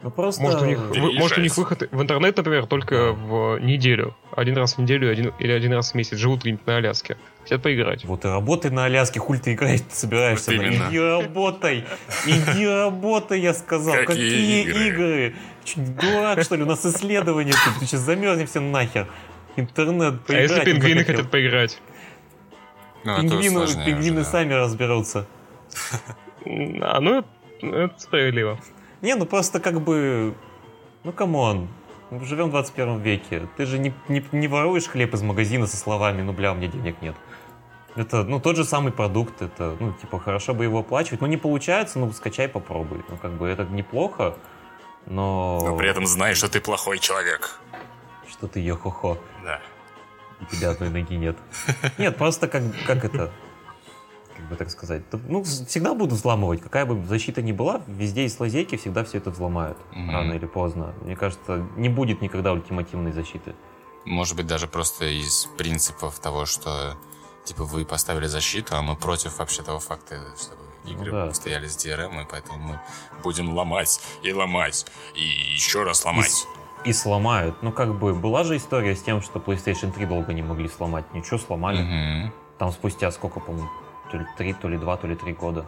Ну 0.03 0.11
просто... 0.11 0.41
Может 0.41 0.61
у, 0.61 0.65
них, 0.65 0.79
может, 1.17 1.37
у 1.37 1.41
них 1.41 1.55
выход 1.55 1.87
в 1.89 2.01
интернет, 2.01 2.35
например, 2.35 2.65
только 2.65 3.13
в 3.13 3.57
неделю. 3.59 4.13
Один 4.35 4.57
раз 4.57 4.75
в 4.75 4.79
неделю 4.79 5.09
один, 5.09 5.33
или 5.39 5.51
один 5.53 5.71
раз 5.73 5.93
в 5.93 5.95
месяц. 5.95 6.17
Живут 6.17 6.41
где-нибудь 6.41 6.67
на 6.67 6.75
Аляске. 6.75 7.17
Хотят 7.43 7.61
поиграть. 7.63 8.03
Вот 8.03 8.25
и 8.25 8.27
работай 8.27 8.69
на 8.69 8.83
Аляске, 8.83 9.21
хуль 9.21 9.39
ты 9.39 9.53
играть 9.53 9.83
собираешься. 9.91 10.51
Вот 10.51 10.61
именно. 10.61 10.89
Иди 10.89 10.99
работай! 10.99 11.85
Иди 12.27 12.67
работай, 12.67 13.39
я 13.39 13.53
сказал. 13.53 13.93
Какие, 14.05 14.05
Какие 14.07 14.63
игры? 14.63 14.87
игры? 14.87 15.35
Чуть 15.63 15.95
дурак, 15.95 16.43
что 16.43 16.55
ли? 16.55 16.63
У 16.63 16.65
нас 16.65 16.85
исследование 16.85 17.53
тут. 17.53 17.87
Сейчас 17.87 18.01
замерзнем 18.01 18.47
все 18.47 18.59
нахер. 18.59 19.07
Интернет, 19.55 20.21
поиграть. 20.25 20.51
А 20.51 20.55
если 20.55 20.65
пингвины 20.65 21.05
хотят 21.05 21.31
поиграть? 21.31 21.81
Ну, 23.05 23.21
пингвины, 23.21 23.67
пингвины 23.85 24.21
уже, 24.21 24.25
да. 24.25 24.31
сами 24.31 24.53
разберутся. 24.53 25.27
А, 26.45 26.99
ну, 26.99 27.23
это 27.61 27.93
справедливо. 27.97 28.59
Не, 29.03 29.15
ну 29.15 29.25
просто 29.25 29.59
как 29.59 29.81
бы... 29.81 30.33
Ну, 31.03 31.11
come 31.11 31.43
on. 31.43 31.67
Мы 32.09 32.25
живем 32.25 32.47
в 32.47 32.51
21 32.51 33.01
веке. 33.01 33.49
Ты 33.57 33.65
же 33.65 33.77
не, 33.77 33.93
не, 34.07 34.25
не 34.31 34.47
воруешь 34.47 34.87
хлеб 34.87 35.13
из 35.13 35.21
магазина 35.21 35.67
со 35.67 35.75
словами 35.75 36.21
«ну, 36.21 36.31
бля, 36.31 36.53
у 36.53 36.55
меня 36.55 36.69
денег 36.69 37.01
нет». 37.01 37.15
Это, 37.95 38.23
ну, 38.23 38.39
тот 38.39 38.55
же 38.55 38.63
самый 38.63 38.93
продукт, 38.93 39.41
это, 39.41 39.75
ну, 39.79 39.91
типа, 39.91 40.19
хорошо 40.19 40.53
бы 40.53 40.63
его 40.63 40.79
оплачивать. 40.79 41.19
Ну, 41.19 41.27
не 41.27 41.35
получается, 41.35 41.99
ну, 41.99 42.11
скачай, 42.13 42.47
попробуй. 42.47 43.03
Ну, 43.09 43.17
как 43.17 43.33
бы, 43.33 43.47
это 43.47 43.65
неплохо, 43.65 44.35
но... 45.05 45.59
Но 45.63 45.75
при 45.75 45.89
этом 45.89 46.07
знаешь, 46.07 46.37
что 46.37 46.47
ты 46.47 46.61
плохой 46.61 46.97
человек. 46.99 47.59
Что 48.29 48.47
ты 48.47 48.61
йо-хо-хо. 48.61 49.17
Да. 49.43 49.59
И 50.39 50.55
тебя 50.55 50.69
одной 50.71 50.89
ноги 50.89 51.15
нет. 51.15 51.37
Нет, 51.97 52.15
просто 52.15 52.47
как, 52.47 52.63
как 52.87 53.03
это 53.03 53.31
как 54.43 54.49
бы 54.49 54.55
так 54.57 54.69
сказать. 54.69 55.03
Ну, 55.27 55.43
всегда 55.43 55.93
будут 55.93 56.13
взламывать. 56.13 56.61
Какая 56.61 56.85
бы 56.85 57.05
защита 57.05 57.41
ни 57.41 57.51
была, 57.51 57.81
везде 57.87 58.23
есть 58.23 58.39
лазейки, 58.39 58.75
всегда 58.75 59.03
все 59.03 59.17
это 59.17 59.31
взломают. 59.31 59.77
Mm-hmm. 59.91 60.11
Рано 60.11 60.33
или 60.33 60.45
поздно. 60.45 60.93
Мне 61.01 61.15
кажется, 61.15 61.65
не 61.77 61.89
будет 61.89 62.21
никогда 62.21 62.51
ультимативной 62.51 63.11
защиты. 63.11 63.55
Может 64.05 64.35
быть, 64.35 64.47
даже 64.47 64.67
просто 64.67 65.05
из 65.05 65.47
принципов 65.57 66.19
того, 66.19 66.45
что 66.45 66.97
типа 67.45 67.63
вы 67.63 67.85
поставили 67.85 68.27
защиту, 68.27 68.75
а 68.75 68.81
мы 68.81 68.95
против 68.95 69.39
вообще 69.39 69.63
того 69.63 69.79
факта, 69.79 70.19
чтобы 70.37 70.61
игры 70.85 71.11
ну, 71.11 71.25
да. 71.27 71.33
стояли 71.33 71.67
с 71.67 71.77
DRM, 71.77 72.21
и 72.21 72.27
поэтому 72.29 72.57
мы 72.57 72.79
будем 73.23 73.53
ломать 73.53 74.01
и 74.23 74.33
ломать, 74.33 74.85
и 75.15 75.23
еще 75.23 75.83
раз 75.83 76.03
ломать. 76.03 76.45
И, 76.83 76.89
и 76.89 76.93
сломают. 76.93 77.55
Ну, 77.61 77.71
как 77.71 77.97
бы, 77.97 78.13
была 78.13 78.43
же 78.43 78.57
история 78.57 78.93
с 78.93 79.01
тем, 79.01 79.21
что 79.21 79.39
PlayStation 79.39 79.93
3 79.93 80.05
долго 80.05 80.33
не 80.33 80.41
могли 80.41 80.67
сломать. 80.67 81.05
Ничего, 81.13 81.37
сломали. 81.37 81.79
Mm-hmm. 81.79 82.31
Там 82.57 82.71
спустя 82.71 83.09
сколько, 83.11 83.39
по-моему, 83.39 83.69
то 84.13 84.19
ли 84.19 84.25
3, 84.37 84.53
то 84.53 84.69
ли 84.69 84.77
2, 84.77 84.97
то 84.97 85.07
ли 85.07 85.15
3 85.15 85.33
года. 85.33 85.65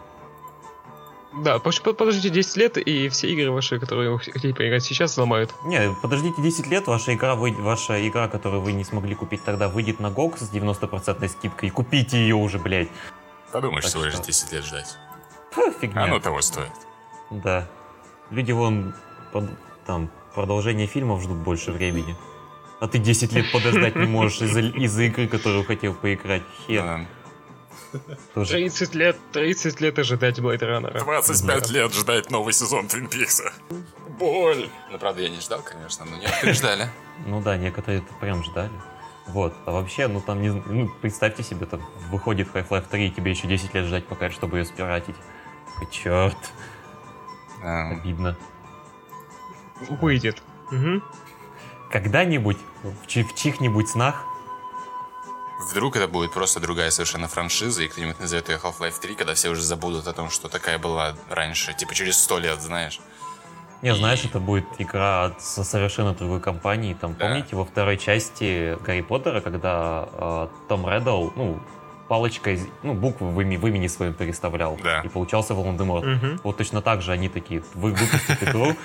Да, 1.44 1.60
подождите 1.60 2.30
10 2.30 2.58
лет, 2.58 2.78
и 2.78 3.10
все 3.10 3.28
игры 3.34 3.52
ваши, 3.52 3.80
которые 3.80 4.12
вы 4.12 4.20
хотите 4.20 4.54
поиграть 4.54 4.84
сейчас, 4.84 5.16
сломают. 5.16 5.54
Не, 5.66 5.94
подождите 6.02 6.42
10 6.42 6.68
лет, 6.68 6.88
ваша 6.88 7.14
игра, 7.14 7.36
вы, 7.36 7.52
ваша 7.52 8.08
игра, 8.08 8.28
которую 8.30 8.62
вы 8.62 8.72
не 8.72 8.86
смогли 8.86 9.16
купить 9.16 9.44
тогда, 9.44 9.68
выйдет 9.68 10.00
на 10.00 10.08
GOG 10.08 10.38
с 10.38 10.54
90% 10.54 11.28
скидкой, 11.28 11.70
и 11.70 11.72
купите 11.72 12.18
ее 12.18 12.36
уже, 12.36 12.58
блядь. 12.60 12.88
Подумаешь, 13.52 13.84
так 13.84 13.90
всего 13.90 14.06
лишь 14.06 14.20
10 14.20 14.54
лет 14.54 14.64
ждать. 14.64 14.98
Фу, 15.52 15.72
фигня. 15.72 16.04
Оно 16.04 16.20
того 16.20 16.42
стоит. 16.42 16.72
Да. 17.32 17.68
Люди 18.30 18.54
вон, 18.54 18.94
под, 19.34 19.50
там, 19.86 20.10
продолжение 20.36 20.88
фильмов 20.88 21.22
ждут 21.22 21.38
больше 21.38 21.72
времени. 21.72 22.16
А 22.80 22.88
ты 22.88 22.98
10 22.98 23.34
лет 23.34 23.52
подождать 23.52 23.96
не 23.96 24.08
можешь 24.08 24.42
из-за 24.42 24.62
из 24.62 24.98
игры, 25.00 25.28
которую 25.28 25.66
хотел 25.66 25.94
поиграть. 25.94 26.44
Хер. 26.68 27.08
Да. 28.36 28.46
30 28.46 28.96
лет, 28.96 29.18
30 29.32 29.82
лет 29.82 30.00
ожидать 30.00 30.40
Blade 30.40 30.60
Runner. 30.60 31.00
25 31.00 31.70
лет 31.70 31.94
ждать 31.94 32.32
новый 32.32 32.54
сезон 32.54 32.88
Твин 32.88 33.08
Пикса. 33.08 33.54
Боль! 34.20 34.70
Ну, 34.92 34.98
правда, 34.98 35.22
я 35.22 35.30
не 35.30 35.40
ждал, 35.40 35.62
конечно, 35.62 36.06
но 36.06 36.18
некоторые 36.18 36.54
ждали. 36.54 36.90
Ну 37.26 37.42
да, 37.42 37.56
некоторые 37.56 38.04
прям 38.20 38.44
ждали. 38.44 38.74
Вот, 39.28 39.54
а 39.66 39.72
вообще, 39.72 40.08
ну 40.08 40.20
там, 40.20 40.42
не, 40.42 40.50
ну, 40.50 40.90
представьте 41.02 41.44
себе, 41.44 41.66
там 41.66 41.82
выходит 42.12 42.50
Half-Life 42.54 42.88
3, 42.92 43.08
и 43.08 43.12
тебе 43.12 43.32
еще 43.32 43.48
10 43.48 43.74
лет 43.74 43.86
ждать 43.86 44.06
пока, 44.06 44.30
чтобы 44.30 44.58
ее 44.58 44.66
спиратить. 44.66 45.16
Черт. 45.92 46.38
Обидно. 47.64 48.38
Выйдет. 49.90 50.44
Угу. 50.72 51.02
Когда-нибудь 51.90 52.58
в, 52.84 52.94
в 53.04 53.08
чьих-нибудь 53.08 53.90
снах 53.90 54.26
Вдруг 55.60 55.96
это 55.96 56.08
будет 56.08 56.34
просто 56.34 56.60
другая 56.60 56.92
совершенно 56.92 57.28
франшиза, 57.28 57.84
и 57.84 57.88
кто-нибудь 57.88 58.20
назовет 58.20 58.50
ее 58.50 58.58
Half-Life 58.58 59.00
3, 59.00 59.16
когда 59.16 59.34
все 59.34 59.50
уже 59.50 59.62
забудут 59.62 60.08
о 60.08 60.14
том, 60.14 60.30
что 60.30 60.50
такая 60.50 60.78
была 60.78 61.16
раньше, 61.30 61.74
типа 61.74 61.96
через 61.96 62.18
сто 62.18 62.40
лет, 62.40 62.62
знаешь. 62.62 63.00
Не, 63.82 63.92
и... 63.92 63.94
знаешь, 63.94 64.26
это 64.26 64.40
будет 64.40 64.66
игра 64.80 65.26
от, 65.26 65.42
со 65.42 65.64
совершенно 65.64 66.14
другой 66.14 66.42
компании. 66.42 66.94
Там, 66.94 67.14
да. 67.14 67.28
помните, 67.28 67.56
во 67.56 67.66
второй 67.66 67.98
части 67.98 68.78
Гарри 68.84 69.02
Поттера, 69.02 69.42
когда 69.42 70.10
э, 70.12 70.48
Том 70.68 70.90
Реддл, 70.90 71.30
ну, 71.36 71.60
палочкой, 72.08 72.60
ну, 72.84 72.94
буквы 72.94 73.30
в, 73.30 73.42
имя, 73.42 73.58
в 73.58 73.68
имени 73.68 73.88
своем 73.88 74.14
переставлял. 74.14 74.78
Да. 74.84 75.02
И 75.02 75.08
получался 75.08 75.54
Волан-де-Морт. 75.54 76.06
Угу. 76.06 76.42
Вот 76.44 76.58
точно 76.58 76.82
так 76.82 77.02
же 77.02 77.12
они 77.12 77.30
такие, 77.30 77.64
вы 77.74 77.92
выпустят 77.92 78.44
игру, 78.44 78.76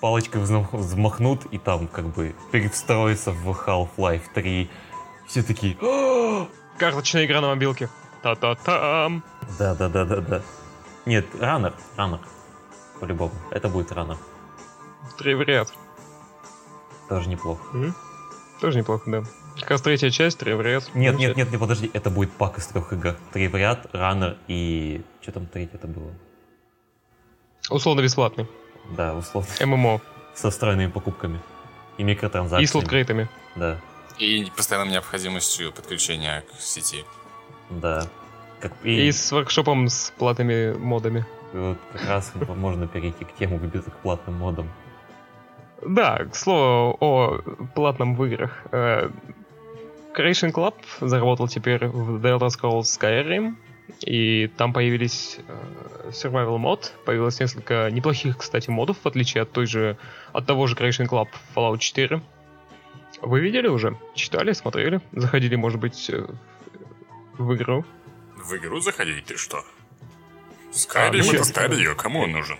палочкой 0.00 0.42
взмахнут 0.42 1.46
и 1.50 1.58
там 1.58 1.86
как 1.86 2.06
бы 2.06 2.34
перестроиться 2.52 3.30
в 3.30 3.48
Half-Life 3.48 4.24
3 4.34 4.70
все 5.26 5.42
такие... 5.42 5.76
Карточная 6.78 7.24
игра 7.24 7.40
на 7.40 7.48
мобилке. 7.48 7.88
Та-та-там. 8.22 9.22
Да-да-да-да-да. 9.58 10.42
Нет, 11.06 11.26
раннер, 11.38 11.74
раннер. 11.96 12.20
По-любому. 13.00 13.34
Это 13.50 13.68
будет 13.68 13.92
раннер. 13.92 14.16
Тревряд. 15.18 15.72
Тоже 17.08 17.28
неплохо. 17.28 17.62
Mm-hmm. 17.76 17.92
Тоже 18.60 18.78
неплохо, 18.78 19.10
да. 19.10 19.24
Как 19.60 19.70
раз 19.70 19.82
третья 19.82 20.10
часть, 20.10 20.38
Тревряд. 20.38 20.90
Нет, 20.94 21.16
нет, 21.16 21.36
нет, 21.36 21.52
не 21.52 21.58
подожди, 21.58 21.90
это 21.92 22.10
будет 22.10 22.32
пак 22.32 22.58
из 22.58 22.66
трех 22.66 22.92
игр. 22.92 23.16
Тревряд, 23.32 23.86
раннер 23.92 24.36
и... 24.48 25.04
Что 25.20 25.32
там 25.32 25.46
третье 25.46 25.76
это 25.76 25.86
было? 25.86 26.10
Условно 27.70 28.00
бесплатный. 28.00 28.48
Да, 28.96 29.14
условно. 29.14 29.48
ММО. 29.64 30.00
Со 30.34 30.50
встроенными 30.50 30.90
покупками. 30.90 31.40
И 31.98 32.02
микротранзакциями. 32.02 32.64
И 32.64 32.66
с 32.66 32.74
луткрейтами. 32.74 33.28
Да. 33.54 33.78
И 34.18 34.50
постоянной 34.56 34.92
необходимостью 34.92 35.72
подключения 35.72 36.42
к 36.42 36.60
сети. 36.60 37.04
Да. 37.70 38.06
Как, 38.60 38.72
и... 38.82 39.08
и 39.08 39.12
с 39.12 39.32
воркшопом 39.32 39.88
с 39.88 40.12
платными 40.16 40.72
модами. 40.72 41.26
Вот 41.52 41.78
как 41.92 42.08
раз 42.08 42.32
можно 42.48 42.86
перейти 42.86 43.24
к 43.24 43.34
тему 43.36 43.58
к 43.58 43.96
платным 44.02 44.36
модам. 44.36 44.68
Да, 45.86 46.24
к 46.24 46.34
слову 46.34 46.96
о 47.00 47.40
платном 47.74 48.16
в 48.16 48.24
играх. 48.24 48.62
Э, 48.72 49.10
Creation 50.16 50.52
Club 50.52 50.74
заработал 51.00 51.48
теперь 51.48 51.86
в 51.86 52.24
The 52.24 52.38
Elder 52.38 52.48
Scrolls 52.48 52.82
Skyrim, 52.82 53.56
и 54.00 54.48
там 54.56 54.72
появились 54.72 55.38
э, 55.46 56.10
survival 56.10 56.58
мод, 56.58 56.94
появилось 57.04 57.38
несколько 57.40 57.90
неплохих, 57.90 58.38
кстати, 58.38 58.70
модов, 58.70 58.96
в 59.02 59.06
отличие 59.06 59.42
от 59.42 59.52
той 59.52 59.66
же, 59.66 59.98
от 60.32 60.46
того 60.46 60.66
же 60.66 60.74
Creation 60.74 61.08
Club 61.08 61.28
Fallout 61.54 61.78
4. 61.78 62.22
Вы 63.20 63.40
видели 63.40 63.68
уже? 63.68 63.98
Читали, 64.14 64.52
смотрели? 64.52 65.00
Заходили, 65.12 65.56
может 65.56 65.80
быть, 65.80 66.10
э, 66.10 66.26
в 67.38 67.54
игру? 67.54 67.84
В 68.36 68.56
игру 68.56 68.80
заходить? 68.80 69.24
Ты 69.26 69.36
что? 69.36 69.64
Скайрим 70.72 71.24
а, 71.30 71.34
это 71.34 71.44
старье, 71.44 71.94
кому 71.94 72.20
он 72.20 72.32
нужен? 72.32 72.58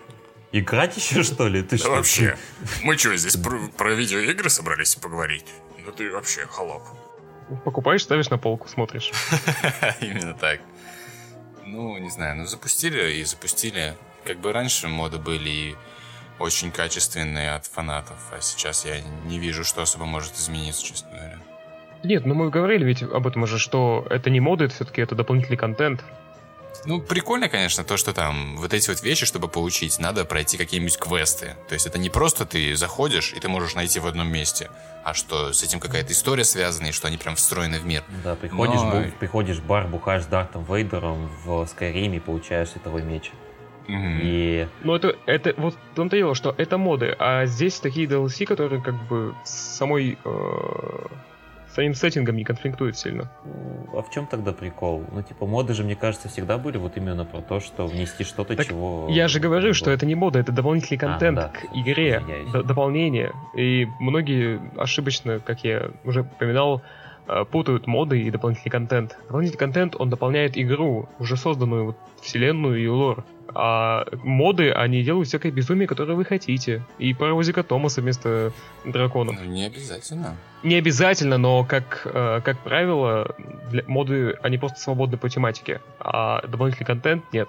Играть 0.52 0.96
еще, 0.96 1.22
что 1.24 1.48
ли? 1.48 1.62
Ты 1.62 1.70
да 1.70 1.78
что? 1.78 1.90
вообще. 1.90 2.38
Мы 2.82 2.96
что, 2.96 3.16
здесь 3.16 3.36
про, 3.36 3.58
про 3.76 3.94
видеоигры 3.94 4.48
собрались 4.48 4.94
поговорить? 4.94 5.46
Ну 5.84 5.90
ты 5.90 6.10
вообще 6.10 6.46
холоп. 6.46 6.84
Покупаешь, 7.64 8.02
ставишь 8.02 8.30
на 8.30 8.38
полку, 8.38 8.68
смотришь. 8.68 9.10
Именно 10.00 10.34
так. 10.34 10.60
Ну, 11.66 11.98
не 11.98 12.08
знаю, 12.10 12.36
ну 12.36 12.46
запустили 12.46 13.14
и 13.14 13.24
запустили. 13.24 13.96
Как 14.24 14.38
бы 14.38 14.52
раньше 14.52 14.88
моды 14.88 15.18
были 15.18 15.50
и 15.50 15.76
очень 16.38 16.70
качественные 16.70 17.54
от 17.54 17.66
фанатов, 17.66 18.18
а 18.32 18.40
сейчас 18.40 18.84
я 18.84 19.00
не 19.26 19.38
вижу, 19.38 19.64
что 19.64 19.82
особо 19.82 20.04
может 20.04 20.34
измениться, 20.34 20.84
честно 20.84 21.10
говоря. 21.10 21.38
Нет, 22.02 22.26
ну 22.26 22.34
мы 22.34 22.50
говорили 22.50 22.84
ведь 22.84 23.02
об 23.02 23.26
этом 23.26 23.44
уже, 23.44 23.58
что 23.58 24.06
это 24.10 24.28
не 24.30 24.40
моды, 24.40 24.66
это 24.66 24.74
все-таки 24.74 25.00
это 25.00 25.14
дополнительный 25.14 25.56
контент. 25.56 26.04
Ну, 26.86 27.00
прикольно, 27.00 27.48
конечно, 27.48 27.82
то, 27.82 27.96
что 27.96 28.12
там 28.12 28.56
вот 28.58 28.74
эти 28.74 28.90
вот 28.90 29.02
вещи, 29.02 29.24
чтобы 29.24 29.48
получить, 29.48 29.98
надо 29.98 30.26
пройти 30.26 30.58
какие-нибудь 30.58 30.98
квесты. 30.98 31.56
То 31.68 31.74
есть 31.74 31.86
это 31.86 31.98
не 31.98 32.10
просто 32.10 32.44
ты 32.44 32.76
заходишь, 32.76 33.32
и 33.32 33.40
ты 33.40 33.48
можешь 33.48 33.74
найти 33.74 34.00
в 34.00 34.06
одном 34.06 34.28
месте, 34.28 34.70
а 35.02 35.14
что 35.14 35.52
с 35.54 35.62
этим 35.62 35.80
какая-то 35.80 36.12
история 36.12 36.44
связана, 36.44 36.88
и 36.88 36.92
что 36.92 37.08
они 37.08 37.16
прям 37.16 37.36
встроены 37.36 37.78
в 37.78 37.86
мир. 37.86 38.02
Да, 38.22 38.34
приходишь, 38.34 38.80
Но... 38.80 39.00
бу- 39.00 39.12
приходишь 39.18 39.56
в 39.58 39.64
бар, 39.64 39.86
бухаешь 39.86 40.24
с 40.24 40.26
Дартом 40.26 40.64
Вейдером 40.64 41.30
в 41.44 41.66
Скайриме, 41.66 42.20
получаешь 42.20 42.70
световой 42.70 43.02
меч. 43.02 43.30
Mm-hmm. 43.88 44.18
И... 44.22 44.68
Ну, 44.82 44.94
это, 44.94 45.16
это 45.26 45.54
вот 45.56 45.74
в 45.74 45.94
том-то 45.94 46.16
дело, 46.16 46.34
что 46.34 46.54
это 46.56 46.78
моды, 46.78 47.14
а 47.18 47.46
здесь 47.46 47.80
такие 47.80 48.06
DLC, 48.06 48.46
которые 48.46 48.82
как 48.82 48.94
бы 49.08 49.34
самой 49.44 50.18
э, 50.24 51.06
самим 51.74 51.94
сеттингом 51.94 52.36
не 52.36 52.44
конфликтует 52.44 52.96
сильно. 52.96 53.30
А 53.92 54.02
в 54.02 54.10
чем 54.10 54.26
тогда 54.26 54.52
прикол? 54.52 55.04
Ну, 55.12 55.22
типа, 55.22 55.46
моды 55.46 55.74
же, 55.74 55.82
мне 55.82 55.96
кажется, 55.96 56.28
всегда 56.28 56.56
были 56.56 56.78
вот 56.78 56.96
именно 56.96 57.24
про 57.24 57.40
то, 57.40 57.60
что 57.60 57.86
внести 57.86 58.24
что-то, 58.24 58.56
так 58.56 58.66
чего... 58.66 59.08
Я 59.10 59.28
же 59.28 59.40
говорю, 59.40 59.66
было. 59.66 59.74
что 59.74 59.90
это 59.90 60.06
не 60.06 60.14
мода, 60.14 60.38
это 60.38 60.52
дополнительный 60.52 60.98
а, 60.98 61.00
контент 61.00 61.38
а, 61.38 61.42
да. 61.42 61.48
к 61.48 61.76
игре, 61.76 62.22
д- 62.52 62.62
дополнение. 62.62 63.32
И 63.54 63.86
многие 63.98 64.60
ошибочно, 64.76 65.40
как 65.40 65.64
я 65.64 65.90
уже 66.04 66.20
упоминал, 66.22 66.82
путают 67.50 67.86
моды 67.86 68.22
и 68.22 68.30
дополнительный 68.30 68.70
контент. 68.70 69.16
Дополнительный 69.26 69.58
контент, 69.58 69.96
он 69.98 70.10
дополняет 70.10 70.56
игру, 70.58 71.08
уже 71.18 71.36
созданную 71.36 71.86
вот 71.86 71.96
вселенную 72.20 72.82
и 72.82 72.86
лор. 72.86 73.24
А 73.54 74.06
моды, 74.22 74.72
они 74.72 75.02
делают 75.02 75.28
всякое 75.28 75.52
безумие, 75.52 75.86
которое 75.86 76.14
вы 76.14 76.24
хотите. 76.24 76.82
И 76.98 77.14
паровозика 77.14 77.62
Томаса 77.62 78.00
вместо 78.00 78.52
драконов. 78.84 79.36
Ну, 79.38 79.50
не 79.50 79.64
обязательно. 79.66 80.36
Не 80.62 80.76
обязательно, 80.76 81.38
но 81.38 81.64
как, 81.64 82.02
э, 82.04 82.40
как 82.44 82.58
правило, 82.60 83.36
для, 83.70 83.84
моды, 83.86 84.36
они 84.42 84.58
просто 84.58 84.80
свободны 84.80 85.18
по 85.18 85.28
тематике. 85.28 85.80
А 86.00 86.44
дополнительный 86.46 86.86
контент 86.86 87.24
нет. 87.32 87.48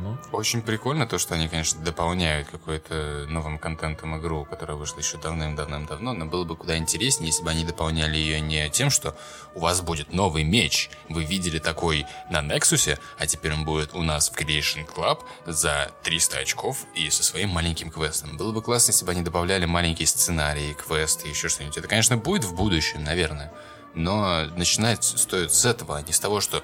Ну. 0.00 0.18
Очень 0.32 0.62
прикольно 0.62 1.06
то, 1.06 1.18
что 1.18 1.34
они, 1.34 1.48
конечно, 1.48 1.80
дополняют 1.82 2.48
какой-то 2.48 3.26
новым 3.28 3.58
контентом 3.58 4.18
игру, 4.18 4.44
которая 4.44 4.76
вышла 4.76 4.98
еще 4.98 5.18
давным-давным-давно, 5.18 6.14
но 6.14 6.26
было 6.26 6.44
бы 6.44 6.56
куда 6.56 6.76
интереснее, 6.76 7.28
если 7.28 7.42
бы 7.42 7.50
они 7.50 7.64
дополняли 7.64 8.16
ее 8.16 8.40
не 8.40 8.68
тем, 8.70 8.90
что 8.90 9.16
у 9.54 9.60
вас 9.60 9.80
будет 9.80 10.12
новый 10.12 10.44
меч, 10.44 10.90
вы 11.08 11.24
видели 11.24 11.58
такой 11.58 12.06
на 12.30 12.40
Nexus, 12.40 12.98
а 13.18 13.26
теперь 13.26 13.52
он 13.52 13.64
будет 13.64 13.94
у 13.94 14.02
нас 14.02 14.30
в 14.30 14.34
Creation 14.34 14.86
Club 14.86 15.20
за 15.46 15.92
300 16.02 16.38
очков 16.38 16.86
и 16.94 17.10
со 17.10 17.22
своим 17.22 17.50
маленьким 17.50 17.90
квестом. 17.90 18.36
Было 18.36 18.52
бы 18.52 18.62
классно, 18.62 18.92
если 18.92 19.04
бы 19.04 19.12
они 19.12 19.22
добавляли 19.22 19.66
маленькие 19.66 20.06
сценарии, 20.06 20.74
квесты, 20.74 21.28
еще 21.28 21.48
что-нибудь. 21.48 21.76
Это, 21.76 21.88
конечно, 21.88 22.16
будет 22.16 22.44
в 22.44 22.54
будущем, 22.54 23.04
наверное, 23.04 23.52
но 23.94 24.46
начинать 24.56 25.04
стоит 25.04 25.52
с 25.52 25.64
этого, 25.66 25.98
а 25.98 26.02
не 26.02 26.12
с 26.12 26.20
того, 26.20 26.40
что 26.40 26.62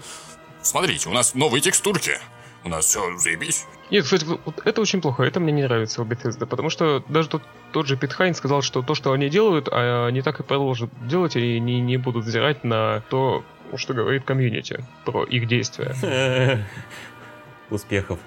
«Смотрите, 0.62 1.08
у 1.08 1.12
нас 1.12 1.34
новые 1.34 1.60
текстурки!» 1.60 2.18
У 2.64 2.68
нас 2.68 2.86
все 2.86 3.16
заебись. 3.16 3.66
Нет, 3.90 4.04
кстати, 4.04 4.24
вот 4.24 4.60
это 4.64 4.80
очень 4.80 5.00
плохо, 5.00 5.22
это 5.22 5.40
мне 5.40 5.52
не 5.52 5.62
нравится 5.62 6.02
у 6.02 6.04
Bethesda, 6.04 6.46
потому 6.46 6.68
что 6.68 7.02
даже 7.08 7.28
тот, 7.28 7.42
тот 7.72 7.86
же 7.86 7.96
Пит 7.96 8.12
Хайн 8.12 8.34
сказал, 8.34 8.62
что 8.62 8.82
то, 8.82 8.94
что 8.94 9.12
они 9.12 9.30
делают, 9.30 9.68
а 9.70 10.06
они 10.06 10.20
так 10.20 10.40
и 10.40 10.42
продолжат 10.42 10.90
делать, 11.06 11.36
и 11.36 11.56
они 11.56 11.80
не 11.80 11.96
будут 11.96 12.24
взирать 12.24 12.64
на 12.64 13.00
то, 13.08 13.44
что 13.76 13.94
говорит 13.94 14.24
комьюнити 14.24 14.84
про 15.04 15.24
их 15.24 15.46
действия. 15.46 15.94
Успехов. 17.70 18.18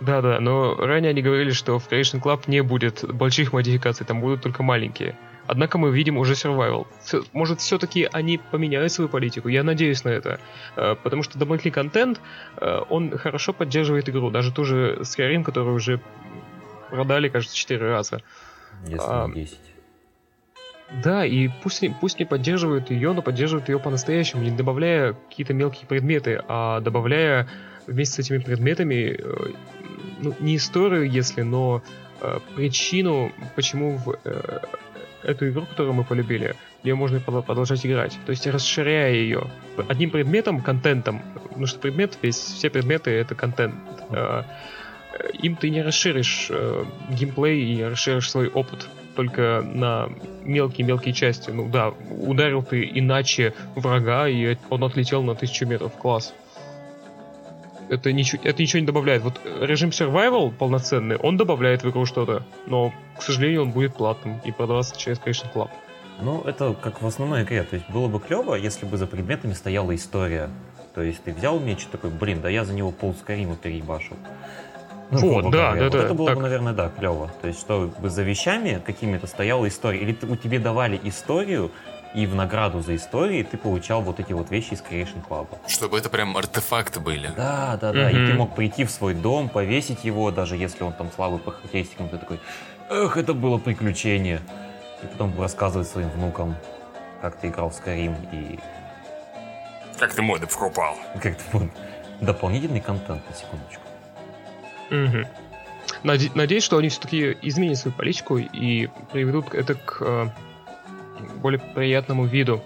Да-да, 0.00 0.40
но 0.40 0.74
ранее 0.74 1.10
они 1.10 1.22
говорили, 1.22 1.52
что 1.52 1.78
в 1.78 1.88
Creation 1.88 2.20
Club 2.20 2.42
не 2.48 2.60
будет 2.62 3.04
больших 3.04 3.52
модификаций, 3.52 4.04
там 4.04 4.20
будут 4.20 4.42
только 4.42 4.64
маленькие. 4.64 5.16
Однако 5.52 5.76
мы 5.76 5.90
видим 5.90 6.16
уже 6.16 6.32
survival. 6.32 6.86
Может, 7.34 7.60
все-таки 7.60 8.08
они 8.10 8.38
поменяют 8.38 8.90
свою 8.90 9.10
политику? 9.10 9.48
Я 9.48 9.62
надеюсь 9.62 10.02
на 10.02 10.08
это. 10.08 10.40
Э, 10.76 10.94
потому 10.94 11.22
что 11.22 11.38
дополнительный 11.38 11.72
контент, 11.72 12.22
э, 12.56 12.80
он 12.88 13.18
хорошо 13.18 13.52
поддерживает 13.52 14.08
игру. 14.08 14.30
Даже 14.30 14.50
ту 14.50 14.64
же 14.64 15.00
Skyrim, 15.02 15.44
которую 15.44 15.76
уже 15.76 16.00
продали, 16.88 17.28
кажется, 17.28 17.54
4 17.54 17.86
раза. 17.86 18.22
Если 18.86 19.06
а, 19.06 19.28
10. 19.30 19.58
Да, 21.04 21.26
и 21.26 21.48
пусть, 21.62 21.84
пусть 22.00 22.18
не 22.18 22.24
поддерживают 22.24 22.90
ее, 22.90 23.12
но 23.12 23.20
поддерживают 23.20 23.68
ее 23.68 23.78
по-настоящему, 23.78 24.42
не 24.42 24.52
добавляя 24.52 25.12
какие-то 25.28 25.52
мелкие 25.52 25.86
предметы, 25.86 26.42
а 26.48 26.80
добавляя 26.80 27.46
вместе 27.86 28.22
с 28.22 28.30
этми 28.30 28.38
предметами, 28.38 29.20
э, 29.20 29.52
ну, 30.18 30.34
не 30.40 30.56
историю, 30.56 31.10
если, 31.10 31.42
но 31.42 31.82
причину, 32.54 33.32
почему 33.56 33.96
в 33.98 34.16
эту 35.22 35.48
игру, 35.48 35.66
которую 35.66 35.94
мы 35.94 36.04
полюбили, 36.04 36.54
ее 36.82 36.94
можно 36.94 37.20
продолжать 37.20 37.84
играть. 37.86 38.18
То 38.26 38.30
есть 38.30 38.46
расширяя 38.46 39.12
ее 39.12 39.48
одним 39.88 40.10
предметом, 40.10 40.60
контентом, 40.60 41.22
потому 41.34 41.66
что 41.66 41.78
предмет, 41.78 42.18
весь, 42.22 42.36
все 42.36 42.70
предметы 42.70 43.10
это 43.10 43.34
контент. 43.34 43.74
Э, 44.10 44.42
им 45.34 45.56
ты 45.56 45.70
не 45.70 45.82
расширишь 45.82 46.48
э, 46.50 46.84
геймплей 47.10 47.62
и 47.62 47.74
не 47.76 47.84
расширишь 47.84 48.30
свой 48.30 48.48
опыт 48.48 48.88
только 49.14 49.62
на 49.62 50.08
мелкие-мелкие 50.44 51.12
части. 51.12 51.50
Ну 51.50 51.68
да, 51.68 51.92
ударил 52.10 52.62
ты 52.62 52.90
иначе 52.94 53.54
врага, 53.74 54.26
и 54.26 54.56
он 54.70 54.84
отлетел 54.84 55.22
на 55.22 55.34
тысячу 55.34 55.66
метров. 55.66 55.92
Класс 55.92 56.34
это 57.92 58.10
ничего, 58.12 58.42
это 58.42 58.62
ничего 58.62 58.80
не 58.80 58.86
добавляет. 58.86 59.22
Вот 59.22 59.40
режим 59.60 59.90
survival 59.90 60.50
полноценный, 60.50 61.16
он 61.16 61.36
добавляет 61.36 61.84
в 61.84 61.90
игру 61.90 62.06
что-то, 62.06 62.42
но, 62.66 62.92
к 63.18 63.22
сожалению, 63.22 63.62
он 63.62 63.70
будет 63.70 63.94
платным 63.94 64.40
и 64.44 64.50
продаваться 64.50 64.98
через 64.98 65.18
Creation 65.18 65.52
Club. 65.54 65.68
Ну, 66.22 66.42
это 66.42 66.74
как 66.74 67.02
в 67.02 67.06
основной 67.06 67.42
игре. 67.42 67.62
То 67.64 67.76
есть 67.76 67.88
было 67.90 68.08
бы 68.08 68.18
клево, 68.18 68.54
если 68.54 68.86
бы 68.86 68.96
за 68.96 69.06
предметами 69.06 69.52
стояла 69.52 69.94
история. 69.94 70.48
То 70.94 71.02
есть 71.02 71.22
ты 71.22 71.32
взял 71.32 71.60
меч 71.60 71.84
и 71.84 71.86
такой, 71.86 72.10
блин, 72.10 72.40
да 72.40 72.48
я 72.48 72.64
за 72.64 72.72
него 72.72 72.92
пол 72.92 73.14
Скарима 73.14 73.56
переебашил. 73.56 74.16
Ну, 75.10 75.42
вот, 75.42 75.50
да, 75.52 75.74
да, 75.74 75.84
вот 75.84 75.92
да. 75.92 75.98
Это 75.98 76.14
было 76.14 76.28
так. 76.28 76.36
бы, 76.36 76.42
наверное, 76.42 76.72
да, 76.72 76.88
клево. 76.88 77.30
То 77.42 77.48
есть, 77.48 77.60
чтобы 77.60 78.08
за 78.08 78.22
вещами 78.22 78.80
какими-то 78.84 79.26
стояла 79.26 79.68
история. 79.68 80.00
Или 80.00 80.16
у 80.22 80.36
тебе 80.36 80.58
давали 80.58 80.98
историю, 81.04 81.70
и 82.14 82.26
в 82.26 82.34
награду 82.34 82.80
за 82.80 82.94
истории 82.96 83.42
ты 83.42 83.56
получал 83.56 84.02
вот 84.02 84.20
эти 84.20 84.32
вот 84.32 84.50
вещи 84.50 84.74
из 84.74 84.82
Creation 84.82 85.26
Club. 85.26 85.48
Чтобы 85.66 85.98
это 85.98 86.08
прям 86.08 86.36
артефакты 86.36 87.00
были. 87.00 87.30
Да, 87.36 87.78
да, 87.80 87.92
да. 87.92 88.10
Mm-hmm. 88.10 88.24
И 88.24 88.26
ты 88.26 88.34
мог 88.34 88.54
прийти 88.54 88.84
в 88.84 88.90
свой 88.90 89.14
дом, 89.14 89.48
повесить 89.48 90.04
его, 90.04 90.30
даже 90.30 90.56
если 90.56 90.84
он 90.84 90.92
там 90.92 91.10
слабый 91.14 91.38
по 91.38 91.52
характеристикам, 91.52 92.08
ты 92.08 92.18
такой, 92.18 92.40
эх, 92.90 93.16
это 93.16 93.32
было 93.32 93.58
приключение. 93.58 94.40
И 95.02 95.06
потом 95.06 95.38
рассказывать 95.40 95.88
своим 95.88 96.10
внукам, 96.10 96.56
как 97.20 97.36
ты 97.36 97.48
играл 97.48 97.70
в 97.70 97.74
Skyrim 97.74 98.14
и... 98.32 98.58
Как 99.98 100.14
ты 100.14 100.22
моды 100.22 100.46
покупал. 100.46 100.96
Как 101.22 101.36
ты 101.36 101.44
мод... 101.52 101.70
Дополнительный 102.20 102.80
контент, 102.80 103.22
на 103.28 103.34
секундочку. 103.34 103.82
Угу. 104.90 105.28
Надеюсь, 106.34 106.62
что 106.62 106.78
они 106.78 106.88
все-таки 106.88 107.36
изменят 107.42 107.78
свою 107.78 107.96
политику 107.96 108.38
и 108.38 108.88
приведут 109.10 109.54
это 109.54 109.74
к 109.74 109.98
э, 110.00 110.28
более 111.42 111.60
приятному 111.60 112.26
виду, 112.26 112.62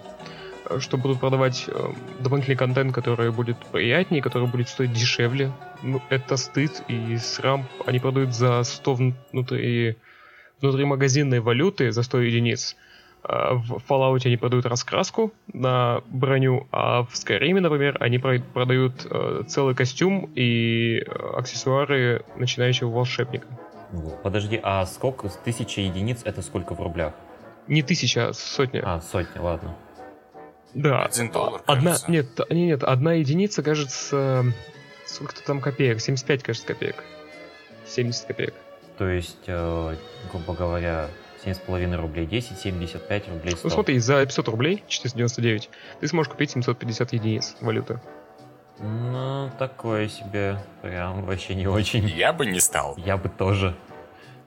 э, 0.69 0.79
что 0.79 0.97
будут 0.97 1.19
продавать 1.19 1.65
э, 1.67 1.91
дополнительный 2.19 2.57
контент, 2.57 2.93
который 2.93 3.31
будет 3.31 3.57
приятнее, 3.71 4.21
который 4.21 4.47
будет 4.47 4.69
стоить 4.69 4.93
дешевле. 4.93 5.51
Ну, 5.83 6.01
это 6.09 6.37
стыд 6.37 6.83
и 6.87 7.17
срам. 7.17 7.65
Они 7.85 7.99
продают 7.99 8.33
за 8.33 8.63
100 8.63 8.93
внутри, 9.31 9.97
внутри 10.61 10.85
магазинной 10.85 11.39
валюты 11.39 11.91
за 11.91 12.03
100 12.03 12.21
единиц. 12.21 12.75
А 13.23 13.55
в 13.55 13.81
Fallout 13.89 14.21
они 14.25 14.37
продают 14.37 14.65
раскраску 14.65 15.33
на 15.51 16.01
броню, 16.07 16.67
а 16.71 17.03
в 17.03 17.13
Skyrim, 17.13 17.59
например, 17.59 17.97
они 17.99 18.19
продают 18.19 19.05
э, 19.09 19.43
целый 19.47 19.75
костюм 19.75 20.29
и 20.35 21.03
аксессуары 21.35 22.23
начинающего 22.37 22.89
волшебника. 22.89 23.47
Подожди, 24.23 24.59
а 24.61 24.85
сколько, 24.85 25.29
тысяча 25.29 25.81
единиц, 25.81 26.21
это 26.25 26.41
сколько 26.41 26.75
в 26.75 26.81
рублях? 26.81 27.13
Не 27.67 27.83
тысяча, 27.83 28.29
а 28.29 28.33
сотня. 28.33 28.81
А, 28.85 29.01
сотня, 29.01 29.41
ладно. 29.41 29.75
Да. 30.73 31.05
Один 31.05 31.31
доллар, 31.31 31.61
Одна, 31.65 31.91
кажется. 31.91 32.11
нет, 32.11 32.27
нет, 32.37 32.51
нет, 32.51 32.83
одна 32.83 33.13
единица, 33.13 33.63
кажется, 33.63 34.45
сколько-то 35.05 35.43
там 35.43 35.59
копеек, 35.59 35.99
75, 35.99 36.43
кажется, 36.43 36.67
копеек. 36.67 37.03
70 37.87 38.25
копеек. 38.25 38.53
То 38.97 39.07
есть, 39.07 39.43
э, 39.47 39.95
грубо 40.31 40.53
говоря, 40.53 41.07
7,5 41.45 41.95
рублей 41.95 42.25
10, 42.25 42.57
75 42.57 43.27
рублей 43.29 43.51
100. 43.51 43.59
Ну 43.63 43.69
смотри, 43.69 43.99
за 43.99 44.25
500 44.25 44.47
рублей, 44.49 44.83
499, 44.87 45.69
ты 45.99 46.07
сможешь 46.07 46.31
купить 46.31 46.51
750 46.51 47.13
единиц 47.13 47.55
валюты. 47.61 47.99
Ну, 48.79 49.49
такое 49.57 50.07
себе, 50.07 50.59
прям 50.81 51.23
вообще 51.25 51.55
не 51.55 51.67
очень. 51.67 52.05
Я 52.07 52.33
бы 52.33 52.45
не 52.45 52.59
стал. 52.59 52.95
Я 52.97 53.17
бы 53.17 53.29
тоже. 53.29 53.75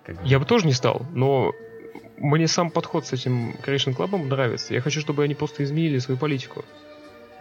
Как... 0.05 0.16
Я 0.25 0.39
бы 0.39 0.45
тоже 0.45 0.66
не 0.66 0.73
стал, 0.73 1.03
но 1.12 1.53
мне 2.21 2.47
сам 2.49 2.71
подход 2.71 3.07
с 3.07 3.12
этим 3.12 3.53
Creation 3.66 3.97
Club 3.97 4.16
нравится. 4.16 4.75
Я 4.75 4.81
хочу, 4.81 5.01
чтобы 5.01 5.25
они 5.25 5.35
просто 5.35 5.64
изменили 5.64 5.99
свою 5.99 6.18
политику. 6.18 6.64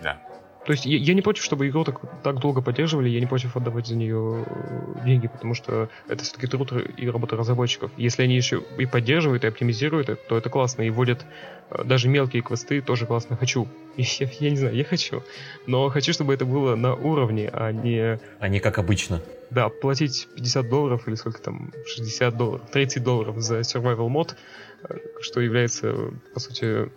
Да. 0.01 0.17
То 0.65 0.73
есть 0.73 0.85
я, 0.85 0.97
я 0.97 1.13
не 1.13 1.21
против, 1.21 1.43
чтобы 1.43 1.67
игру 1.67 1.83
так, 1.83 1.99
так 2.21 2.39
долго 2.39 2.61
поддерживали, 2.61 3.09
я 3.09 3.19
не 3.19 3.25
против 3.25 3.55
отдавать 3.55 3.87
за 3.87 3.95
нее 3.95 4.45
э, 4.45 5.05
деньги, 5.05 5.27
потому 5.27 5.53
что 5.53 5.89
это 6.07 6.23
все-таки 6.23 6.47
труд 6.47 6.73
и 6.97 7.09
работа 7.09 7.37
разработчиков. 7.37 7.91
Если 7.97 8.23
они 8.23 8.35
еще 8.35 8.61
и 8.77 8.85
поддерживают, 8.85 9.43
и 9.43 9.47
оптимизируют, 9.47 10.27
то 10.27 10.37
это 10.37 10.49
классно, 10.49 10.83
и 10.83 10.89
вводят 10.89 11.25
э, 11.69 11.83
даже 11.85 12.09
мелкие 12.09 12.41
квесты, 12.41 12.81
тоже 12.81 13.05
классно. 13.05 13.37
Хочу. 13.37 13.67
Я, 13.97 14.29
я 14.39 14.49
не 14.49 14.57
знаю, 14.57 14.75
я 14.75 14.83
хочу. 14.83 15.23
Но 15.65 15.89
хочу, 15.89 16.13
чтобы 16.13 16.33
это 16.33 16.45
было 16.45 16.75
на 16.75 16.93
уровне, 16.93 17.49
а 17.51 17.71
не... 17.71 18.19
А 18.39 18.47
не 18.47 18.59
как 18.59 18.77
обычно. 18.77 19.21
Да, 19.49 19.69
платить 19.69 20.27
50 20.35 20.69
долларов 20.69 21.07
или 21.07 21.15
сколько 21.15 21.41
там, 21.41 21.73
60 21.85 22.37
долларов, 22.37 22.69
30 22.71 23.03
долларов 23.03 23.39
за 23.39 23.59
survival 23.61 24.07
мод, 24.09 24.35
э, 24.83 24.97
что 25.21 25.41
является, 25.41 26.11
по 26.33 26.39
сути, 26.39 26.89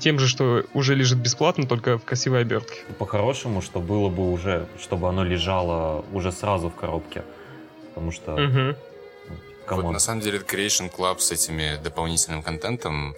тем 0.00 0.18
же, 0.18 0.28
что 0.28 0.64
уже 0.74 0.94
лежит 0.94 1.18
бесплатно, 1.18 1.66
только 1.66 1.98
в 1.98 2.04
красивой 2.04 2.42
обертке. 2.42 2.80
По-хорошему, 2.98 3.62
что 3.62 3.80
было 3.80 4.08
бы 4.08 4.30
уже, 4.30 4.66
чтобы 4.80 5.08
оно 5.08 5.24
лежало 5.24 6.04
уже 6.12 6.32
сразу 6.32 6.68
в 6.68 6.74
коробке. 6.74 7.22
Потому 7.88 8.12
что... 8.12 8.34
Угу. 8.34 8.76
Вот, 9.68 9.92
на 9.92 9.98
самом 10.00 10.20
деле 10.20 10.38
Creation 10.38 10.94
Club 10.94 11.20
с 11.20 11.32
этими 11.32 11.80
дополнительным 11.82 12.42
контентом 12.42 13.14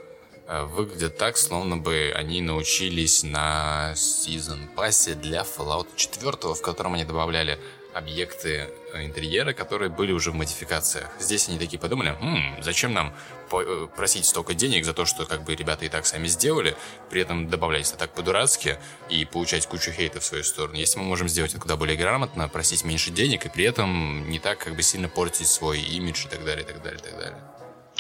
э, 0.47 0.65
выглядит 0.65 1.17
так, 1.17 1.37
словно 1.37 1.79
бы 1.79 2.13
они 2.15 2.41
научились 2.43 3.25
на 3.25 3.93
Season 3.95 4.69
Pass 4.77 5.15
для 5.15 5.41
Fallout 5.43 5.89
4, 5.97 6.55
в 6.55 6.61
котором 6.61 6.95
они 6.95 7.05
добавляли 7.05 7.59
объекты 7.95 8.69
э, 8.93 9.05
интерьера, 9.05 9.53
которые 9.53 9.89
были 9.89 10.13
уже 10.13 10.31
в 10.31 10.35
модификациях. 10.35 11.09
Здесь 11.21 11.49
они 11.49 11.59
такие 11.59 11.79
подумали, 11.79 12.17
«Хм, 12.21 12.63
зачем 12.63 12.93
нам 12.93 13.15
э, 13.53 13.87
просить 13.97 14.27
столько 14.27 14.55
денег 14.55 14.85
за 14.85 14.93
то, 14.93 15.05
что 15.05 15.25
как 15.25 15.45
бы 15.45 15.55
ребята 15.55 15.85
и 15.85 15.89
так 15.89 16.05
сами 16.05 16.27
сделали, 16.27 16.77
при 17.11 17.23
этом 17.23 17.49
добавлять 17.49 17.89
это 17.89 17.99
так 17.99 18.11
по-дурацки 18.13 18.79
и 19.09 19.25
получать 19.25 19.67
кучу 19.67 19.93
хейта 19.93 20.21
в 20.21 20.25
свою 20.25 20.43
сторону. 20.45 20.77
Если 20.77 20.99
мы 20.99 21.05
можем 21.05 21.29
сделать 21.29 21.53
это 21.53 21.61
куда 21.61 21.77
более 21.77 21.97
грамотно, 21.97 22.49
просить 22.49 22.85
меньше 22.85 23.11
денег 23.11 23.47
и 23.47 23.49
при 23.49 23.65
этом 23.65 24.29
не 24.29 24.41
так 24.41 24.59
как 24.59 24.75
бы 24.75 24.83
сильно 24.83 25.09
портить 25.09 25.47
свой 25.47 25.81
имидж 25.81 26.27
и 26.27 26.29
так 26.29 26.45
далее, 26.45 26.65
и 26.65 26.67
так 26.67 26.83
далее, 26.83 27.01
и 27.01 27.03
так 27.03 27.19
далее. 27.19 27.39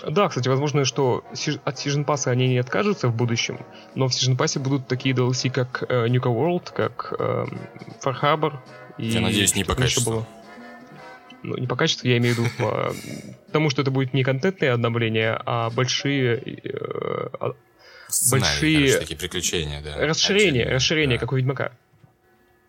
Да, 0.06 0.28
кстати, 0.28 0.48
возможно, 0.48 0.84
что 0.84 1.24
от 1.64 1.76
Season 1.76 2.04
Pass 2.04 2.26
они 2.26 2.48
не 2.48 2.58
откажутся 2.58 3.08
в 3.08 3.14
будущем, 3.14 3.60
но 3.94 4.08
в 4.08 4.10
Season 4.10 4.36
Pass 4.36 4.58
будут 4.58 4.86
такие 4.88 5.14
DLC, 5.14 5.50
как 5.50 5.84
э, 5.88 6.08
Nuka 6.08 6.34
World, 6.34 6.72
как 6.74 7.14
э, 7.18 7.46
Far 8.02 8.20
Harbor, 8.20 8.58
и 8.98 9.06
я 9.06 9.20
надеюсь, 9.20 9.54
не 9.54 9.64
по 9.64 9.74
качеству. 9.74 10.12
Было. 10.12 10.28
Ну, 11.42 11.58
не 11.58 11.66
по 11.66 11.76
качеству, 11.76 12.08
я 12.08 12.16
имею 12.18 12.34
в 12.34 12.38
виду 12.38 12.50
по 12.58 12.94
тому, 13.52 13.70
что 13.70 13.82
это 13.82 13.90
будет 13.90 14.14
не 14.14 14.24
контентные 14.24 14.72
обновления, 14.72 15.40
а 15.44 15.70
большие... 15.70 16.36
Э, 16.36 17.28
а, 17.38 17.54
большие... 18.30 18.92
Короче, 18.92 19.16
приключения, 19.16 19.82
да. 19.82 20.06
Расширение, 20.06 20.62
Отдельно, 20.62 20.74
расширение, 20.74 21.18
да. 21.18 21.20
как 21.20 21.32
у 21.32 21.36
Ведьмака. 21.36 21.72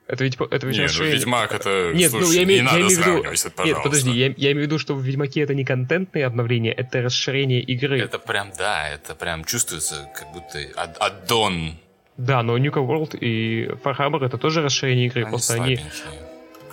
Это 0.08 0.24
ведь, 0.24 0.36
это 0.36 0.68
ведь 0.68 0.78
Нет, 0.78 0.78
ну, 0.78 0.84
расширение... 0.84 1.14
ну, 1.14 1.20
Ведьмак 1.20 1.54
это... 1.54 1.92
Нет, 1.96 2.12
Слушай, 2.12 2.26
ну 2.26 2.32
я 2.34 2.44
имею, 2.44 2.64
не 2.64 2.70
я 2.70 2.76
имею 2.76 2.88
в 2.88 2.92
виду... 2.92 3.24
Это, 3.24 3.64
Нет, 3.64 3.78
подожди, 3.82 4.12
я, 4.12 4.26
я 4.26 4.52
имею 4.52 4.58
в 4.58 4.68
виду, 4.68 4.78
что 4.78 4.94
в 4.94 5.02
Ведьмаке 5.02 5.42
это 5.42 5.56
не 5.56 5.66
контентные 5.66 6.26
обновления, 6.26 6.72
это 6.74 7.02
расширение 7.02 7.62
игры. 7.62 8.02
Это 8.02 8.20
прям, 8.20 8.52
да, 8.58 8.90
это 8.90 9.16
прям 9.16 9.46
чувствуется, 9.46 10.08
как 10.14 10.32
будто 10.32 10.60
аддон 10.76 11.80
да, 12.18 12.44
но 12.44 12.58
Nuka 12.58 12.86
World 12.86 13.18
и 13.18 13.66
Far 13.84 13.98
Harbor 13.98 14.26
это 14.26 14.38
тоже 14.38 14.62
расширение 14.62 15.08
игры, 15.08 15.24
они 15.24 15.30
просто 15.30 15.54
они... 15.56 15.80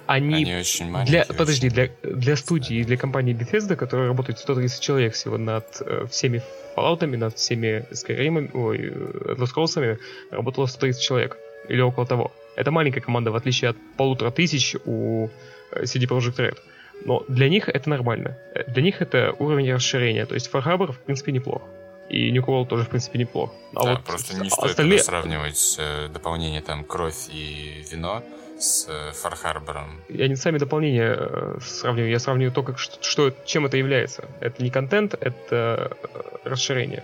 Они, 0.07 0.34
они 0.34 0.57
очень 0.57 0.90
маленькие. 0.90 1.24
Для, 1.24 1.34
подожди, 1.34 1.68
для, 1.70 1.88
для 2.03 2.36
студии 2.36 2.78
и 2.78 2.84
для 2.84 2.97
компании 2.97 3.34
Bethesda, 3.34 3.76
которая 3.76 4.09
работает 4.09 4.38
130 4.38 4.80
человек 4.80 5.14
всего 5.14 5.38
над 5.38 5.64
э, 5.80 6.07
всеми 6.11 6.43
Fallout, 6.76 7.07
над 7.07 7.36
всеми 7.36 7.86
Skyrim, 7.93 8.51
ой, 8.53 8.78
Elder 8.78 9.47
Scrolls, 9.47 9.99
работало 10.30 10.66
130 10.66 11.01
человек. 11.01 11.38
Или 11.68 11.80
около 11.80 12.05
того. 12.05 12.32
Это 12.57 12.72
маленькая 12.72 13.01
команда, 13.01 13.30
в 13.30 13.36
отличие 13.36 13.70
от 13.70 13.76
полутора 13.97 14.32
тысяч 14.32 14.74
у 14.84 15.28
э, 15.70 15.84
CD 15.84 16.09
Projekt 16.09 16.36
Red. 16.36 16.59
Но 17.05 17.24
для 17.28 17.49
них 17.49 17.68
это 17.68 17.88
нормально. 17.88 18.36
Э, 18.55 18.64
для 18.70 18.82
них 18.82 19.01
это 19.01 19.32
уровень 19.38 19.72
расширения. 19.72 20.26
То 20.26 20.34
есть 20.34 20.51
Far 20.53 20.64
Harbor, 20.64 20.93
в 20.93 20.99
принципе, 20.99 21.30
неплохо 21.30 21.64
и 22.13 22.31
Нью 22.31 22.67
тоже, 22.67 22.85
в 22.85 22.89
принципе, 22.89 23.19
неплох. 23.19 23.51
А 23.75 23.85
да, 23.85 23.91
вот 23.95 24.05
просто 24.05 24.37
не 24.37 24.51
стоит 24.51 24.71
остальные... 24.71 24.99
сравнивать 24.99 25.77
э, 25.79 26.09
дополнение 26.09 26.61
там 26.61 26.85
кровь 26.85 27.29
и 27.31 27.85
вино 27.91 28.23
с 28.59 28.87
э, 28.89 29.13
Фархарбором. 29.13 30.01
Я 30.09 30.29
не 30.29 30.37
сами 30.37 30.59
дополнения 30.59 31.17
э, 31.19 31.59
сравниваю, 31.61 32.11
я 32.11 32.19
сравниваю 32.19 32.53
то, 32.53 32.63
как, 32.63 32.79
что, 32.79 33.03
что, 33.03 33.35
чем 33.45 33.67
это 33.67 33.77
является. 33.79 34.29
Это 34.41 34.63
не 34.63 34.71
контент, 34.71 35.15
это 35.15 35.97
э, 36.03 36.19
расширение. 36.45 37.03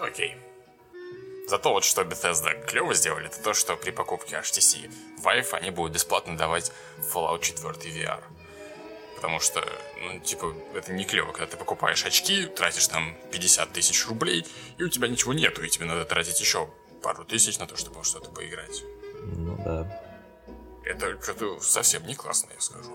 Окей. 0.00 0.36
Зато 1.48 1.72
вот 1.72 1.84
что 1.84 2.02
Bethesda 2.02 2.64
клево 2.66 2.94
сделали, 2.94 3.26
это 3.26 3.42
то, 3.42 3.54
что 3.54 3.76
при 3.76 3.90
покупке 3.90 4.36
HTC 4.36 4.90
Vive 5.24 5.52
они 5.52 5.70
будут 5.70 5.92
бесплатно 5.92 6.36
давать 6.36 6.72
Fallout 7.12 7.42
4 7.42 7.72
VR. 7.72 8.20
Потому 9.26 9.40
что, 9.40 9.60
ну, 10.04 10.20
типа, 10.20 10.54
это 10.76 10.92
не 10.92 11.04
клево, 11.04 11.32
когда 11.32 11.46
ты 11.46 11.56
покупаешь 11.56 12.04
очки, 12.06 12.46
тратишь 12.46 12.86
там 12.86 13.16
50 13.32 13.72
тысяч 13.72 14.06
рублей, 14.06 14.46
и 14.78 14.84
у 14.84 14.88
тебя 14.88 15.08
ничего 15.08 15.34
нету, 15.34 15.64
и 15.64 15.68
тебе 15.68 15.84
надо 15.84 16.04
тратить 16.04 16.40
еще 16.40 16.68
пару 17.02 17.24
тысяч 17.24 17.58
на 17.58 17.66
то, 17.66 17.76
чтобы 17.76 18.04
что-то 18.04 18.30
поиграть. 18.30 18.84
Ну 19.24 19.60
да. 19.64 20.00
Это 20.84 21.20
что-то 21.20 21.58
совсем 21.58 22.06
не 22.06 22.14
классно, 22.14 22.50
я 22.54 22.60
скажу. 22.60 22.92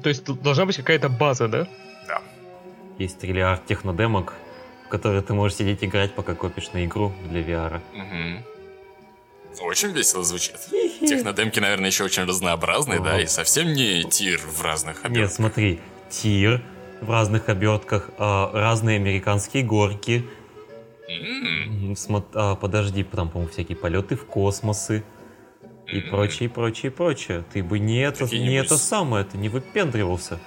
То 0.00 0.08
есть 0.08 0.22
должна 0.22 0.64
быть 0.64 0.76
какая-то 0.76 1.08
база, 1.08 1.48
да? 1.48 1.68
Да. 2.06 2.22
Есть 2.96 3.18
триллиард 3.18 3.66
технодемок, 3.66 4.32
в 4.84 4.88
которые 4.90 5.22
ты 5.22 5.34
можешь 5.34 5.58
сидеть 5.58 5.82
играть, 5.82 6.14
пока 6.14 6.36
копишь 6.36 6.70
на 6.70 6.84
игру 6.84 7.12
для 7.24 7.40
VR. 7.40 7.80
Угу. 7.94 8.55
Очень 9.60 9.92
весело 9.92 10.22
звучит. 10.22 10.56
Технодемки, 11.00 11.60
наверное, 11.60 11.88
еще 11.88 12.04
очень 12.04 12.24
разнообразные, 12.24 13.00
да, 13.00 13.20
и 13.20 13.26
совсем 13.26 13.72
не 13.72 14.04
тир 14.04 14.40
в 14.40 14.62
разных 14.62 15.04
обертках. 15.04 15.16
Нет, 15.16 15.32
смотри, 15.32 15.80
тир 16.10 16.62
в 17.00 17.10
разных 17.10 17.48
обертках, 17.48 18.10
а, 18.18 18.50
разные 18.52 18.96
американские 18.96 19.62
горки. 19.62 20.26
А, 22.34 22.56
подожди, 22.56 23.04
там, 23.04 23.30
по-моему, 23.30 23.52
всякие 23.52 23.76
полеты 23.76 24.16
в 24.16 24.26
космосы 24.26 25.04
и 25.86 26.00
прочее, 26.00 26.48
прочее, 26.48 26.90
прочее. 26.90 27.44
Ты 27.52 27.62
бы 27.62 27.78
не 27.78 28.00
это, 28.00 28.24
не 28.24 28.54
это 28.54 28.76
самое, 28.76 29.24
ты 29.24 29.38
не 29.38 29.48
выпендривался. 29.48 30.40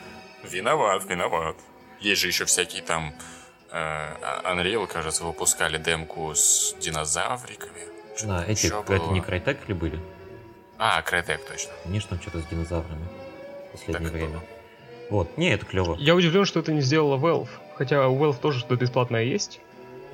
Виноват, 0.44 1.06
виноват. 1.06 1.56
Есть 2.00 2.22
же 2.22 2.28
еще 2.28 2.46
всякие 2.46 2.82
там 2.82 3.14
э, 3.72 4.16
Unreal, 4.46 4.88
кажется, 4.88 5.24
выпускали 5.24 5.78
демку 5.78 6.34
с 6.34 6.76
динозавриками. 6.80 7.99
Да, 8.24 8.46
эти, 8.48 8.68
это 8.68 9.12
не 9.12 9.22
Крайтек 9.22 9.68
ли 9.68 9.74
были? 9.74 10.00
А, 10.78 11.02
Crytek, 11.02 11.46
точно. 11.46 11.72
Конечно, 11.84 12.18
что-то 12.22 12.40
с 12.40 12.46
динозаврами 12.46 13.06
в 13.70 13.72
последнее 13.74 14.10
так 14.10 14.14
время. 14.14 14.34
Было. 14.34 14.44
Вот, 15.10 15.38
не, 15.38 15.50
это 15.52 15.66
клево. 15.66 15.96
Я 16.00 16.16
удивлен, 16.16 16.46
что 16.46 16.60
это 16.60 16.72
не 16.72 16.82
сделала 16.82 17.18
Valve. 17.18 17.50
Хотя 17.76 18.08
у 18.08 18.18
Valve 18.18 18.40
тоже 18.40 18.60
что-то 18.60 18.76
бесплатное 18.76 19.24
есть. 19.24 19.60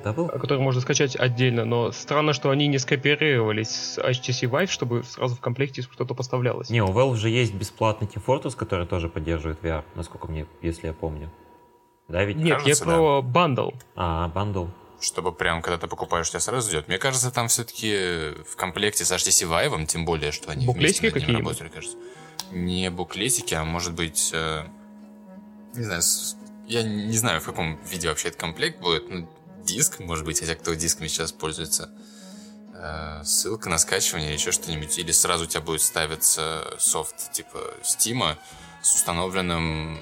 Да, 0.02 0.12
был? 0.12 0.28
Который 0.28 0.58
можно 0.60 0.80
скачать 0.80 1.16
отдельно, 1.16 1.64
но 1.64 1.90
странно, 1.90 2.32
что 2.32 2.50
они 2.50 2.66
не 2.66 2.78
скопировались 2.78 3.70
с 3.70 3.98
HTC 3.98 4.48
Vive, 4.48 4.68
чтобы 4.68 5.02
сразу 5.04 5.34
в 5.34 5.40
комплекте 5.40 5.82
что-то 5.82 6.14
поставлялось. 6.14 6.70
Не, 6.70 6.82
у 6.82 6.88
Valve 6.88 7.16
же 7.16 7.28
есть 7.28 7.54
бесплатный 7.54 8.06
Team 8.06 8.22
Fortress, 8.24 8.56
который 8.56 8.86
тоже 8.86 9.08
поддерживает 9.08 9.62
VR, 9.62 9.84
насколько 9.94 10.28
мне, 10.28 10.46
если 10.62 10.88
я 10.88 10.92
помню. 10.92 11.30
Да, 12.08 12.24
ведь? 12.24 12.36
Нет, 12.36 12.58
Кажется, 12.58 12.84
я 12.84 12.90
про 12.90 13.20
да. 13.20 13.28
bundle. 13.28 13.70
А, 13.96 14.28
bundle 14.28 14.66
чтобы 15.00 15.32
прям, 15.32 15.62
когда 15.62 15.78
ты 15.78 15.86
покупаешь, 15.86 16.28
тебя 16.28 16.40
сразу 16.40 16.70
идет. 16.70 16.88
Мне 16.88 16.98
кажется, 16.98 17.30
там 17.30 17.48
все-таки 17.48 18.32
в 18.50 18.56
комплекте 18.56 19.04
с 19.04 19.12
HTC 19.12 19.48
Vive, 19.48 19.86
тем 19.86 20.04
более, 20.04 20.32
что 20.32 20.50
они 20.50 20.66
буклетики 20.66 21.06
вместе 21.06 21.32
над 21.32 21.40
работали, 21.40 21.68
кажется. 21.68 21.96
Не 22.50 22.90
буклетики, 22.90 23.54
а 23.54 23.64
может 23.64 23.94
быть, 23.94 24.30
э, 24.32 24.66
не 25.74 25.84
знаю, 25.84 26.02
я 26.66 26.82
не 26.82 27.16
знаю, 27.16 27.40
в 27.40 27.44
каком 27.44 27.82
виде 27.84 28.08
вообще 28.08 28.28
этот 28.28 28.40
комплект 28.40 28.80
будет. 28.80 29.08
Ну, 29.08 29.28
диск, 29.64 30.00
может 30.00 30.24
быть, 30.24 30.40
хотя 30.40 30.54
кто 30.54 30.74
дисками 30.74 31.08
сейчас 31.08 31.32
пользуется. 31.32 31.90
Э, 32.74 33.22
ссылка 33.24 33.68
на 33.68 33.78
скачивание 33.78 34.28
или 34.28 34.36
еще 34.36 34.52
что-нибудь. 34.52 34.98
Или 34.98 35.12
сразу 35.12 35.44
у 35.44 35.46
тебя 35.46 35.60
будет 35.60 35.82
ставиться 35.82 36.74
софт 36.78 37.32
типа 37.32 37.74
Steam 37.82 38.36
с 38.82 38.94
установленным 38.94 39.98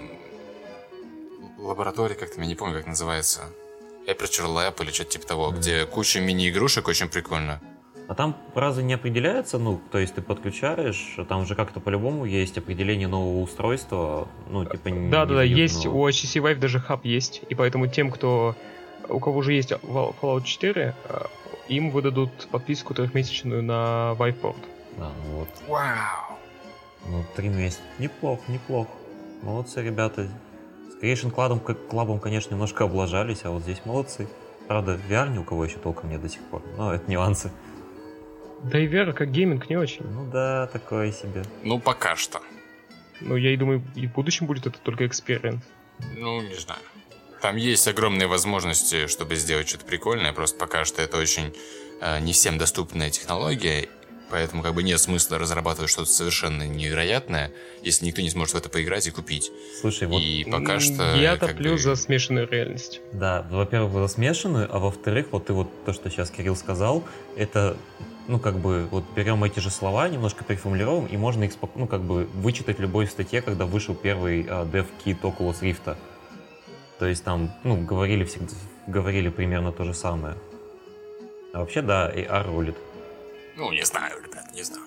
лабораторией, 1.59 2.19
как-то, 2.19 2.41
я 2.41 2.47
не 2.47 2.55
помню, 2.55 2.77
как 2.77 2.87
называется 2.87 3.49
Aperture 4.07 4.49
Lab 4.49 4.83
или 4.83 4.91
что-то 4.91 5.11
типа 5.11 5.27
того, 5.27 5.51
mm-hmm. 5.51 5.57
где 5.59 5.87
куча 5.87 6.21
мини-игрушек, 6.21 6.89
очень 6.89 7.09
прикольно. 7.09 7.61
А 8.07 8.15
там 8.15 8.37
разы 8.55 8.83
не 8.83 8.93
определяется, 8.93 9.59
ну, 9.59 9.81
то 9.91 9.99
есть 9.99 10.15
ты 10.15 10.21
подключаешь, 10.21 11.17
там 11.27 11.47
же 11.47 11.55
как-то 11.55 11.81
по-любому 11.81 12.27
есть 12.27 12.59
определение 12.59 13.09
нового 13.09 13.41
устройства, 13.43 14.29
ну, 14.51 14.67
типа... 14.67 14.91
Да, 14.91 15.25
да, 15.25 15.37
да, 15.37 15.43
есть, 15.43 15.87
у 15.87 16.07
HTC 16.07 16.43
Vive 16.43 16.57
даже 16.57 16.81
хаб 16.81 17.07
есть, 17.07 17.41
и 17.49 17.55
поэтому 17.55 17.87
тем, 17.87 18.11
кто, 18.11 18.57
у 19.09 19.21
кого 19.21 19.39
уже 19.39 19.55
есть 19.55 19.73
Fallout 19.73 20.45
4, 20.45 20.95
э, 21.09 21.23
им 21.69 21.91
выдадут 21.91 22.31
подписку 22.51 22.93
трехмесячную 22.93 23.63
на 23.63 24.15
Viveport. 24.19 24.63
Да, 24.99 25.11
ну 25.25 25.39
вот. 25.39 25.49
Вау! 25.67 26.39
Ну, 27.09 27.25
три 27.37 27.49
месяца. 27.49 27.81
Неплохо, 27.99 28.43
неплохо. 28.49 28.91
Молодцы, 29.43 29.83
ребята. 29.83 30.29
Creation 31.03 31.35
Club, 31.35 31.63
Club, 31.91 32.21
конечно, 32.21 32.53
немножко 32.53 32.85
облажались, 32.85 33.45
а 33.45 33.51
вот 33.51 33.63
здесь 33.63 33.81
молодцы. 33.85 34.29
Правда, 34.67 34.99
VR 35.09 35.31
ни 35.31 35.39
у 35.39 35.45
кого 35.45 35.65
еще 35.65 35.77
толком 35.77 36.11
нет 36.11 36.23
до 36.23 36.29
сих 36.29 36.43
пор, 36.43 36.63
но 36.77 36.95
это 36.95 37.11
нюансы. 37.11 37.51
Да 38.63 38.79
и 38.79 38.89
VR 38.89 39.13
как 39.13 39.31
гейминг 39.31 39.69
не 39.69 39.77
очень. 39.77 40.07
Ну 40.07 40.31
да, 40.31 40.69
такое 40.69 41.13
себе. 41.13 41.45
Ну, 41.63 41.79
пока 41.79 42.17
что. 42.17 42.41
Ну, 43.21 43.37
я 43.37 43.53
и 43.53 43.57
думаю, 43.57 43.83
и 43.95 44.07
в 44.07 44.13
будущем 44.13 44.47
будет 44.47 44.67
это 44.67 44.79
только 44.79 45.07
эксперимент. 45.07 45.63
Ну, 46.17 46.41
не 46.41 46.55
знаю. 46.55 46.81
Там 47.43 47.57
есть 47.57 47.87
огромные 47.87 48.27
возможности, 48.27 49.07
чтобы 49.07 49.37
сделать 49.37 49.69
что-то 49.69 49.85
прикольное, 49.85 50.33
просто 50.33 50.59
пока 50.59 50.87
что 50.87 51.03
это 51.03 51.19
очень 51.19 51.55
э, 52.01 52.21
не 52.21 52.33
всем 52.33 52.57
доступная 52.57 53.11
технология, 53.11 53.91
поэтому 54.31 54.63
как 54.63 54.75
бы 54.75 54.83
нет 54.83 55.01
смысла 55.01 55.39
разрабатывать 55.39 55.91
что-то 55.91 56.11
совершенно 56.11 56.67
невероятное, 56.67 57.53
если 57.83 58.07
никто 58.07 58.23
не 58.23 58.31
сможет 58.31 58.55
в 58.55 58.57
это 58.59 58.69
поиграть 58.69 59.07
и 59.07 59.11
купить. 59.11 59.51
Слушай, 59.81 60.09
вот 60.09 60.21
И 60.21 60.47
пока 60.51 60.81
что... 60.81 61.15
Я 61.15 61.37
топлю 61.37 61.73
бы, 61.73 61.79
за 61.79 61.97
смешанную 61.97 62.49
реальность. 62.49 63.01
Да, 63.13 63.47
во-первых, 63.51 63.93
за 63.93 64.09
смешанную, 64.09 64.69
а 64.75 64.79
во-вторых, 64.79 65.29
вот 65.31 65.47
ты 65.47 65.53
вот 65.53 65.69
то, 65.85 65.93
что 65.93 66.11
сейчас 66.11 66.31
Кирилл 66.31 66.57
сказал, 66.57 67.05
это, 67.37 67.77
ну, 68.29 68.39
как 68.39 68.59
бы, 68.59 68.89
вот 68.91 69.05
берем 69.15 69.45
эти 69.45 69.61
же 69.61 69.71
слова, 69.71 70.09
немножко 70.09 70.45
переформулируем, 70.45 71.07
и 71.07 71.17
можно 71.17 71.45
их, 71.45 71.53
ну, 71.75 71.87
как 71.87 72.03
бы, 72.03 72.27
вычитать 72.35 72.79
в 72.79 72.81
любой 72.81 73.07
статье, 73.07 73.43
когда 73.43 73.67
вышел 73.67 73.95
первый 73.95 74.47
а, 74.49 74.65
dev-kit 74.65 75.21
Oculus 75.21 75.61
Rift. 75.61 75.97
То 76.99 77.07
есть 77.07 77.25
там, 77.25 77.53
ну, 77.65 77.77
говорили 77.77 78.25
всегда, 78.25 78.53
говорили 78.87 79.29
примерно 79.29 79.73
то 79.73 79.85
же 79.85 79.95
самое. 79.95 80.37
А 81.53 81.61
вообще, 81.61 81.83
да, 81.83 82.11
AR 82.11 82.47
рулит. 82.47 82.77
Ну, 83.57 83.73
не 83.73 83.85
знаю, 83.85 84.15
ребят, 84.23 84.53
не 84.55 84.63
знаю. 84.63 84.83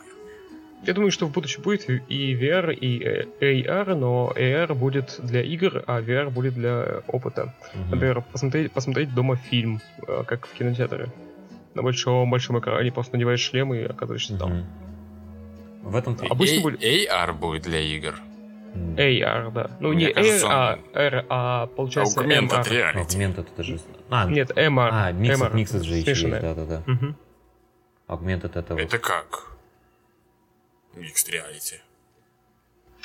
Я 0.84 0.94
думаю, 0.94 1.12
что 1.12 1.26
в 1.26 1.32
будущем 1.32 1.64
будет 1.64 1.90
и 1.90 2.36
VR, 2.36 2.74
и 2.74 3.04
э, 3.04 3.26
AR, 3.42 3.96
но 3.96 4.32
AR 4.36 4.74
будет 4.76 5.20
для 5.24 5.42
игр, 5.42 5.84
а 5.88 6.02
VR 6.02 6.30
будет 6.30 6.54
для 6.54 7.02
опыта. 7.08 7.54
Мгм. 7.74 7.90
Например, 7.92 8.22
посмотреть, 8.22 8.72
посмотреть 8.72 9.14
дома 9.14 9.36
фильм, 9.38 9.82
э, 10.08 10.24
как 10.28 10.46
в 10.48 10.54
кинотеатре. 10.54 11.08
На 11.74 11.82
большом 11.82 12.30
большом 12.30 12.60
экране 12.60 12.92
просто 12.92 13.14
надеваешь 13.16 13.40
шлем 13.42 13.74
и 13.74 13.84
оказываешься 13.84 14.38
там. 14.38 14.52
Мгм. 14.52 14.66
В 15.84 15.96
этом... 15.96 16.18
А 16.22 16.26
Обычно 16.32 16.60
А- 16.60 16.62
будет- 16.62 16.84
AR 16.84 17.34
будет 17.34 17.64
для 17.64 17.80
игр. 17.80 18.16
AR, 18.98 19.52
да. 19.52 19.72
Ну, 19.80 19.90
Мне 19.94 20.08
не 20.08 20.14
кажется, 20.14 20.46
AR, 20.46 20.80
а 20.94 21.00
R, 21.00 21.26
а 21.30 21.66
получается 21.68 22.22
Augmented 22.22 22.64
MR. 22.66 22.70
reality. 22.70 23.08
Augmented 23.08 23.48
это 23.52 23.64
же... 23.64 23.80
А, 24.10 24.30
Нет, 24.30 24.52
MR. 24.52 24.90
а 24.92 25.12
Mixed, 25.12 25.40
MR. 25.40 25.54
Mixed 25.54 25.84
же 25.84 25.96
еще 25.96 26.12
есть, 26.12 26.42
да-да-да. 26.42 26.84
Мгм. 26.86 27.16
Augmented 28.08 28.58
это 28.58 28.74
вот... 28.74 28.82
Это 28.82 29.00
как? 29.00 29.48
Mixed 30.96 31.30
reality. 31.32 31.80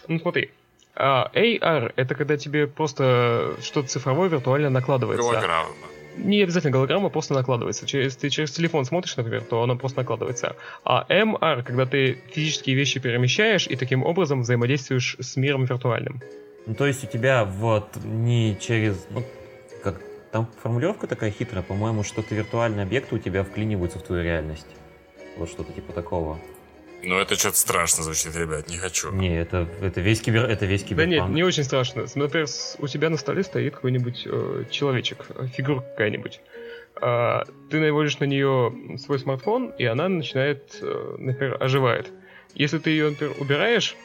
Ну 0.09 0.19
смотри, 0.19 0.51
а, 0.95 1.31
AR 1.35 1.93
это 1.97 2.15
когда 2.15 2.37
тебе 2.37 2.67
просто 2.67 3.57
что-то 3.61 3.89
цифровое 3.89 4.29
виртуально 4.29 4.71
накладывается. 4.71 5.31
Голограмма. 5.31 5.75
Не 6.17 6.43
обязательно 6.43 6.73
голограмма, 6.73 7.09
просто 7.09 7.33
накладывается. 7.33 7.87
Через, 7.87 8.17
ты 8.17 8.29
через 8.29 8.53
телефон 8.53 8.85
смотришь, 8.85 9.17
например, 9.17 9.45
то 9.45 9.63
оно 9.63 9.77
просто 9.77 10.01
накладывается. 10.01 10.57
А 10.85 11.07
MR, 11.09 11.63
когда 11.63 11.87
ты 11.87 12.19
физические 12.33 12.77
вещи 12.77 13.01
перемещаешь 13.01 13.67
и 13.67 13.77
таким 13.77 14.05
образом 14.05 14.43
взаимодействуешь 14.43 15.17
с 15.19 15.37
миром 15.37 15.65
виртуальным. 15.65 16.21
Ну, 16.67 16.75
то 16.75 16.87
есть 16.87 17.03
у 17.03 17.07
тебя 17.07 17.45
вот 17.45 17.97
не 18.05 18.59
через... 18.61 19.07
Ну, 19.11 19.25
как 19.83 20.01
там 20.31 20.49
формулировка 20.63 21.07
такая 21.07 21.31
хитрая, 21.31 21.63
по-моему, 21.63 22.03
что-то 22.05 22.35
виртуальные 22.35 22.85
объекты 22.85 23.15
у 23.15 23.19
тебя 23.19 23.43
вклиниваются 23.43 23.99
в 23.99 24.03
твою 24.03 24.23
реальность. 24.23 24.67
Вот 25.37 25.49
что-то 25.49 25.73
типа 25.73 25.93
такого. 25.93 26.39
Ну, 27.05 27.19
это 27.19 27.35
что-то 27.35 27.57
страшно 27.57 28.05
звучит, 28.05 28.37
ребят, 28.37 28.69
не 28.69 28.79
хочу. 28.79 29.11
Не, 29.11 29.41
это, 29.41 29.69
это 29.81 30.01
весь 30.01 30.21
кибер... 30.21 30.45
Это 30.45 30.67
весь 30.67 30.83
Да 30.83 30.89
киберпанк. 30.89 31.11
нет, 31.11 31.29
не 31.35 31.43
очень 31.43 31.65
страшно. 31.65 32.07
Например, 32.15 32.47
у 32.79 32.87
тебя 32.87 33.11
на 33.11 33.17
столе 33.17 33.43
стоит 33.43 33.75
какой-нибудь 33.75 34.23
э, 34.27 34.65
человечек, 34.71 35.27
э, 35.31 35.47
фигурка 35.49 35.89
какая-нибудь. 35.89 36.41
А, 37.01 37.45
ты 37.71 37.81
наводишь 37.81 38.21
на 38.21 38.25
нее 38.25 38.99
свой 38.99 39.19
смартфон, 39.19 39.71
и 39.79 39.85
она 39.85 40.09
начинает, 40.09 40.79
э, 40.81 41.17
например, 41.19 41.57
оживает. 41.61 42.09
Если 42.55 42.79
ты 42.79 42.91
ее, 42.91 43.11
например, 43.11 43.35
убираешь, 43.41 43.97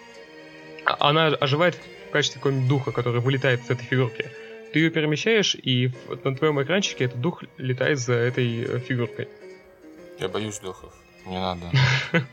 а- 0.86 1.09
она 1.09 1.28
оживает 1.28 1.75
в 2.07 2.11
качестве 2.11 2.39
какого-нибудь 2.39 2.67
духа, 2.67 2.91
который 2.91 3.21
вылетает 3.21 3.61
с 3.63 3.69
этой 3.69 3.84
фигурки. 3.86 4.32
Ты 4.73 4.80
ее 4.80 4.89
перемещаешь, 4.89 5.53
и 5.53 5.91
на 6.23 6.36
твоем 6.36 6.61
экранчике 6.63 7.05
этот 7.05 7.21
дух 7.21 7.43
летает 7.57 7.99
за 7.99 8.13
этой 8.13 8.63
э, 8.63 8.80
фигуркой. 8.80 9.28
Я 10.19 10.30
боюсь 10.30 10.57
духов. 10.59 10.93
Не 11.28 11.39
надо. 11.39 11.71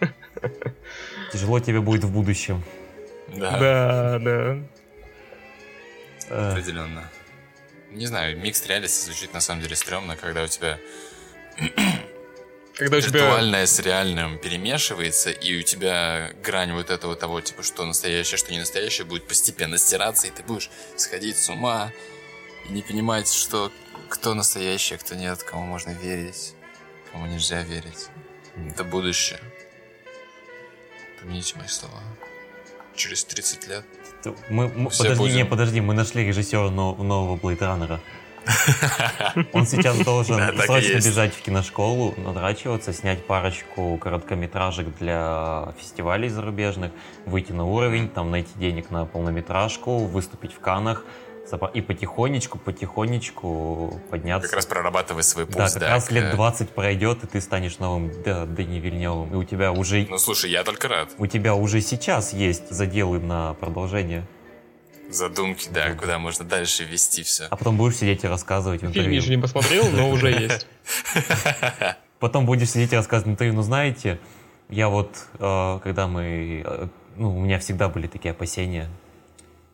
Тяжело 1.32 1.58
тебе 1.60 1.80
будет 1.80 2.04
в 2.04 2.12
будущем. 2.12 2.62
Да, 3.28 3.58
Да, 3.58 4.18
да. 4.18 4.58
Э, 6.28 6.52
определенно. 6.52 7.10
Не 7.90 8.06
знаю, 8.06 8.38
микс 8.38 8.66
реальности 8.66 9.04
звучит 9.06 9.34
на 9.34 9.40
самом 9.40 9.62
деле 9.62 9.76
стрёмно, 9.76 10.16
когда 10.16 10.42
у 10.42 10.46
тебя 10.46 10.78
Когда 12.74 12.96
у 12.96 13.00
тебя... 13.00 13.20
виртуальное 13.20 13.66
с 13.66 13.78
реальным 13.78 14.38
перемешивается, 14.38 15.30
и 15.30 15.58
у 15.58 15.62
тебя 15.62 16.32
грань 16.42 16.72
вот 16.72 16.90
этого 16.90 17.14
того, 17.14 17.40
типа, 17.40 17.62
что 17.62 17.84
настоящее, 17.84 18.36
что 18.36 18.52
не 18.52 18.58
настоящее, 18.58 19.04
будет 19.04 19.28
постепенно 19.28 19.78
стираться, 19.78 20.26
и 20.26 20.30
ты 20.30 20.42
будешь 20.42 20.70
сходить 20.96 21.36
с 21.36 21.48
ума 21.48 21.92
и 22.68 22.72
не 22.72 22.82
понимать, 22.82 23.32
что 23.32 23.70
кто 24.08 24.34
настоящий, 24.34 24.96
а 24.96 24.98
кто 24.98 25.14
нет, 25.14 25.42
кому 25.42 25.64
можно 25.66 25.90
верить, 25.90 26.54
кому 27.12 27.26
нельзя 27.26 27.62
верить. 27.62 28.08
Это 28.56 28.84
будущее. 28.84 29.40
Помните 31.20 31.56
мои 31.56 31.68
слова. 31.68 32.00
Через 32.94 33.24
30 33.24 33.68
лет. 33.68 33.84
мы, 34.48 34.68
мы- 34.68 34.90
Все 34.90 35.02
подожди, 35.04 35.22
будем- 35.22 35.36
не, 35.36 35.44
подожди, 35.44 35.80
мы 35.80 35.94
нашли 35.94 36.24
режиссера 36.24 36.70
но- 36.70 36.94
нового 36.94 37.36
Runner. 37.36 37.98
Он 39.52 39.66
сейчас 39.66 39.98
должен 39.98 40.36
срочно 40.58 40.96
бежать 40.96 41.34
в 41.34 41.40
киношколу, 41.40 42.14
надрачиваться, 42.18 42.92
снять 42.92 43.26
парочку 43.26 43.96
короткометражек 43.96 44.94
для 44.98 45.74
фестивалей 45.78 46.28
зарубежных, 46.28 46.92
выйти 47.24 47.52
на 47.52 47.64
уровень, 47.64 48.08
там 48.08 48.30
найти 48.30 48.50
денег 48.56 48.90
на 48.90 49.06
полнометражку, 49.06 49.98
выступить 50.04 50.52
в 50.52 50.60
Канах 50.60 51.04
и 51.74 51.80
потихонечку, 51.80 52.58
потихонечку 52.58 54.00
подняться. 54.10 54.48
Как 54.48 54.56
раз 54.56 54.66
прорабатывать 54.66 55.24
свой 55.24 55.46
путь. 55.46 55.56
да, 55.56 55.68
как 55.68 55.82
раз 55.82 56.04
к- 56.04 56.10
лет 56.12 56.34
20 56.34 56.70
пройдет, 56.70 57.22
и 57.24 57.26
ты 57.26 57.40
станешь 57.40 57.78
новым 57.78 58.10
да, 58.24 58.44
Дэни 58.46 58.78
Вильневым. 58.80 59.32
И 59.32 59.36
у 59.36 59.44
тебя 59.44 59.70
уже 59.72 60.06
Ну, 60.08 60.18
слушай, 60.18 60.50
я 60.50 60.64
только 60.64 60.88
рад. 60.88 61.10
у 61.18 61.26
тебя 61.26 61.54
уже 61.54 61.80
сейчас 61.80 62.32
есть 62.32 62.70
заделы 62.70 63.20
на 63.20 63.54
продолжение. 63.54 64.26
Задумки, 65.10 65.68
да, 65.70 65.92
куда 65.94 66.18
можно 66.18 66.44
дальше 66.44 66.84
вести 66.84 67.22
все. 67.22 67.44
А 67.50 67.56
потом 67.56 67.76
будешь 67.76 67.96
сидеть 67.96 68.24
и 68.24 68.26
рассказывать 68.26 68.82
в 68.82 68.90
Фильм 68.90 69.10
еще 69.12 69.30
не 69.36 69.40
посмотрел, 69.40 69.88
но 69.90 70.10
уже 70.10 70.30
есть. 70.30 70.66
Потом 72.20 72.46
будешь 72.46 72.70
сидеть 72.70 72.92
и 72.92 72.96
рассказывать 72.96 73.32
интервью. 73.32 73.54
Ну, 73.54 73.62
знаете, 73.62 74.18
я 74.70 74.88
вот, 74.88 75.14
э, 75.38 75.78
когда 75.84 76.08
мы... 76.08 76.62
э, 76.64 76.86
ну, 77.16 77.36
у 77.36 77.40
меня 77.40 77.58
всегда 77.58 77.88
были 77.88 78.06
такие 78.06 78.32
опасения. 78.32 78.88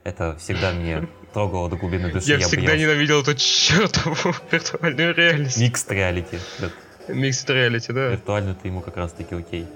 Это 0.02 0.36
всегда 0.38 0.72
мне 0.72 1.06
трогало 1.32 1.68
до 1.68 1.76
глубины 1.76 2.10
души. 2.10 2.28
Я 2.28 2.38
всегда 2.38 2.66
боялся. 2.72 2.82
ненавидел 2.82 3.22
эту 3.22 3.34
чертову 3.36 4.34
виртуальную 4.50 5.14
реальность. 5.14 5.58
Mixed 5.60 5.88
reality. 5.88 6.40
Да, 6.58 6.70
Mixed 7.08 7.46
reality, 7.46 7.92
да. 7.92 8.08
Виртуально 8.08 8.54
ты 8.54 8.68
ему 8.68 8.80
как 8.80 8.96
раз 8.96 9.12
таки 9.12 9.34
окей. 9.34 9.66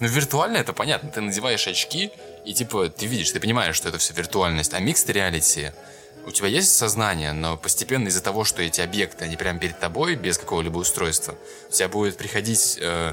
Ну, 0.00 0.08
виртуально 0.08 0.56
это 0.58 0.72
понятно. 0.72 1.10
Ты 1.10 1.20
надеваешь 1.20 1.66
очки, 1.68 2.10
и 2.44 2.52
типа 2.52 2.88
ты 2.88 3.06
видишь, 3.06 3.30
ты 3.30 3.40
понимаешь, 3.40 3.76
что 3.76 3.88
это 3.88 3.98
все 3.98 4.12
виртуальность. 4.12 4.74
А 4.74 4.80
микс 4.80 5.06
реалити, 5.06 5.72
у 6.26 6.30
тебя 6.30 6.48
есть 6.48 6.74
сознание, 6.74 7.32
но 7.32 7.56
постепенно 7.56 8.08
из-за 8.08 8.22
того, 8.22 8.44
что 8.44 8.62
эти 8.62 8.80
объекты, 8.80 9.24
они 9.24 9.36
прямо 9.36 9.58
перед 9.58 9.78
тобой, 9.78 10.16
без 10.16 10.38
какого-либо 10.38 10.78
устройства, 10.78 11.36
у 11.68 11.72
тебя 11.72 11.88
будет 11.88 12.16
приходить 12.16 12.78
э, 12.80 13.12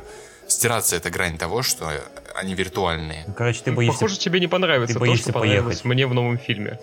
стираться 0.52 0.96
эта 0.96 1.10
грань 1.10 1.38
того, 1.38 1.62
что 1.64 1.92
они 2.36 2.54
виртуальные. 2.54 3.24
Ну, 3.28 3.34
короче, 3.34 3.62
ты 3.64 3.72
боишься... 3.72 4.00
Похоже, 4.00 4.20
тебе 4.20 4.40
не 4.40 4.48
понравится 4.48 5.00
ты 5.00 5.06
то, 5.06 5.16
что 5.16 5.34
понравилось 5.34 5.82
поехать. 5.82 5.86
мне 5.86 6.08
в 6.08 6.14
новом 6.14 6.38
фильме. 6.38 6.80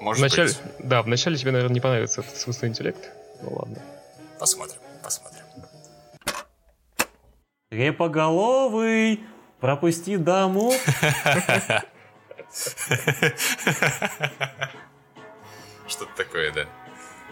Может 0.00 0.20
Вначале, 0.20 0.48
быть. 0.48 0.60
да, 0.78 1.02
вначале 1.02 1.36
тебе, 1.36 1.50
наверное, 1.50 1.74
не 1.74 1.80
понравится 1.80 2.20
этот 2.20 2.36
искусственный 2.36 2.70
интеллект. 2.70 3.10
Ну 3.42 3.54
ладно. 3.54 3.82
Посмотрим, 4.38 4.78
посмотрим. 5.02 5.42
Репоголовый! 7.70 9.20
Пропусти 9.60 10.16
даму! 10.16 10.72
Что-то 15.88 16.16
такое, 16.16 16.52
да. 16.52 16.66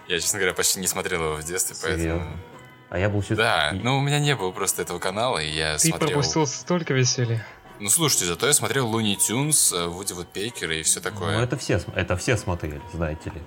Я, 0.08 0.20
честно 0.20 0.38
говоря, 0.38 0.54
почти 0.54 0.80
не 0.80 0.86
смотрел 0.86 1.22
его 1.22 1.34
в 1.36 1.44
детстве, 1.44 1.76
поэтому... 1.80 2.26
А 2.88 2.98
я 2.98 3.08
был 3.08 3.22
чуть... 3.22 3.36
Да, 3.36 3.72
ну 3.72 3.98
у 3.98 4.00
меня 4.00 4.20
не 4.20 4.34
было 4.36 4.52
просто 4.52 4.82
этого 4.82 4.98
канала, 4.98 5.38
и 5.38 5.48
я 5.50 5.74
Ты 5.76 5.88
смотрел... 5.88 6.10
пропустил 6.10 6.46
столько 6.46 6.94
веселья. 6.94 7.44
Ну 7.80 7.88
слушайте, 7.90 8.24
зато 8.26 8.46
я 8.46 8.52
смотрел 8.52 8.86
Луни 8.88 9.16
Тюнс, 9.16 9.72
э, 9.72 9.86
Вуди 9.86 10.12
Вудпекера 10.14 10.74
и 10.74 10.82
все 10.82 11.00
Ну, 11.00 11.04
такое. 11.10 11.42
это 11.42 11.56
все, 11.58 11.80
это 11.94 12.16
все 12.16 12.36
смотрели, 12.36 12.80
знаете 12.94 13.30
ли. 13.30 13.42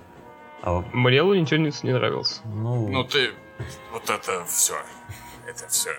А, 0.61 0.83
Мне 0.93 1.21
Луни 1.21 1.45
Тюнс 1.45 1.83
не 1.83 1.93
нравился. 1.93 2.41
ну, 2.45 2.87
Ну 2.89 3.03
ты... 3.05 3.31
Вот 3.91 4.09
это 4.09 4.45
все. 4.45 4.75
Это 5.47 5.67
все. 5.67 5.89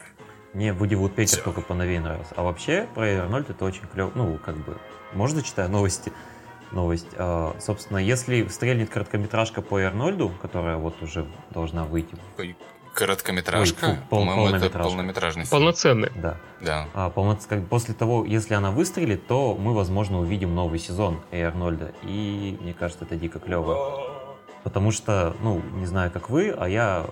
мне 0.52 0.72
Вуди 0.72 0.94
Вудпекер 0.94 1.36
всё. 1.36 1.42
только 1.42 1.60
поновее 1.62 2.00
нравился. 2.00 2.32
А 2.36 2.42
вообще, 2.42 2.86
про 2.94 3.04
Арнольд 3.22 3.50
это 3.50 3.64
очень 3.64 3.86
клево. 3.88 4.12
Ну, 4.14 4.38
как 4.38 4.56
бы, 4.58 4.78
можно 5.12 5.40
зачитаю 5.40 5.68
новости? 5.70 6.12
Новость. 6.72 7.08
А, 7.16 7.56
собственно, 7.58 7.98
если 7.98 8.46
стрельнет 8.48 8.90
короткометражка 8.90 9.60
по 9.60 9.78
Арнольду, 9.80 10.28
которая 10.40 10.76
вот 10.76 11.02
уже 11.02 11.26
должна 11.50 11.84
выйти. 11.84 12.14
Короткометражка? 12.94 13.86
Ой, 13.86 13.94
фу, 13.94 13.98
пол- 14.10 14.18
По-моему, 14.20 14.42
это 14.46 14.50
полнометражка. 14.50 14.88
полнометражный 14.90 15.42
фильм. 15.44 15.50
Полноценный. 15.50 16.10
Да. 16.14 16.36
Да. 16.60 16.86
А, 16.94 17.10
полноц- 17.10 17.46
как- 17.48 17.66
после 17.68 17.94
того, 17.94 18.24
если 18.24 18.54
она 18.54 18.70
выстрелит, 18.70 19.26
то 19.26 19.54
мы, 19.58 19.74
возможно, 19.74 20.20
увидим 20.20 20.54
новый 20.54 20.78
сезон 20.78 21.20
Эй 21.30 21.42
Арнольда. 21.44 21.92
И 22.02 22.58
мне 22.60 22.74
кажется, 22.74 23.04
это 23.04 23.16
дико 23.16 23.38
клево. 23.38 24.00
Потому 24.64 24.90
что, 24.92 25.34
ну, 25.42 25.62
не 25.76 25.86
знаю, 25.86 26.10
как 26.10 26.28
вы, 26.28 26.50
а 26.50 26.68
я 26.68 27.06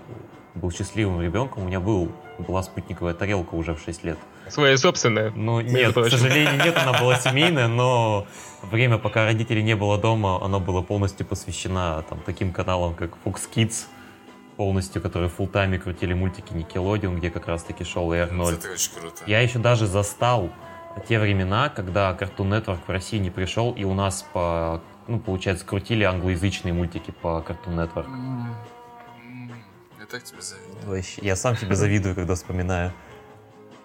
был 0.54 0.70
счастливым 0.70 1.22
ребенком. 1.22 1.62
У 1.62 1.66
меня 1.66 1.80
был, 1.80 2.10
была 2.38 2.62
спутниковая 2.62 3.14
тарелка 3.14 3.54
уже 3.54 3.74
в 3.74 3.80
6 3.80 4.04
лет. 4.04 4.18
Своя 4.48 4.76
собственная. 4.76 5.30
Ну, 5.30 5.60
нет, 5.60 5.94
к 5.94 6.08
сожалению, 6.08 6.56
нет, 6.64 6.76
она 6.76 6.98
была 6.98 7.16
семейная, 7.20 7.68
но 7.68 8.26
время, 8.62 8.98
пока 8.98 9.24
родителей 9.24 9.62
не 9.62 9.76
было 9.76 9.96
дома, 9.98 10.42
она 10.44 10.58
была 10.58 10.82
полностью 10.82 11.24
посвящена 11.26 12.02
там, 12.08 12.20
таким 12.26 12.52
каналам, 12.52 12.94
как 12.94 13.10
Fox 13.24 13.40
Kids, 13.54 13.84
полностью, 14.58 15.00
которые 15.00 15.30
full 15.30 15.46
тайме 15.48 15.78
крутили 15.78 16.14
мультики 16.14 16.52
Nickelodeon, 16.52 17.16
где 17.16 17.30
как 17.30 17.46
раз-таки 17.46 17.84
шел 17.84 18.12
и 18.12 18.18
Арнольд. 18.18 18.58
Это 18.58 18.72
очень 18.72 18.92
круто. 18.92 19.22
Я 19.26 19.40
еще 19.40 19.60
даже 19.60 19.86
застал 19.86 20.50
те 21.08 21.20
времена, 21.20 21.68
когда 21.68 22.10
Cartoon 22.18 22.50
Network 22.50 22.80
в 22.84 22.90
России 22.90 23.18
не 23.18 23.30
пришел, 23.30 23.72
и 23.72 23.84
у 23.84 23.94
нас 23.94 24.26
по, 24.32 24.82
ну, 25.06 25.20
получается, 25.20 25.64
крутили 25.64 26.02
англоязычные 26.02 26.74
мультики 26.74 27.12
по 27.22 27.44
Cartoon 27.46 27.76
Network. 27.76 28.06
М, 28.06 28.52
м, 29.22 29.52
Я 30.00 30.06
так 30.06 30.24
тебе 30.24 30.42
завидую. 30.42 30.96
Вообще, 30.96 31.22
я 31.22 31.36
сам 31.36 31.56
себе 31.56 31.76
завидую, 31.76 32.16
когда 32.16 32.34
вспоминаю. 32.34 32.92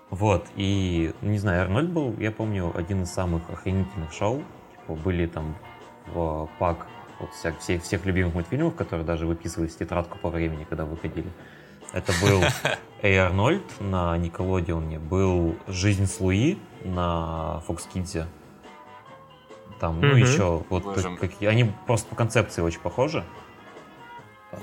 Вот, 0.10 0.48
и, 0.56 1.14
не 1.22 1.38
знаю, 1.38 1.62
Арнольд 1.62 1.90
был, 1.92 2.16
я 2.18 2.32
помню, 2.32 2.72
один 2.76 3.04
из 3.04 3.12
самых 3.12 3.48
охренительных 3.52 4.12
шоу. 4.12 4.44
Типа, 4.72 4.96
были 4.96 5.28
там 5.28 5.56
в 6.08 6.50
пак 6.58 6.88
вот 7.24 7.32
вся- 7.34 7.58
всех, 7.60 7.84
всех 7.84 8.06
любимых 8.06 8.34
мультфильмов, 8.34 8.76
которые 8.76 9.06
даже 9.06 9.26
выписывались 9.26 9.74
в 9.74 9.78
тетрадку 9.78 10.18
по 10.20 10.30
времени, 10.30 10.66
когда 10.70 10.86
выходили. 10.86 11.30
Это 11.92 12.12
был 12.22 12.42
Эй 13.02 13.18
Арнольд 13.18 13.64
на 13.80 14.18
Никелодеоне, 14.18 15.00
был 15.00 15.56
Жизнь 15.68 16.06
с 16.08 16.20
Луи 16.20 16.58
на 16.84 17.62
Fox 17.68 17.82
Kids. 17.94 18.26
Там, 19.80 20.00
ну, 20.00 20.16
еще, 20.16 20.64
вот 20.70 20.86
какие, 21.20 21.50
они 21.50 21.72
просто 21.86 22.08
по 22.08 22.16
концепции 22.16 22.62
очень 22.62 22.80
похожи. 22.80 23.24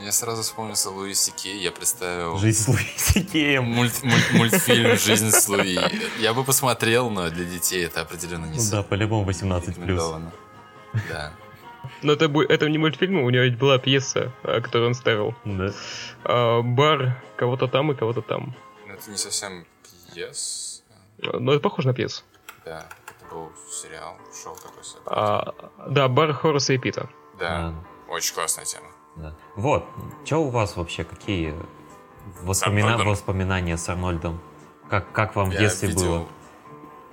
Я 0.03 0.13
сразу 0.13 0.43
вспомнился 0.43 0.89
Луи 0.91 1.15
Сикей, 1.15 1.61
я 1.61 1.73
представил 1.73 2.39
Жизнь 2.39 2.63
с 2.63 2.69
Луи 2.69 2.79
Сикеем. 2.97 3.65
мульт- 3.65 4.03
мульт- 4.05 4.33
мультфильм 4.33 4.97
«Жизнь 4.97 5.31
с 5.33 5.49
Луи». 5.49 5.79
Я 6.21 6.33
бы 6.33 6.45
посмотрел, 6.45 7.11
но 7.11 7.29
для 7.29 7.45
детей 7.45 7.85
это 7.87 8.03
определенно 8.03 8.47
не 8.47 8.57
Ну 8.59 8.63
да, 8.71 8.83
по-любому 8.85 9.25
18 9.25 9.75
плюс. 9.75 9.79
рекомендовано. 9.79 10.33
Да. 11.09 11.33
Но 12.03 12.12
это, 12.12 12.24
это 12.48 12.68
не 12.68 12.78
мультфильм, 12.78 13.22
у 13.22 13.30
него 13.30 13.44
ведь 13.44 13.59
была 13.59 13.78
пьеса, 13.78 14.32
а, 14.42 14.61
которую 14.61 14.88
он 14.88 14.94
ставил. 14.94 15.34
Да. 15.44 15.70
А, 16.24 16.62
бар 16.62 17.22
кого-то 17.36 17.66
там 17.68 17.92
и 17.92 17.94
кого-то 17.94 18.22
там. 18.22 18.55
Но 18.86 18.94
это 18.94 19.11
не 19.11 19.16
совсем 19.16 19.66
пьес. 20.14 20.82
Но 21.18 21.53
это 21.53 21.61
похоже 21.61 21.88
на 21.88 21.94
пьесу. 21.94 22.22
Да, 22.64 22.86
это 23.07 23.34
был 23.34 23.53
сериал, 23.70 24.16
шоу 24.42 24.55
такой. 24.57 24.82
А, 25.07 25.55
да, 25.88 26.09
бар 26.09 26.32
Хораса 26.32 26.72
и 26.72 26.78
Пита. 26.78 27.09
Да, 27.38 27.74
А, 28.09 28.11
очень 28.12 28.34
классная 28.34 28.64
тема. 28.64 28.86
да. 29.16 29.34
Вот, 29.57 29.84
что 30.24 30.38
у 30.38 30.48
вас 30.51 30.76
вообще, 30.76 31.05
какие 31.05 31.55
воспомина- 32.42 32.96
воспоминания 33.05 33.76
с 33.76 33.88
Арнольдом? 33.88 34.40
Как, 34.88 35.12
как 35.12 35.36
вам 35.36 35.51
в 35.51 35.57
детстве 35.57 35.88
видел- 35.90 36.03
было? 36.20 36.28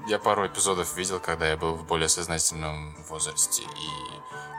Я 0.08 0.20
пару 0.20 0.48
эпизодов 0.48 0.96
видел, 0.96 1.20
когда 1.20 1.50
я 1.50 1.58
был 1.58 1.74
в 1.76 1.84
более 1.86 2.08
сознательном 2.08 2.96
возрасте. 3.10 3.64
И 3.64 3.90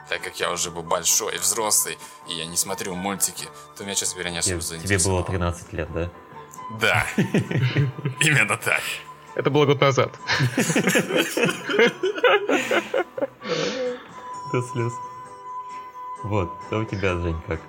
так 0.07 0.21
как 0.21 0.39
я 0.39 0.51
уже 0.51 0.69
был 0.69 0.83
большой, 0.83 1.37
взрослый, 1.39 1.97
и 2.27 2.33
я 2.33 2.45
не 2.45 2.55
смотрю 2.55 2.93
мультики, 2.95 3.47
то 3.75 3.83
меня, 3.83 3.95
честно 3.95 4.15
говоря, 4.15 4.31
не 4.31 4.37
особо 4.37 4.61
Тебе, 4.61 4.77
тебе 4.77 4.79
заинтересовало. 4.79 5.21
было 5.21 5.27
13 5.31 5.73
лет, 5.73 5.91
да? 5.91 6.09
Да, 6.79 7.07
именно 7.17 8.57
так. 8.57 8.81
Это 9.33 9.49
было 9.49 9.65
год 9.65 9.81
назад. 9.81 10.11
До 14.51 14.61
слез. 14.61 14.93
Вот, 16.23 16.51
а 16.69 16.77
у 16.77 16.85
тебя, 16.85 17.15
Жень, 17.17 17.41
как? 17.47 17.59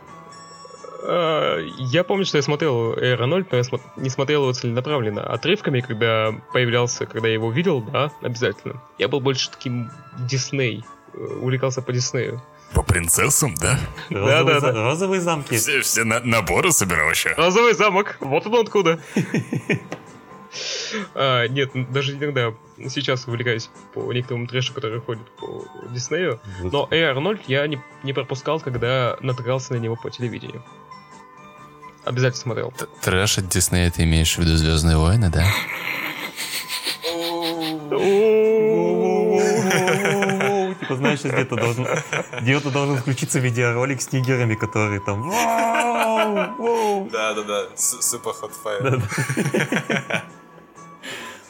А, 1.03 1.59
Я 1.79 2.05
помню, 2.05 2.25
что 2.25 2.37
я 2.39 2.43
смотрел 2.43 2.95
Эй 2.97 3.15
Арнольд, 3.15 3.51
но 3.53 3.59
я 3.59 3.65
не 3.97 4.11
смотрел 4.11 4.43
его 4.43 4.53
целенаправленно. 4.53 5.23
Отрывками, 5.23 5.81
когда 5.81 6.33
появлялся, 6.53 7.07
когда 7.07 7.29
я 7.29 7.35
его 7.35 7.51
видел, 7.51 7.81
да, 7.83 8.13
обязательно. 8.23 8.83
Я 8.99 9.09
был 9.09 9.21
больше 9.21 9.51
таким 9.51 9.91
Дисней. 10.19 10.85
э, 11.15 11.19
Увлекался 11.19 11.83
по 11.83 11.93
Диснею. 11.93 12.43
По 12.75 12.83
принцессам, 12.85 13.55
да? 13.57 13.79
Да, 14.11 14.45
за- 14.45 14.61
да. 14.61 14.73
розовые 14.73 15.21
замки. 15.21 15.57
Все, 15.57 15.81
все 15.81 16.05
наборы 16.05 16.71
собирал 16.71 17.11
еще. 17.11 17.35
Розовый 17.37 17.75
замок, 17.75 18.17
вот 18.21 18.47
он 18.47 18.55
откуда. 18.61 19.01
А, 21.15 21.47
нет, 21.47 21.71
даже 21.93 22.15
иногда 22.15 22.53
сейчас 22.89 23.27
увлекаюсь 23.29 23.71
по 23.95 24.13
некоторым 24.13 24.49
трэшу, 24.49 24.75
который 24.75 25.01
ходит 25.01 25.23
по 25.39 25.65
Диснею. 25.91 26.41
Но 26.61 26.89
Эй 26.91 27.05
Арнольд 27.05 27.41
я 27.47 27.65
не, 27.69 27.81
не 28.03 28.13
пропускал, 28.13 28.59
когда 28.59 29.17
натыкался 29.21 29.75
на 29.75 29.79
него 29.79 29.95
по 29.95 30.11
телевидению. 30.11 30.63
Обязательно 32.05 32.43
смотрел. 32.43 32.73
Трэш 33.03 33.39
от 33.39 33.49
Диснея 33.49 33.91
ты 33.91 34.05
имеешь 34.05 34.37
в 34.37 34.39
виду 34.39 34.57
Звездные 34.57 34.97
войны, 34.97 35.31
да? 35.31 35.45
Типа, 40.81 40.97
знаешь, 40.97 41.23
где-то 41.23 41.57
должен, 41.57 41.87
где-то 42.41 42.71
должен 42.71 42.97
включиться 42.97 43.39
видеоролик 43.39 44.01
с 44.01 44.13
нигерами, 44.13 44.55
которые 44.55 45.01
там... 45.01 45.29
«Вау! 45.29 46.55
Воу!» 46.57 47.09
Да, 47.11 47.35
да, 47.35 47.43
да. 47.43 47.67
Супер 47.77 48.31
Hot 48.31 48.53
Fire. 48.65 49.03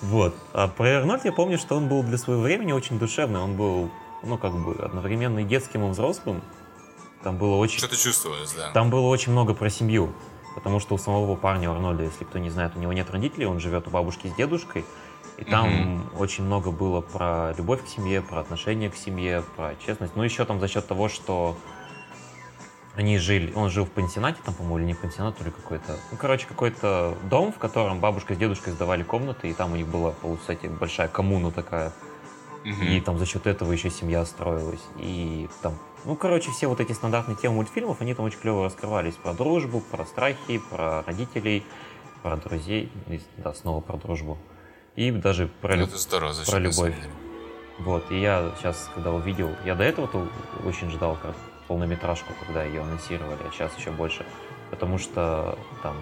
Вот. 0.03 0.35
А 0.53 0.67
про 0.67 0.99
Арнольд 0.99 1.25
я 1.25 1.33
помню, 1.33 1.59
что 1.59 1.77
он 1.77 1.89
был 1.89 2.03
для 2.03 2.19
своего 2.19 2.43
времени 2.43 2.73
очень 2.73 2.99
душевный. 2.99 3.41
Он 3.41 3.55
был, 3.55 3.91
ну, 4.23 4.39
как 4.39 4.53
бы, 4.53 4.75
одновременно 4.83 5.41
и 5.41 5.45
детским, 5.45 5.87
и 5.87 5.91
взрослым. 5.91 6.43
Там 7.23 7.37
было 7.37 7.57
очень... 7.57 7.79
Что-то 7.79 7.97
чувствовалось, 7.97 8.53
да. 8.53 8.71
Там 8.73 8.89
было 8.91 9.07
очень 9.07 9.33
много 9.33 9.53
про 9.55 9.69
семью. 9.69 10.13
Потому 10.55 10.81
что 10.81 10.95
у 10.95 10.99
самого 10.99 11.37
парня 11.37 11.71
у 11.71 11.75
Арнольда, 11.75 12.03
если 12.05 12.25
кто 12.25 12.39
не 12.39 12.51
знает, 12.51 12.73
у 12.77 12.81
него 12.81 12.93
нет 12.93 13.11
родителей, 13.11 13.47
он 13.47 13.61
живет 13.61 13.87
у 13.87 13.91
бабушки 13.91 14.27
с 14.27 14.35
дедушкой. 14.35 14.85
И 15.37 15.45
там 15.45 16.11
очень 16.19 16.45
много 16.45 16.71
было 16.71 17.01
про 17.01 17.55
любовь 17.57 17.85
к 17.85 17.89
семье, 17.89 18.21
про 18.21 18.41
отношение 18.41 18.91
к 18.91 18.97
семье, 18.97 19.43
про 19.57 19.75
честность. 19.77 20.15
Ну, 20.17 20.23
еще 20.23 20.45
там 20.45 20.61
за 20.61 20.69
счет 20.69 20.87
того, 20.87 21.09
что 21.09 21.57
они 22.97 23.19
жили, 23.19 23.53
он 23.55 23.71
жил 23.71 23.87
в 23.87 23.91
пансионате, 23.91 24.39
там, 24.45 24.53
по-моему, 24.55 24.79
или 24.79 24.87
не 24.87 24.95
пансионат, 24.95 25.39
то 25.39 25.45
ли 25.45 25.51
какой-то, 25.51 25.97
ну, 26.11 26.19
короче, 26.19 26.47
какой-то 26.47 27.17
дом, 27.31 27.53
в 27.53 27.59
котором 27.59 28.01
бабушка 28.01 28.35
с 28.35 28.37
дедушкой 28.37 28.73
сдавали 28.73 29.03
комнаты, 29.03 29.49
и 29.49 29.55
там 29.55 29.73
у 29.73 29.77
них 29.77 29.87
была, 29.87 30.11
получается, 30.11 30.69
большая 30.69 31.09
коммуна 31.09 31.51
такая, 31.53 31.93
Мгм. 32.65 32.83
и 32.83 33.01
там 33.01 33.19
за 33.19 33.25
счет 33.25 33.47
этого 33.47 33.73
еще 33.73 33.89
семья 33.91 34.25
строилась. 34.27 34.83
И 34.99 35.49
там, 35.63 35.79
ну, 36.05 36.17
короче, 36.17 36.51
все 36.51 36.67
вот 36.67 36.81
эти 36.81 36.93
стандартные 36.93 37.37
темы 37.37 37.57
мультфильмов, 37.57 38.01
они 38.01 38.15
там 38.15 38.25
очень 38.25 38.39
клево 38.39 38.65
раскрывались. 38.65 39.15
Про 39.15 39.35
дружбу, 39.35 39.81
про 39.81 40.05
страхи, 40.05 40.59
про 40.71 41.03
родителей, 41.03 41.65
про 42.23 42.37
друзей. 42.37 42.91
Да, 43.37 43.53
снова 43.55 43.81
про 43.81 43.97
дружбу. 43.97 44.39
И 44.97 45.11
даже 45.11 45.49
про, 45.61 45.77
это 45.77 45.97
здорово, 45.97 46.35
про 46.47 46.59
любовь. 46.59 46.95
Вот, 47.79 48.11
и 48.11 48.21
я 48.21 48.53
сейчас, 48.59 48.91
когда 48.95 49.13
увидел, 49.13 49.51
я 49.65 49.75
до 49.75 49.85
этого-то 49.85 50.29
очень 50.67 50.91
ждал 50.91 51.17
как 51.21 51.35
полнометражку, 51.67 52.33
когда 52.45 52.63
ее 52.65 52.83
анонсировали, 52.83 53.39
а 53.49 53.53
сейчас 53.53 53.77
еще 53.79 53.91
больше. 53.91 54.27
Потому 54.71 54.99
что 54.99 55.59
там 55.83 55.97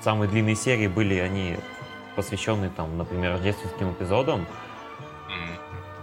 самые 0.00 0.30
длинные 0.30 0.54
серии 0.54 0.86
были, 0.86 1.16
они 1.16 1.56
посвященные 2.16 2.70
там, 2.70 2.96
например, 2.96 3.32
рождественским 3.32 3.92
эпизодам. 3.92 4.46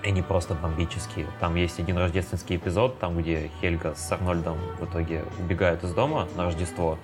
И 0.03 0.09
они 0.09 0.21
просто 0.21 0.53
бомбические. 0.55 1.27
Там 1.39 1.55
есть 1.55 1.79
один 1.79 1.97
рождественский 1.97 2.57
эпизод, 2.57 2.99
там, 2.99 3.17
где 3.17 3.49
Хельга 3.61 3.95
с 3.95 4.11
Арнольдом 4.11 4.57
в 4.79 4.85
итоге 4.85 5.25
убегают 5.39 5.83
из 5.83 5.93
дома 5.93 6.27
на 6.35 6.45
Рождество. 6.45 6.97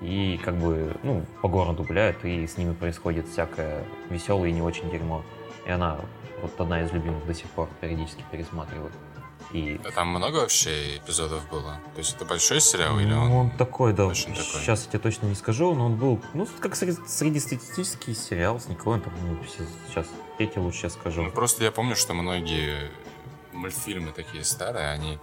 И 0.00 0.40
как 0.44 0.56
бы, 0.56 0.96
ну, 1.02 1.24
по 1.42 1.48
городу 1.48 1.84
гуляют, 1.84 2.24
и 2.24 2.46
с 2.46 2.56
ними 2.56 2.74
происходит 2.74 3.28
всякое 3.28 3.84
веселое 4.08 4.50
и 4.50 4.52
не 4.52 4.62
очень 4.62 4.90
дерьмо. 4.90 5.22
И 5.66 5.70
она 5.70 5.98
вот 6.42 6.58
одна 6.58 6.82
из 6.82 6.92
любимых 6.92 7.26
до 7.26 7.34
сих 7.34 7.46
пор 7.50 7.68
периодически 7.80 8.24
пересматриваю. 8.30 8.90
И 9.52 9.80
А 9.84 9.90
Там 9.90 10.08
много 10.08 10.36
вообще 10.36 10.98
эпизодов 10.98 11.42
было? 11.50 11.80
То 11.94 11.98
есть 11.98 12.14
это 12.14 12.24
большой 12.24 12.60
сериал 12.60 12.98
или 13.00 13.12
ну, 13.12 13.24
он? 13.24 13.32
он 13.32 13.50
такой, 13.50 13.92
да. 13.92 14.06
очень 14.06 14.30
такой? 14.30 14.60
Сейчас 14.60 14.84
я 14.84 14.90
тебе 14.92 14.98
точно 15.00 15.26
не 15.26 15.34
скажу, 15.34 15.74
но 15.74 15.86
он 15.86 15.96
был, 15.96 16.20
ну, 16.34 16.46
как 16.60 16.74
сред- 16.76 17.08
среднестатистический 17.08 18.14
сериал 18.14 18.60
с 18.60 18.68
Николаем, 18.68 19.02
там, 19.02 19.12
ну, 19.22 19.38
сейчас, 19.88 20.06
я 20.40 20.46
тебе 20.46 20.62
лучше 20.62 20.90
скажу. 20.90 21.22
Ну, 21.22 21.30
просто 21.30 21.64
я 21.64 21.70
помню, 21.70 21.96
что 21.96 22.14
многие 22.14 22.90
мультфильмы 23.52 24.12
такие 24.12 24.44
старые, 24.44 24.90
они 24.90 25.18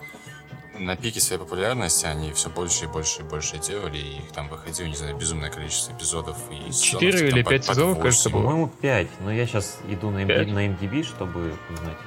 на 0.77 0.95
пике 0.95 1.19
своей 1.19 1.39
популярности, 1.41 2.05
они 2.05 2.31
все 2.33 2.49
больше 2.49 2.85
и 2.85 2.87
больше 2.87 3.21
и 3.21 3.23
больше 3.23 3.57
делали, 3.57 3.97
и 3.97 4.17
их 4.19 4.31
там 4.31 4.47
выходило, 4.47 4.85
не 4.87 4.95
знаю, 4.95 5.15
безумное 5.17 5.49
количество 5.49 5.91
эпизодов. 5.93 6.37
И 6.51 6.71
Четыре 6.71 7.29
или 7.29 7.41
пять 7.41 7.65
сезонов, 7.65 7.89
восемь. 7.97 8.01
кажется, 8.03 8.29
было. 8.29 8.41
По-моему, 8.43 8.67
5, 8.67 9.07
но 9.21 9.31
я 9.33 9.47
сейчас 9.47 9.79
иду 9.87 10.11
на, 10.11 10.19
MD 10.23 10.27
Пять? 10.27 10.47
на 10.49 10.67
MDB, 10.67 11.03
чтобы 11.03 11.53
узнать. 11.73 11.97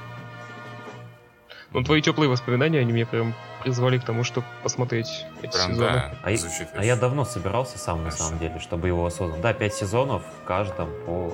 Ну, 1.73 1.83
твои 1.83 2.01
теплые 2.01 2.29
воспоминания, 2.29 2.79
они 2.79 2.91
мне 2.91 3.05
прям 3.05 3.33
призвали 3.63 3.97
к 3.97 4.03
тому, 4.03 4.23
чтобы 4.25 4.45
посмотреть 4.63 5.07
эти 5.41 5.51
Прям 5.51 5.71
сезоны. 5.71 5.77
да, 5.93 6.17
А, 6.23 6.31
я- 6.31 6.37
звучит 6.37 6.67
а 6.75 6.83
я 6.83 6.95
давно 6.97 7.23
собирался 7.25 7.77
сам, 7.77 7.99
на 8.03 8.09
Хорошо. 8.09 8.23
самом 8.25 8.39
деле, 8.39 8.59
чтобы 8.59 8.87
его 8.87 9.05
осознал. 9.05 9.39
Да, 9.39 9.53
пять 9.53 9.73
сезонов 9.73 10.21
в 10.43 10.45
каждом 10.47 10.89
по... 11.05 11.33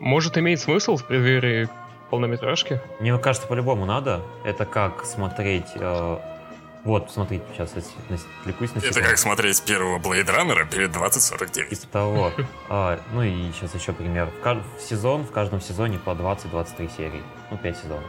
Может, 0.00 0.38
имеет 0.38 0.60
смысл 0.60 0.96
в 0.96 1.04
преддверии 1.06 1.68
полнометражки? 2.10 2.80
Мне 3.00 3.16
кажется, 3.18 3.46
по-любому 3.48 3.84
надо. 3.86 4.22
Это 4.44 4.64
как 4.64 5.04
смотреть... 5.04 5.66
э, 5.74 6.18
Вот, 6.84 7.10
смотрите, 7.10 7.44
сейчас 7.54 7.72
отвлекусь 7.72 8.72
на 8.74 8.78
Это 8.78 8.88
секунду. 8.88 9.08
как 9.08 9.18
смотреть 9.18 9.62
первого 9.64 9.98
Блейд 9.98 10.28
Раннера 10.30 10.64
перед 10.64 10.92
2049. 10.92 11.80
Типа 11.80 11.92
того. 11.92 12.32
А, 12.68 12.98
ну 13.12 13.22
и 13.22 13.50
сейчас 13.52 13.74
еще 13.74 13.92
пример. 13.92 14.26
В, 14.26 14.40
каж- 14.42 14.62
в 14.78 14.82
сезон, 14.82 15.24
в 15.24 15.30
каждом 15.32 15.60
сезоне 15.60 15.98
по 15.98 16.10
20-23 16.10 16.90
серии. 16.96 17.22
Ну, 17.50 17.58
5 17.58 17.76
сезонов. 17.78 18.04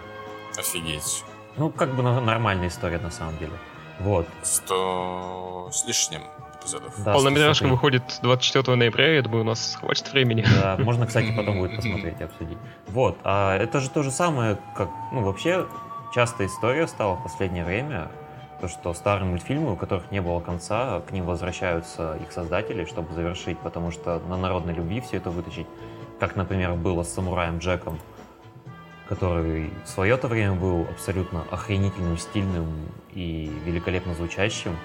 Офигеть. 0.57 1.23
Ну, 1.57 1.69
как 1.71 1.93
бы 1.95 2.03
на- 2.03 2.21
нормальная 2.21 2.67
история 2.69 2.99
на 2.99 3.11
самом 3.11 3.37
деле. 3.37 3.53
Вот. 3.99 4.27
Сто 4.43 5.69
с 5.73 5.85
лишним 5.85 6.21
эпизодов. 6.61 6.93
Да, 7.03 7.13
Полнометражка 7.13 7.65
103. 7.65 7.71
выходит 7.71 8.03
24 8.21 8.75
ноября, 8.75 9.15
я 9.15 9.21
думаю, 9.21 9.41
у 9.41 9.45
нас 9.45 9.77
хватит 9.79 10.11
времени. 10.11 10.45
Да, 10.61 10.77
можно, 10.79 11.07
кстати, 11.07 11.33
потом 11.35 11.57
будет 11.57 11.75
посмотреть 11.75 12.19
и 12.19 12.23
обсудить. 12.23 12.57
Вот, 12.87 13.17
а 13.23 13.57
это 13.57 13.79
же 13.79 13.89
то 13.89 14.03
же 14.03 14.11
самое, 14.11 14.57
как, 14.75 14.89
ну, 15.11 15.21
вообще, 15.21 15.65
частая 16.13 16.47
история 16.47 16.87
стала 16.87 17.15
в 17.15 17.23
последнее 17.23 17.65
время, 17.65 18.09
то, 18.61 18.67
что 18.67 18.93
старые 18.93 19.29
мультфильмы, 19.29 19.73
у 19.73 19.75
которых 19.75 20.11
не 20.11 20.21
было 20.21 20.39
конца, 20.39 21.01
к 21.07 21.11
ним 21.11 21.25
возвращаются 21.25 22.17
их 22.21 22.31
создатели, 22.31 22.85
чтобы 22.85 23.13
завершить, 23.13 23.57
потому 23.59 23.91
что 23.91 24.19
на 24.27 24.37
народной 24.37 24.73
любви 24.73 25.01
все 25.01 25.17
это 25.17 25.29
вытащить. 25.29 25.67
Как, 26.19 26.35
например, 26.35 26.73
было 26.73 27.03
с 27.03 27.13
самураем 27.13 27.59
Джеком, 27.59 27.97
который 29.07 29.71
в 29.85 29.89
свое-то 29.89 30.27
время 30.27 30.53
был 30.53 30.85
абсолютно 30.89 31.45
охренительным, 31.49 32.17
стильным 32.17 32.67
и 33.13 33.51
великолепно 33.65 34.13
звучащим. 34.13 34.77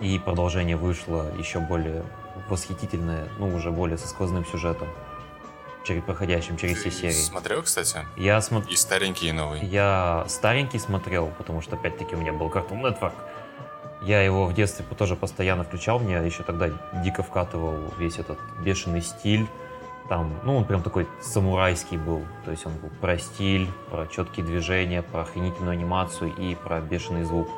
И 0.00 0.18
продолжение 0.18 0.76
вышло 0.76 1.30
еще 1.38 1.58
более 1.60 2.02
восхитительное, 2.48 3.28
ну, 3.38 3.54
уже 3.54 3.70
более 3.70 3.96
со 3.96 4.08
сквозным 4.08 4.44
сюжетом, 4.44 4.88
через, 5.84 6.02
проходящим 6.02 6.56
через 6.58 6.78
все 6.78 6.90
серии. 6.90 7.12
смотрел, 7.12 7.62
кстати? 7.62 7.98
Я, 8.16 8.38
смо- 8.38 8.66
И 8.68 8.76
старенький, 8.76 9.28
и 9.28 9.32
новый. 9.32 9.64
я 9.64 10.24
старенький 10.28 10.78
смотрел, 10.78 11.28
потому 11.38 11.62
что, 11.62 11.76
опять-таки, 11.76 12.14
у 12.14 12.18
меня 12.18 12.32
был 12.32 12.48
Cartoon 12.50 12.82
Network. 12.82 13.14
Я 14.02 14.20
его 14.22 14.44
в 14.46 14.52
детстве 14.52 14.84
тоже 14.98 15.16
постоянно 15.16 15.64
включал, 15.64 15.98
мне 15.98 16.16
еще 16.24 16.42
тогда 16.42 16.68
дико 17.02 17.22
вкатывал 17.22 17.92
весь 17.98 18.18
этот 18.18 18.38
бешеный 18.62 19.00
стиль. 19.00 19.46
Там, 20.10 20.38
ну, 20.44 20.56
он 20.58 20.64
прям 20.66 20.82
такой 20.82 21.08
самурайский 21.20 21.96
был. 21.96 22.22
То 22.44 22.52
есть 22.52 22.64
он 22.66 22.74
был 22.74 22.90
про 23.00 23.18
стиль, 23.18 23.68
про 23.90 24.06
четкие 24.06 24.44
движения, 24.46 25.02
про 25.02 25.22
охренительную 25.22 25.72
анимацию 25.72 26.32
и 26.36 26.54
про 26.54 26.80
бешеный 26.80 27.24
звук. 27.24 27.48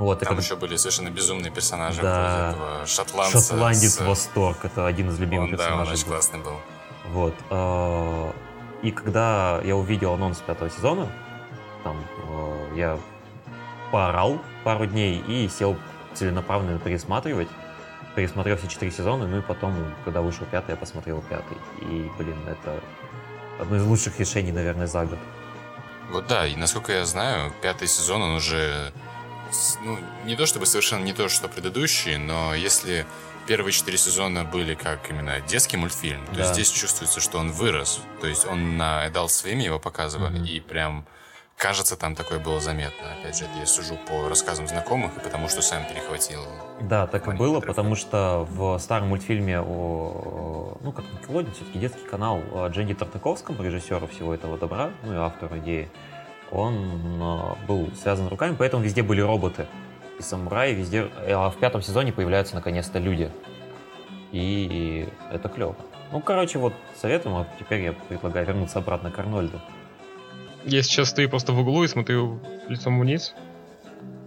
Вот, 0.00 0.18
Там 0.20 0.28
когда- 0.28 0.42
еще 0.42 0.56
были 0.56 0.76
совершенно 0.76 1.10
безумные 1.10 1.50
персонажи. 1.52 2.00
Да. 2.00 2.50
этого 2.52 2.86
шотландца. 2.86 3.38
Шотландец 3.40 3.94
с- 3.96 4.00
Восторг, 4.00 4.64
это 4.64 4.86
один 4.86 5.10
из 5.10 5.18
любимых 5.20 5.50
Он, 5.50 5.56
да, 5.56 5.62
он 5.64 5.68
персонажей. 5.68 5.92
очень 5.94 6.04
был. 6.06 6.12
классный 6.12 6.40
был. 6.40 6.56
Вот. 7.10 7.34
э, 7.50 8.32
И 8.82 8.90
когда 8.92 9.60
я 9.62 9.76
увидел 9.76 10.14
анонс 10.14 10.38
пятого 10.38 10.70
сезона, 10.70 11.06
там 11.84 12.02
э, 12.28 12.72
я 12.76 12.98
поорал 13.92 14.38
пару 14.64 14.86
дней 14.86 15.18
и 15.28 15.48
сел 15.50 15.76
целенаправленно 16.14 16.78
пересматривать. 16.78 17.48
Пересмотрел 18.16 18.56
все 18.56 18.68
четыре 18.68 18.90
сезона, 18.90 19.26
ну 19.26 19.38
и 19.38 19.42
потом, 19.42 19.74
когда 20.04 20.22
вышел 20.22 20.46
пятый, 20.50 20.70
я 20.70 20.76
посмотрел 20.76 21.20
пятый. 21.28 21.58
И, 21.82 22.10
блин, 22.18 22.38
это 22.48 22.80
одно 23.60 23.76
из 23.76 23.84
лучших 23.84 24.18
решений, 24.18 24.50
наверное, 24.52 24.86
за 24.86 25.04
год. 25.04 25.18
Вот 26.10 26.26
да, 26.26 26.46
и 26.46 26.56
насколько 26.56 26.90
я 26.92 27.04
знаю, 27.04 27.52
пятый 27.60 27.86
сезон, 27.86 28.22
он 28.22 28.30
уже, 28.36 28.92
ну, 29.84 29.98
не 30.24 30.36
то 30.36 30.46
чтобы 30.46 30.66
совершенно 30.66 31.04
не 31.04 31.12
то, 31.12 31.28
что 31.28 31.48
предыдущие, 31.48 32.18
но 32.18 32.54
если 32.54 33.06
первые 33.46 33.72
четыре 33.72 33.98
сезона 33.98 34.44
были 34.44 34.74
как 34.74 35.10
именно 35.10 35.40
детский 35.40 35.76
мультфильм, 35.76 36.24
то 36.26 36.34
Да. 36.36 36.52
здесь 36.52 36.70
чувствуется, 36.70 37.20
что 37.20 37.38
он 37.38 37.50
вырос. 37.50 38.00
То 38.20 38.26
есть 38.26 38.46
он 38.46 38.76
на 38.76 39.06
Adult 39.08 39.26
Swim 39.28 39.60
его 39.60 39.78
показывали, 39.78 40.36
Мгм. 40.38 40.44
и 40.44 40.60
прям, 40.60 41.04
кажется, 41.56 41.96
там 41.96 42.14
такое 42.14 42.38
было 42.38 42.60
заметно. 42.60 43.12
Опять 43.20 43.38
же, 43.38 43.44
это 43.44 43.58
я 43.58 43.66
сужу 43.66 43.98
по 44.08 44.28
рассказам 44.28 44.68
знакомых, 44.68 45.16
и 45.16 45.20
потому 45.20 45.48
что 45.48 45.62
сам 45.62 45.84
перехватил. 45.86 46.42
Да, 46.80 47.06
так 47.06 47.26
и 47.26 47.30
было, 47.32 47.60
потому 47.60 47.96
что 47.96 48.46
в 48.50 48.78
старом 48.78 49.08
мультфильме 49.08 49.60
о, 49.60 50.78
ну, 50.80 50.92
как 50.92 51.04
Никелодин, 51.12 51.52
все-таки 51.52 51.78
детский 51.78 52.06
канал 52.08 52.40
Дженни 52.68 52.94
Тартаковском, 52.94 53.60
режиссеру 53.62 54.06
всего 54.06 54.32
этого 54.34 54.58
добра, 54.58 54.90
ну 55.02 55.12
и 55.14 55.16
автору 55.16 55.58
идеи, 55.58 55.90
он 56.50 57.20
э, 57.20 57.66
был 57.66 57.90
связан 58.00 58.28
руками, 58.28 58.56
поэтому 58.58 58.82
везде 58.82 59.02
были 59.02 59.20
роботы 59.20 59.66
и 60.18 60.22
самураи, 60.22 60.74
везде, 60.74 61.08
а 61.28 61.50
в 61.50 61.56
пятом 61.56 61.82
сезоне 61.82 62.12
появляются 62.12 62.54
наконец-то 62.54 62.98
люди. 62.98 63.30
И 64.32 65.08
это 65.32 65.48
клево. 65.48 65.76
Ну, 66.12 66.20
короче, 66.20 66.58
вот 66.58 66.74
советуем, 67.00 67.36
а 67.36 67.46
теперь 67.58 67.82
я 67.82 67.92
предлагаю 67.92 68.46
вернуться 68.46 68.78
обратно 68.78 69.10
к 69.10 69.18
Арнольду. 69.18 69.60
Я 70.64 70.82
сейчас 70.82 71.10
стою 71.10 71.28
просто 71.30 71.52
в 71.52 71.60
углу 71.60 71.84
и 71.84 71.88
смотрю 71.88 72.40
лицом 72.68 73.00
вниз. 73.00 73.34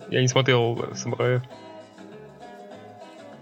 Я 0.09 0.21
не 0.21 0.27
смотрел 0.27 0.79
э, 0.81 0.95
«Самурая». 0.95 1.43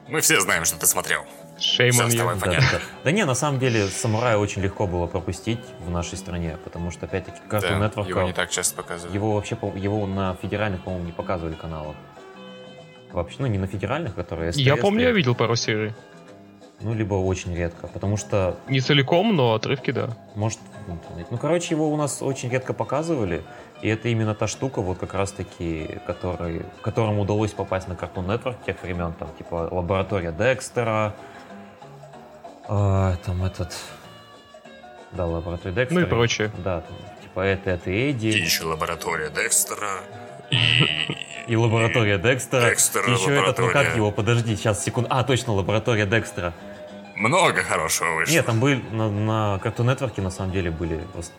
Мы 0.08 0.20
все 0.22 0.40
знаем, 0.42 0.66
что 0.66 0.78
ты 0.78 0.88
смотрел. 0.88 1.26
Вставай. 1.62 2.36
Да, 2.36 2.42
Понятно. 2.42 2.68
да, 2.72 2.78
да. 2.78 2.84
Да 3.04 3.12
не, 3.12 3.26
на 3.26 3.36
самом 3.36 3.60
деле, 3.60 3.88
самурая 3.88 4.38
очень 4.38 4.62
легко 4.62 4.88
было 4.88 5.08
пропустить 5.08 5.60
в 5.80 5.90
нашей 5.90 6.18
стране, 6.18 6.58
потому 6.64 6.92
что, 6.92 7.06
опять-таки, 7.06 7.40
Cartoon 7.50 7.80
Да, 7.80 7.86
Network 7.88 8.10
его 8.10 8.22
не 8.24 8.34
так 8.34 8.50
часто 8.50 8.76
показывают. 8.76 9.14
Его 9.14 9.36
вообще, 9.36 9.58
его 9.76 10.08
на 10.08 10.36
федеральных, 10.42 10.84
по-моему, 10.84 11.06
не 11.06 11.12
показывали 11.12 11.56
каналах. 11.56 11.96
Вообще, 13.12 13.38
ну 13.40 13.48
не 13.48 13.58
на 13.58 13.68
федеральных, 13.68 14.16
которые 14.16 14.52
Я 14.56 14.76
STS, 14.76 14.78
помню, 14.82 15.04
я 15.04 15.12
видел 15.12 15.36
пару 15.36 15.56
серий. 15.56 15.94
Ну, 16.80 16.96
либо 16.96 17.14
очень 17.14 17.56
редко, 17.56 17.88
потому 17.88 18.18
что, 18.18 18.58
Не 18.68 18.80
целиком, 18.80 19.36
но 19.36 19.54
отрывки, 19.54 19.92
да. 19.92 20.18
может, 20.34 20.58
интернете. 20.88 21.28
Ну, 21.30 21.38
короче, 21.38 21.76
его 21.76 21.92
у 21.92 21.96
нас 21.98 22.22
очень 22.22 22.50
редко 22.50 22.74
показывали, 22.74 23.44
и 23.82 23.88
это 23.88 24.10
именно 24.10 24.34
та 24.36 24.48
штука, 24.48 24.82
вот 24.82 24.98
как 24.98 25.14
раз-таки, 25.14 26.00
который, 26.06 26.64
которому 26.82 27.22
удалось 27.22 27.52
попасть 27.52 27.88
на 27.88 27.94
Cartoon 27.94 28.26
Network 28.26 28.56
тех 28.66 28.82
времен, 28.82 29.14
там, 29.14 29.30
типа, 29.38 29.70
лаборатория 29.72 30.32
Декстера, 30.32 31.16
а, 32.74 33.18
там 33.26 33.44
этот, 33.44 33.76
да, 35.12 35.26
лаборатория 35.26 35.76
Декстера. 35.76 36.00
Ну 36.00 36.06
и 36.06 36.10
прочее. 36.10 36.52
Да, 36.64 36.82
там, 36.82 36.96
типа, 37.22 37.42
это, 37.42 37.70
это 37.72 37.92
И 37.92 38.12
Эдди. 38.12 38.28
еще 38.28 38.64
лаборатория 38.64 39.30
Декстера. 39.30 40.00
И... 40.50 41.18
И 41.48 41.56
лаборатория 41.58 42.18
Декстера. 42.18 42.70
Декстера, 42.70 43.12
Еще 43.12 43.34
этот, 43.36 43.58
ну 43.60 43.72
как 43.72 43.96
его, 43.96 44.12
подожди, 44.12 44.56
сейчас, 44.56 44.84
секунду. 44.84 45.10
А, 45.12 45.24
точно, 45.24 45.54
лаборатория 45.54 46.06
Декстера. 46.06 46.54
Много 47.18 47.62
хорошего 47.62 48.16
вышло. 48.16 48.32
Нет, 48.34 48.46
там 48.46 48.60
были, 48.62 48.82
на, 48.92 49.10
на 49.10 49.60
Cartoon 49.62 49.94
Network 49.94 50.22
на 50.22 50.32
самом 50.32 50.54
деле 50.54 50.72
были 50.72 51.02
вос- 51.14 51.32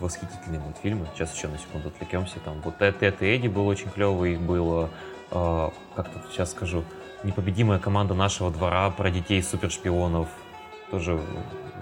восхитительные 0.00 0.60
мультфильмы. 0.60 1.06
Сейчас 1.14 1.34
еще 1.36 1.46
на 1.48 1.56
секунду 1.58 1.88
отвлекемся. 1.88 2.40
Там 2.40 2.60
вот 2.62 2.82
это, 2.82 3.06
это 3.06 3.24
Эдди 3.24 3.46
был 3.48 3.66
очень 3.68 3.90
клевый, 3.90 4.36
было, 4.36 4.90
э, 5.30 5.70
как 5.94 6.08
тут 6.12 6.22
сейчас 6.32 6.50
скажу, 6.50 6.84
непобедимая 7.22 7.78
команда 7.78 8.14
нашего 8.14 8.50
двора 8.50 8.90
про 8.90 9.10
детей 9.10 9.40
супершпионов. 9.42 10.28
Тоже 10.94 11.18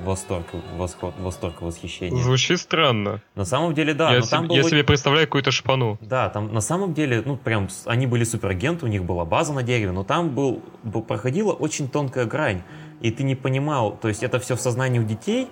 восторг, 0.05 0.47
восход- 0.79 1.13
восторг 1.19 1.61
восхищение. 1.61 2.23
Звучит 2.23 2.59
странно. 2.59 3.21
На 3.35 3.45
самом 3.45 3.75
деле, 3.75 3.93
да, 3.93 4.11
я 4.15 4.21
но 4.21 4.27
там 4.27 4.41
себе, 4.45 4.49
был 4.49 4.57
я 4.57 4.63
себе 4.63 4.85
представляю 4.85 5.27
какую-то 5.27 5.51
шпану. 5.51 5.99
Да, 6.01 6.31
там 6.31 6.51
на 6.53 6.63
самом 6.63 6.95
деле, 6.95 7.23
ну, 7.27 7.37
прям, 7.37 7.69
они 7.85 8.07
были 8.07 8.25
суперагенты, 8.25 8.87
у 8.87 8.89
них 8.89 9.05
была 9.05 9.27
база 9.27 9.53
на 9.53 9.63
дереве, 9.63 9.93
но 9.93 10.03
там 10.03 10.31
был, 10.31 10.63
был- 10.83 11.03
проходила 11.03 11.53
очень 11.53 11.89
тонкая 11.91 12.25
грань, 12.25 12.63
и 13.03 13.11
ты 13.11 13.23
не 13.23 13.35
понимал, 13.35 13.95
то 13.95 14.09
есть 14.09 14.23
это 14.23 14.39
все 14.39 14.57
в 14.57 14.61
сознании 14.63 14.99
у 14.99 15.05
детей, 15.05 15.49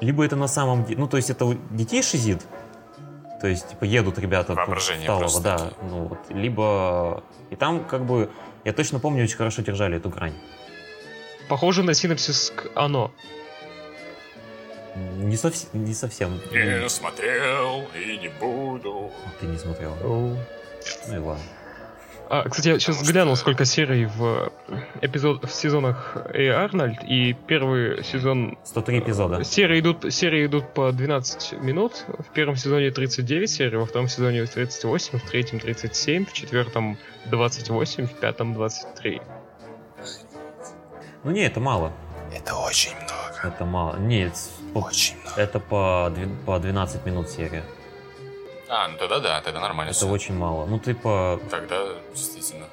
либо 0.00 0.24
это 0.24 0.34
на 0.34 0.48
самом 0.48 0.84
деле, 0.84 0.98
ну, 1.00 1.06
то 1.06 1.16
есть 1.16 1.30
это 1.30 1.44
у 1.44 1.54
детей 1.70 2.02
шизит, 2.02 2.44
то 3.40 3.46
есть, 3.46 3.68
типа, 3.70 3.84
едут 3.84 4.18
ребята 4.18 4.54
Воображение 4.54 5.04
Сталово, 5.04 5.20
просто 5.22 5.42
да, 5.42 5.70
ну, 5.88 6.08
вот, 6.08 6.18
либо, 6.30 7.22
и 7.50 7.54
там, 7.56 7.84
как 7.84 8.04
бы, 8.06 8.28
я 8.64 8.72
точно 8.72 8.98
помню, 8.98 9.22
очень 9.22 9.36
хорошо 9.36 9.62
держали 9.62 9.98
эту 9.98 10.08
грань. 10.10 10.34
Похоже 11.48 11.82
на 11.82 11.94
синапсис 11.94 12.52
к 12.54 12.70
«Оно». 12.74 13.12
Не, 15.16 15.36
совсем, 15.36 15.84
не 15.84 15.94
совсем. 15.94 16.40
Не 16.52 16.88
смотрел 16.88 17.88
и 17.94 18.16
не 18.18 18.28
буду. 18.28 19.10
Ты 19.40 19.46
не 19.46 19.58
смотрел. 19.58 19.94
Ну 20.02 20.36
и 21.12 21.18
ладно. 21.18 21.42
А, 22.30 22.48
кстати, 22.48 22.68
я 22.68 22.78
сейчас 22.78 23.06
глянул, 23.06 23.36
сколько 23.36 23.64
серий 23.64 24.06
в 24.06 24.50
эпизод 25.02 25.44
в 25.44 25.52
сезонах 25.52 26.16
Эй 26.32 26.48
Арнольд, 26.48 26.98
и 27.06 27.34
первый 27.34 28.02
сезон 28.02 28.56
103 28.64 29.00
эпизода. 29.00 29.44
Серии 29.44 29.80
идут, 29.80 30.12
серии 30.12 30.46
идут 30.46 30.72
по 30.72 30.90
12 30.90 31.60
минут. 31.60 32.04
В 32.18 32.32
первом 32.32 32.56
сезоне 32.56 32.90
39 32.90 33.50
серий, 33.50 33.76
во 33.76 33.84
втором 33.84 34.08
сезоне 34.08 34.46
38, 34.46 35.18
в 35.18 35.30
третьем 35.30 35.60
37, 35.60 36.24
в 36.24 36.32
четвертом 36.32 36.96
28, 37.26 38.06
в 38.06 38.14
пятом 38.14 38.54
23. 38.54 39.20
Ну 41.24 41.30
не, 41.30 41.42
это 41.46 41.60
мало. 41.60 41.92
Это 42.32 42.54
очень 42.56 42.94
много. 42.96 43.40
Это 43.54 43.64
мало. 43.64 43.96
Нет, 43.96 44.34
по- 44.72 44.78
Очень 44.80 45.16
много. 45.22 45.40
Это 45.40 45.60
по, 45.60 46.12
по 46.46 46.58
12 46.58 47.06
минут 47.06 47.28
серия. 47.30 47.64
А, 48.68 48.88
ну 48.88 48.96
тогда 48.98 49.20
да, 49.20 49.40
тогда 49.40 49.60
нормально. 49.60 49.90
Это 49.90 49.98
всё. 50.00 50.08
очень 50.08 50.34
мало. 50.34 50.66
Ну, 50.66 50.78
типа, 50.78 51.40
Тогда 51.50 51.86
действительно. 52.14 52.66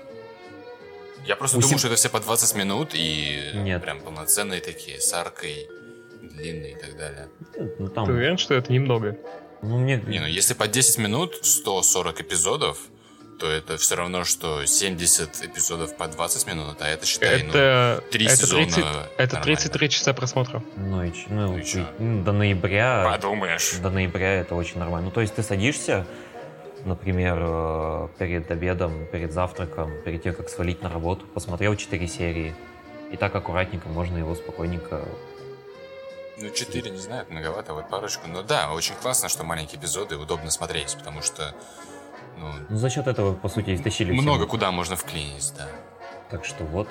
Я 1.26 1.36
просто 1.36 1.58
У 1.58 1.62
думал, 1.62 1.70
сем- 1.72 1.78
что 1.80 1.88
это 1.90 1.98
все 1.98 2.10
по 2.10 2.20
20 2.20 2.56
минут 2.56 2.92
и 2.94 3.52
Нет. 3.54 3.82
прям 3.84 4.00
полноценные 4.00 4.60
такие, 4.62 5.00
с 5.00 5.14
аркой, 5.14 5.70
длинные 6.22 6.72
и 6.72 6.76
так 6.76 6.98
далее. 6.98 7.28
ну 7.78 7.88
Ты 7.88 7.94
там, 7.94 8.10
уверен, 8.10 8.38
что 8.38 8.56
это 8.56 8.72
немного? 8.74 9.18
ну 9.62 9.78
мне, 9.78 9.98
Не, 9.98 10.20
ну 10.20 10.26
если 10.26 10.56
по 10.56 10.68
10 10.68 10.98
минут 10.98 11.36
140 11.46 12.22
эпизодов, 12.22 12.80
то 13.42 13.50
это 13.50 13.76
все 13.78 13.96
равно, 13.96 14.24
что 14.24 14.64
70 14.64 15.46
эпизодов 15.46 15.96
по 15.98 16.08
20 16.08 16.46
минут, 16.46 16.78
а 16.80 16.88
это 16.88 17.08
считай, 17.08 17.42
ну, 17.42 17.50
это, 17.50 18.04
три 18.12 18.28
это, 18.28 18.36
сезона 18.36 18.66
30, 18.66 18.78
это 19.18 19.34
нормально. 19.34 19.58
33 19.58 19.90
часа 19.90 20.14
просмотра. 20.14 20.64
ну, 20.76 21.04
и 21.04 21.12
ну, 21.28 21.48
Ну 21.48 21.58
и 21.58 21.66
чё? 21.66 21.88
ну, 21.98 22.24
до 22.24 22.34
ноября, 22.34 23.04
подумаешь. 23.12 23.78
до 23.82 23.90
ноября 23.90 24.42
это 24.42 24.54
очень 24.54 24.78
нормально. 24.78 25.08
Ну, 25.08 25.12
то 25.12 25.22
есть 25.22 25.34
ты 25.34 25.42
садишься, 25.42 26.06
например, 26.86 27.40
э, 27.42 28.08
перед 28.20 28.52
обедом, 28.52 29.08
перед 29.08 29.34
завтраком, 29.34 29.92
перед 30.06 30.22
тем, 30.22 30.36
как 30.36 30.48
свалить 30.48 30.84
на 30.84 30.90
работу, 30.92 31.26
посмотрел 31.26 31.76
4 31.76 32.08
серии, 32.08 32.54
и 33.12 33.18
так 33.18 33.34
аккуратненько 33.36 33.90
можно 33.90 34.20
его 34.20 34.36
спокойненько... 34.36 35.04
Ну, 36.38 36.50
4, 36.52 36.92
не 36.92 36.98
знаю, 37.00 37.24
это 37.24 37.32
многовато, 37.32 37.74
вот 37.74 37.90
парочку. 37.90 38.28
Но 38.28 38.44
да, 38.44 38.72
очень 38.72 38.94
классно, 39.02 39.30
что 39.30 39.44
маленькие 39.44 39.80
эпизоды 39.80 40.16
удобно 40.16 40.52
смотреть, 40.52 40.96
потому 40.96 41.24
что, 41.24 41.56
ну, 42.38 42.48
Ну, 42.70 42.78
за 42.78 42.90
счет 42.90 43.08
этого, 43.08 43.34
по 43.34 43.50
сути, 43.50 43.76
истощили 43.76 44.12
много 44.12 44.46
куда 44.46 44.72
можно 44.72 44.96
вклинить, 44.96 45.54
да. 45.58 45.68
Так 46.30 46.46
что 46.46 46.64
вот. 46.64 46.88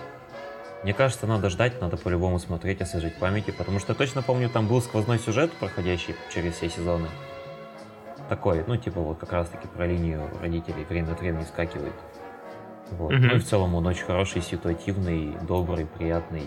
Мне 0.82 0.94
кажется, 0.94 1.26
надо 1.26 1.50
ждать, 1.50 1.80
надо 1.80 1.96
по-любому 1.98 2.38
смотреть, 2.38 2.80
освежить 2.80 3.16
памяти, 3.16 3.50
потому 3.50 3.80
что 3.80 3.92
я 3.92 3.98
точно 3.98 4.22
помню, 4.22 4.48
там 4.48 4.66
был 4.66 4.80
сквозной 4.80 5.18
сюжет, 5.18 5.52
проходящий 5.52 6.14
через 6.32 6.54
все 6.54 6.70
сезоны. 6.70 7.08
Такой, 8.30 8.64
ну, 8.66 8.76
типа 8.76 9.00
вот 9.00 9.18
как 9.18 9.32
раз-таки 9.32 9.68
про 9.68 9.86
линию 9.86 10.30
родителей 10.40 10.84
время 10.88 11.12
от 11.12 11.20
времени 11.20 11.44
скакивает. 11.44 11.92
Вот. 12.92 13.12
Мгм. 13.12 13.26
Ну 13.28 13.34
и 13.36 13.38
в 13.38 13.44
целом 13.46 13.74
он 13.74 13.86
очень 13.86 14.04
хороший, 14.04 14.40
ситуативный, 14.42 15.36
добрый, 15.42 15.86
приятный. 15.86 16.44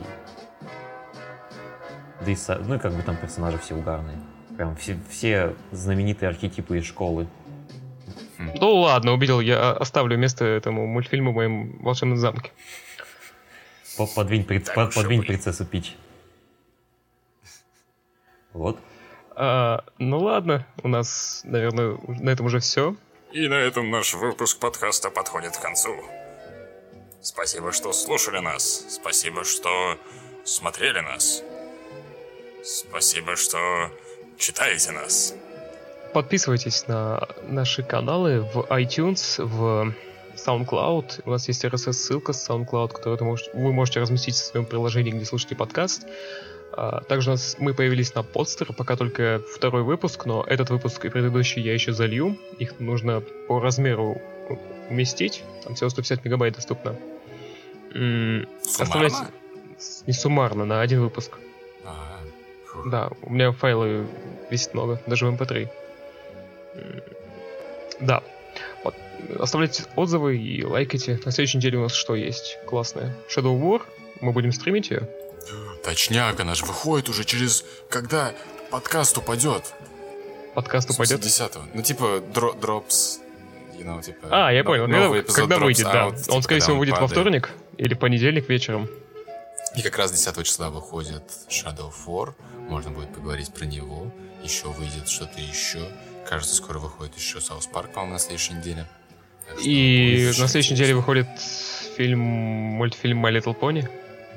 Да 2.26 2.32
и, 2.32 2.38
ну 2.66 2.76
и 2.76 2.80
как 2.80 2.94
бы 2.94 3.02
там 3.02 3.18
персонажи 3.18 3.58
все 3.60 3.76
угарные. 3.76 4.18
Прям 4.58 4.76
все, 4.76 4.98
все 5.10 5.56
знаменитые 5.72 6.30
архетипы 6.30 6.78
из 6.78 6.86
школы. 6.86 7.28
Ну 8.38 8.76
ладно, 8.82 9.14
убедил, 9.14 9.40
я 9.40 9.72
оставлю 9.72 10.18
место 10.18 10.46
этому 10.46 10.86
мультфильму 10.88 11.32
в 11.32 11.36
моем 11.36 11.78
волшебном 11.82 12.18
замке. 12.18 12.52
По- 13.98 14.08
Подвинь, 14.08 14.44
Так 14.44 14.74
под- 14.76 14.94
подвинь 14.96 15.22
принцессу 15.24 15.66
Пич. 15.66 15.96
Вот. 18.54 18.80
А, 19.36 19.84
ну 19.98 20.20
ладно, 20.20 20.66
у 20.84 20.88
нас, 20.88 21.42
наверное, 21.44 21.98
на 22.08 22.30
этом 22.30 22.46
уже 22.48 22.60
все. 22.60 22.96
И 23.32 23.48
на 23.48 23.56
этом 23.56 23.90
наш 23.90 24.14
выпуск 24.14 24.60
подкаста 24.60 25.10
подходит 25.10 25.58
к 25.58 25.62
концу. 25.62 25.96
Спасибо, 27.22 27.72
что 27.72 27.94
слушали 27.94 28.40
нас. 28.40 28.86
Спасибо, 28.90 29.44
что 29.44 29.98
смотрели 30.44 31.00
нас. 31.00 31.42
Спасибо, 32.64 33.36
что 33.36 33.90
читаете 34.38 34.92
нас. 34.92 35.34
Подписывайтесь 36.14 36.88
на 36.88 37.28
наши 37.48 37.82
каналы 37.84 38.42
в 38.42 38.68
iTunes, 38.70 39.44
в 39.44 39.94
SoundCloud. 40.36 41.22
У 41.26 41.32
нас 41.32 41.48
есть 41.48 41.66
RSS-ссылка 41.66 42.34
с 42.34 42.50
SoundCloud, 42.50 42.90
которую 42.90 43.38
вы 43.54 43.74
можете 43.74 44.00
разместить 44.00 44.36
в 44.36 44.38
своем 44.46 44.66
приложении, 44.66 45.12
где 45.12 45.26
слушаете 45.26 45.56
подкаст. 45.56 46.06
А, 46.72 47.02
Также 47.04 47.30
у 47.30 47.34
нас, 47.34 47.56
мы 47.60 47.74
появились 47.74 48.14
на 48.16 48.20
Podster, 48.20 48.74
пока 48.76 48.96
только 48.96 49.42
второй 49.56 49.84
выпуск, 49.84 50.26
но 50.26 50.44
этот 50.48 50.70
выпуск 50.70 51.04
и 51.06 51.10
предыдущий 51.10 51.62
я 51.62 51.74
еще 51.74 51.94
залью. 51.94 52.38
Их 52.60 52.80
нужно 52.80 53.22
по 53.48 53.60
размеру 53.60 54.22
уместить. 54.90 55.44
Там 55.64 55.76
всего 55.76 55.90
150 55.90 56.26
мегабайт 56.26 56.56
доступно. 56.56 56.96
Суммарно? 57.92 58.48
оставляйте- 58.62 59.16
Не 60.08 60.14
суммарно, 60.14 60.66
на 60.66 60.82
один 60.82 61.02
выпуск. 61.02 61.38
А, 61.86 62.20
фух. 62.68 62.90
Да, 62.90 63.10
у 63.24 63.32
меня 63.32 63.52
файлы 63.52 64.06
весит 64.52 64.74
много, 64.74 65.00
даже 65.08 65.26
в 65.28 65.34
MP3. 65.34 65.70
М, 66.76 67.02
Да. 68.00 68.22
Вот. 68.84 68.96
Оставляйте 69.40 69.84
отзывы 69.96 70.38
и 70.38 70.64
лайкайте. 70.66 71.20
На 71.26 71.32
следующей 71.32 71.58
неделе 71.58 71.78
у 71.78 71.82
нас 71.84 71.94
что 71.94 72.16
есть 72.16 72.58
классное? 72.66 73.16
Shadow 73.30 73.60
War. 73.60 73.82
Мы 74.22 74.32
будем 74.32 74.52
стримить 74.52 74.90
ее. 74.90 75.08
Точняк, 75.84 76.40
она 76.40 76.56
же 76.56 76.66
выходит 76.66 77.10
уже 77.10 77.24
через... 77.26 77.66
Когда 77.90 78.34
подкаст 78.72 79.18
упадет? 79.18 79.74
Подкаст 80.56 80.90
упадет. 80.92 81.20
10 81.20 81.52
Ну, 81.74 81.82
типа, 81.82 82.22
дро- 82.34 82.58
дропс... 82.60 83.20
you 83.74 83.84
know, 83.86 84.02
типа, 84.02 84.28
А, 84.30 84.52
я 84.54 84.64
понял. 84.64 84.86
Когда, 84.88 85.34
когда 85.34 85.58
выйдет, 85.60 85.84
да. 85.86 86.08
out, 86.08 86.12
Он, 86.12 86.16
типа, 86.16 86.24
скорее 86.24 86.42
когда 86.42 86.60
всего, 86.60 86.74
он 86.74 86.80
выйдет 86.80 86.94
во 86.96 87.02
падает. 87.02 87.12
вторник 87.20 87.50
или 87.78 87.94
понедельник 87.96 88.48
вечером. 88.50 88.88
И 89.76 89.82
как 89.82 89.98
раз 89.98 90.12
10 90.12 90.46
числа 90.46 90.70
выходит 90.70 91.24
Shadow 91.50 91.92
4. 91.92 92.34
Можно 92.70 92.92
будет 92.92 93.14
поговорить 93.14 93.54
про 93.54 93.66
него. 93.66 94.12
Еще 94.44 94.68
выйдет 94.68 95.10
что-то 95.10 95.42
еще. 95.42 95.80
Кажется, 96.28 96.56
скоро 96.56 96.80
выходит 96.80 97.16
еще 97.18 97.40
Саус 97.42 97.68
Парк, 97.68 97.92
по-моему, 97.92 98.14
на 98.14 98.20
следующей 98.20 98.54
неделе. 98.54 98.86
Так 99.48 99.60
И 99.64 100.32
на 100.40 100.48
следующей 100.48 100.74
неделе 100.74 100.96
выходит 100.96 101.28
фильм, 101.98 102.20
мультфильм 102.20 103.26
My 103.26 103.32
Little 103.38 103.58
Pony. 103.60 103.88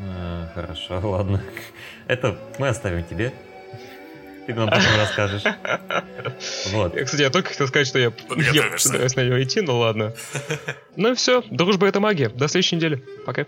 А, 0.01 0.51
хорошо, 0.55 1.01
ладно. 1.09 1.43
Это 2.07 2.39
мы 2.59 2.69
оставим 2.69 3.05
тебе. 3.05 3.33
Ты 4.47 4.55
нам 4.55 4.69
потом 4.69 4.97
расскажешь. 4.97 5.43
Вот. 6.71 6.95
Я, 6.95 7.05
кстати, 7.05 7.23
я 7.23 7.31
только 7.31 7.49
хотел 7.51 7.67
сказать, 7.67 7.89
что 7.89 7.99
я, 7.99 8.05
я 8.07 8.11
Подготовишься. 8.11 8.89
собираюсь 8.89 9.17
на 9.17 9.25
него 9.25 9.43
идти, 9.43 9.61
ну 9.61 9.79
ладно. 9.79 10.15
Ну 10.95 11.13
и 11.13 11.15
все. 11.17 11.43
Дружба 11.51 11.89
это 11.89 11.99
магия. 11.99 12.29
До 12.29 12.47
следующей 12.47 12.77
недели. 12.77 12.97
Пока. 13.25 13.45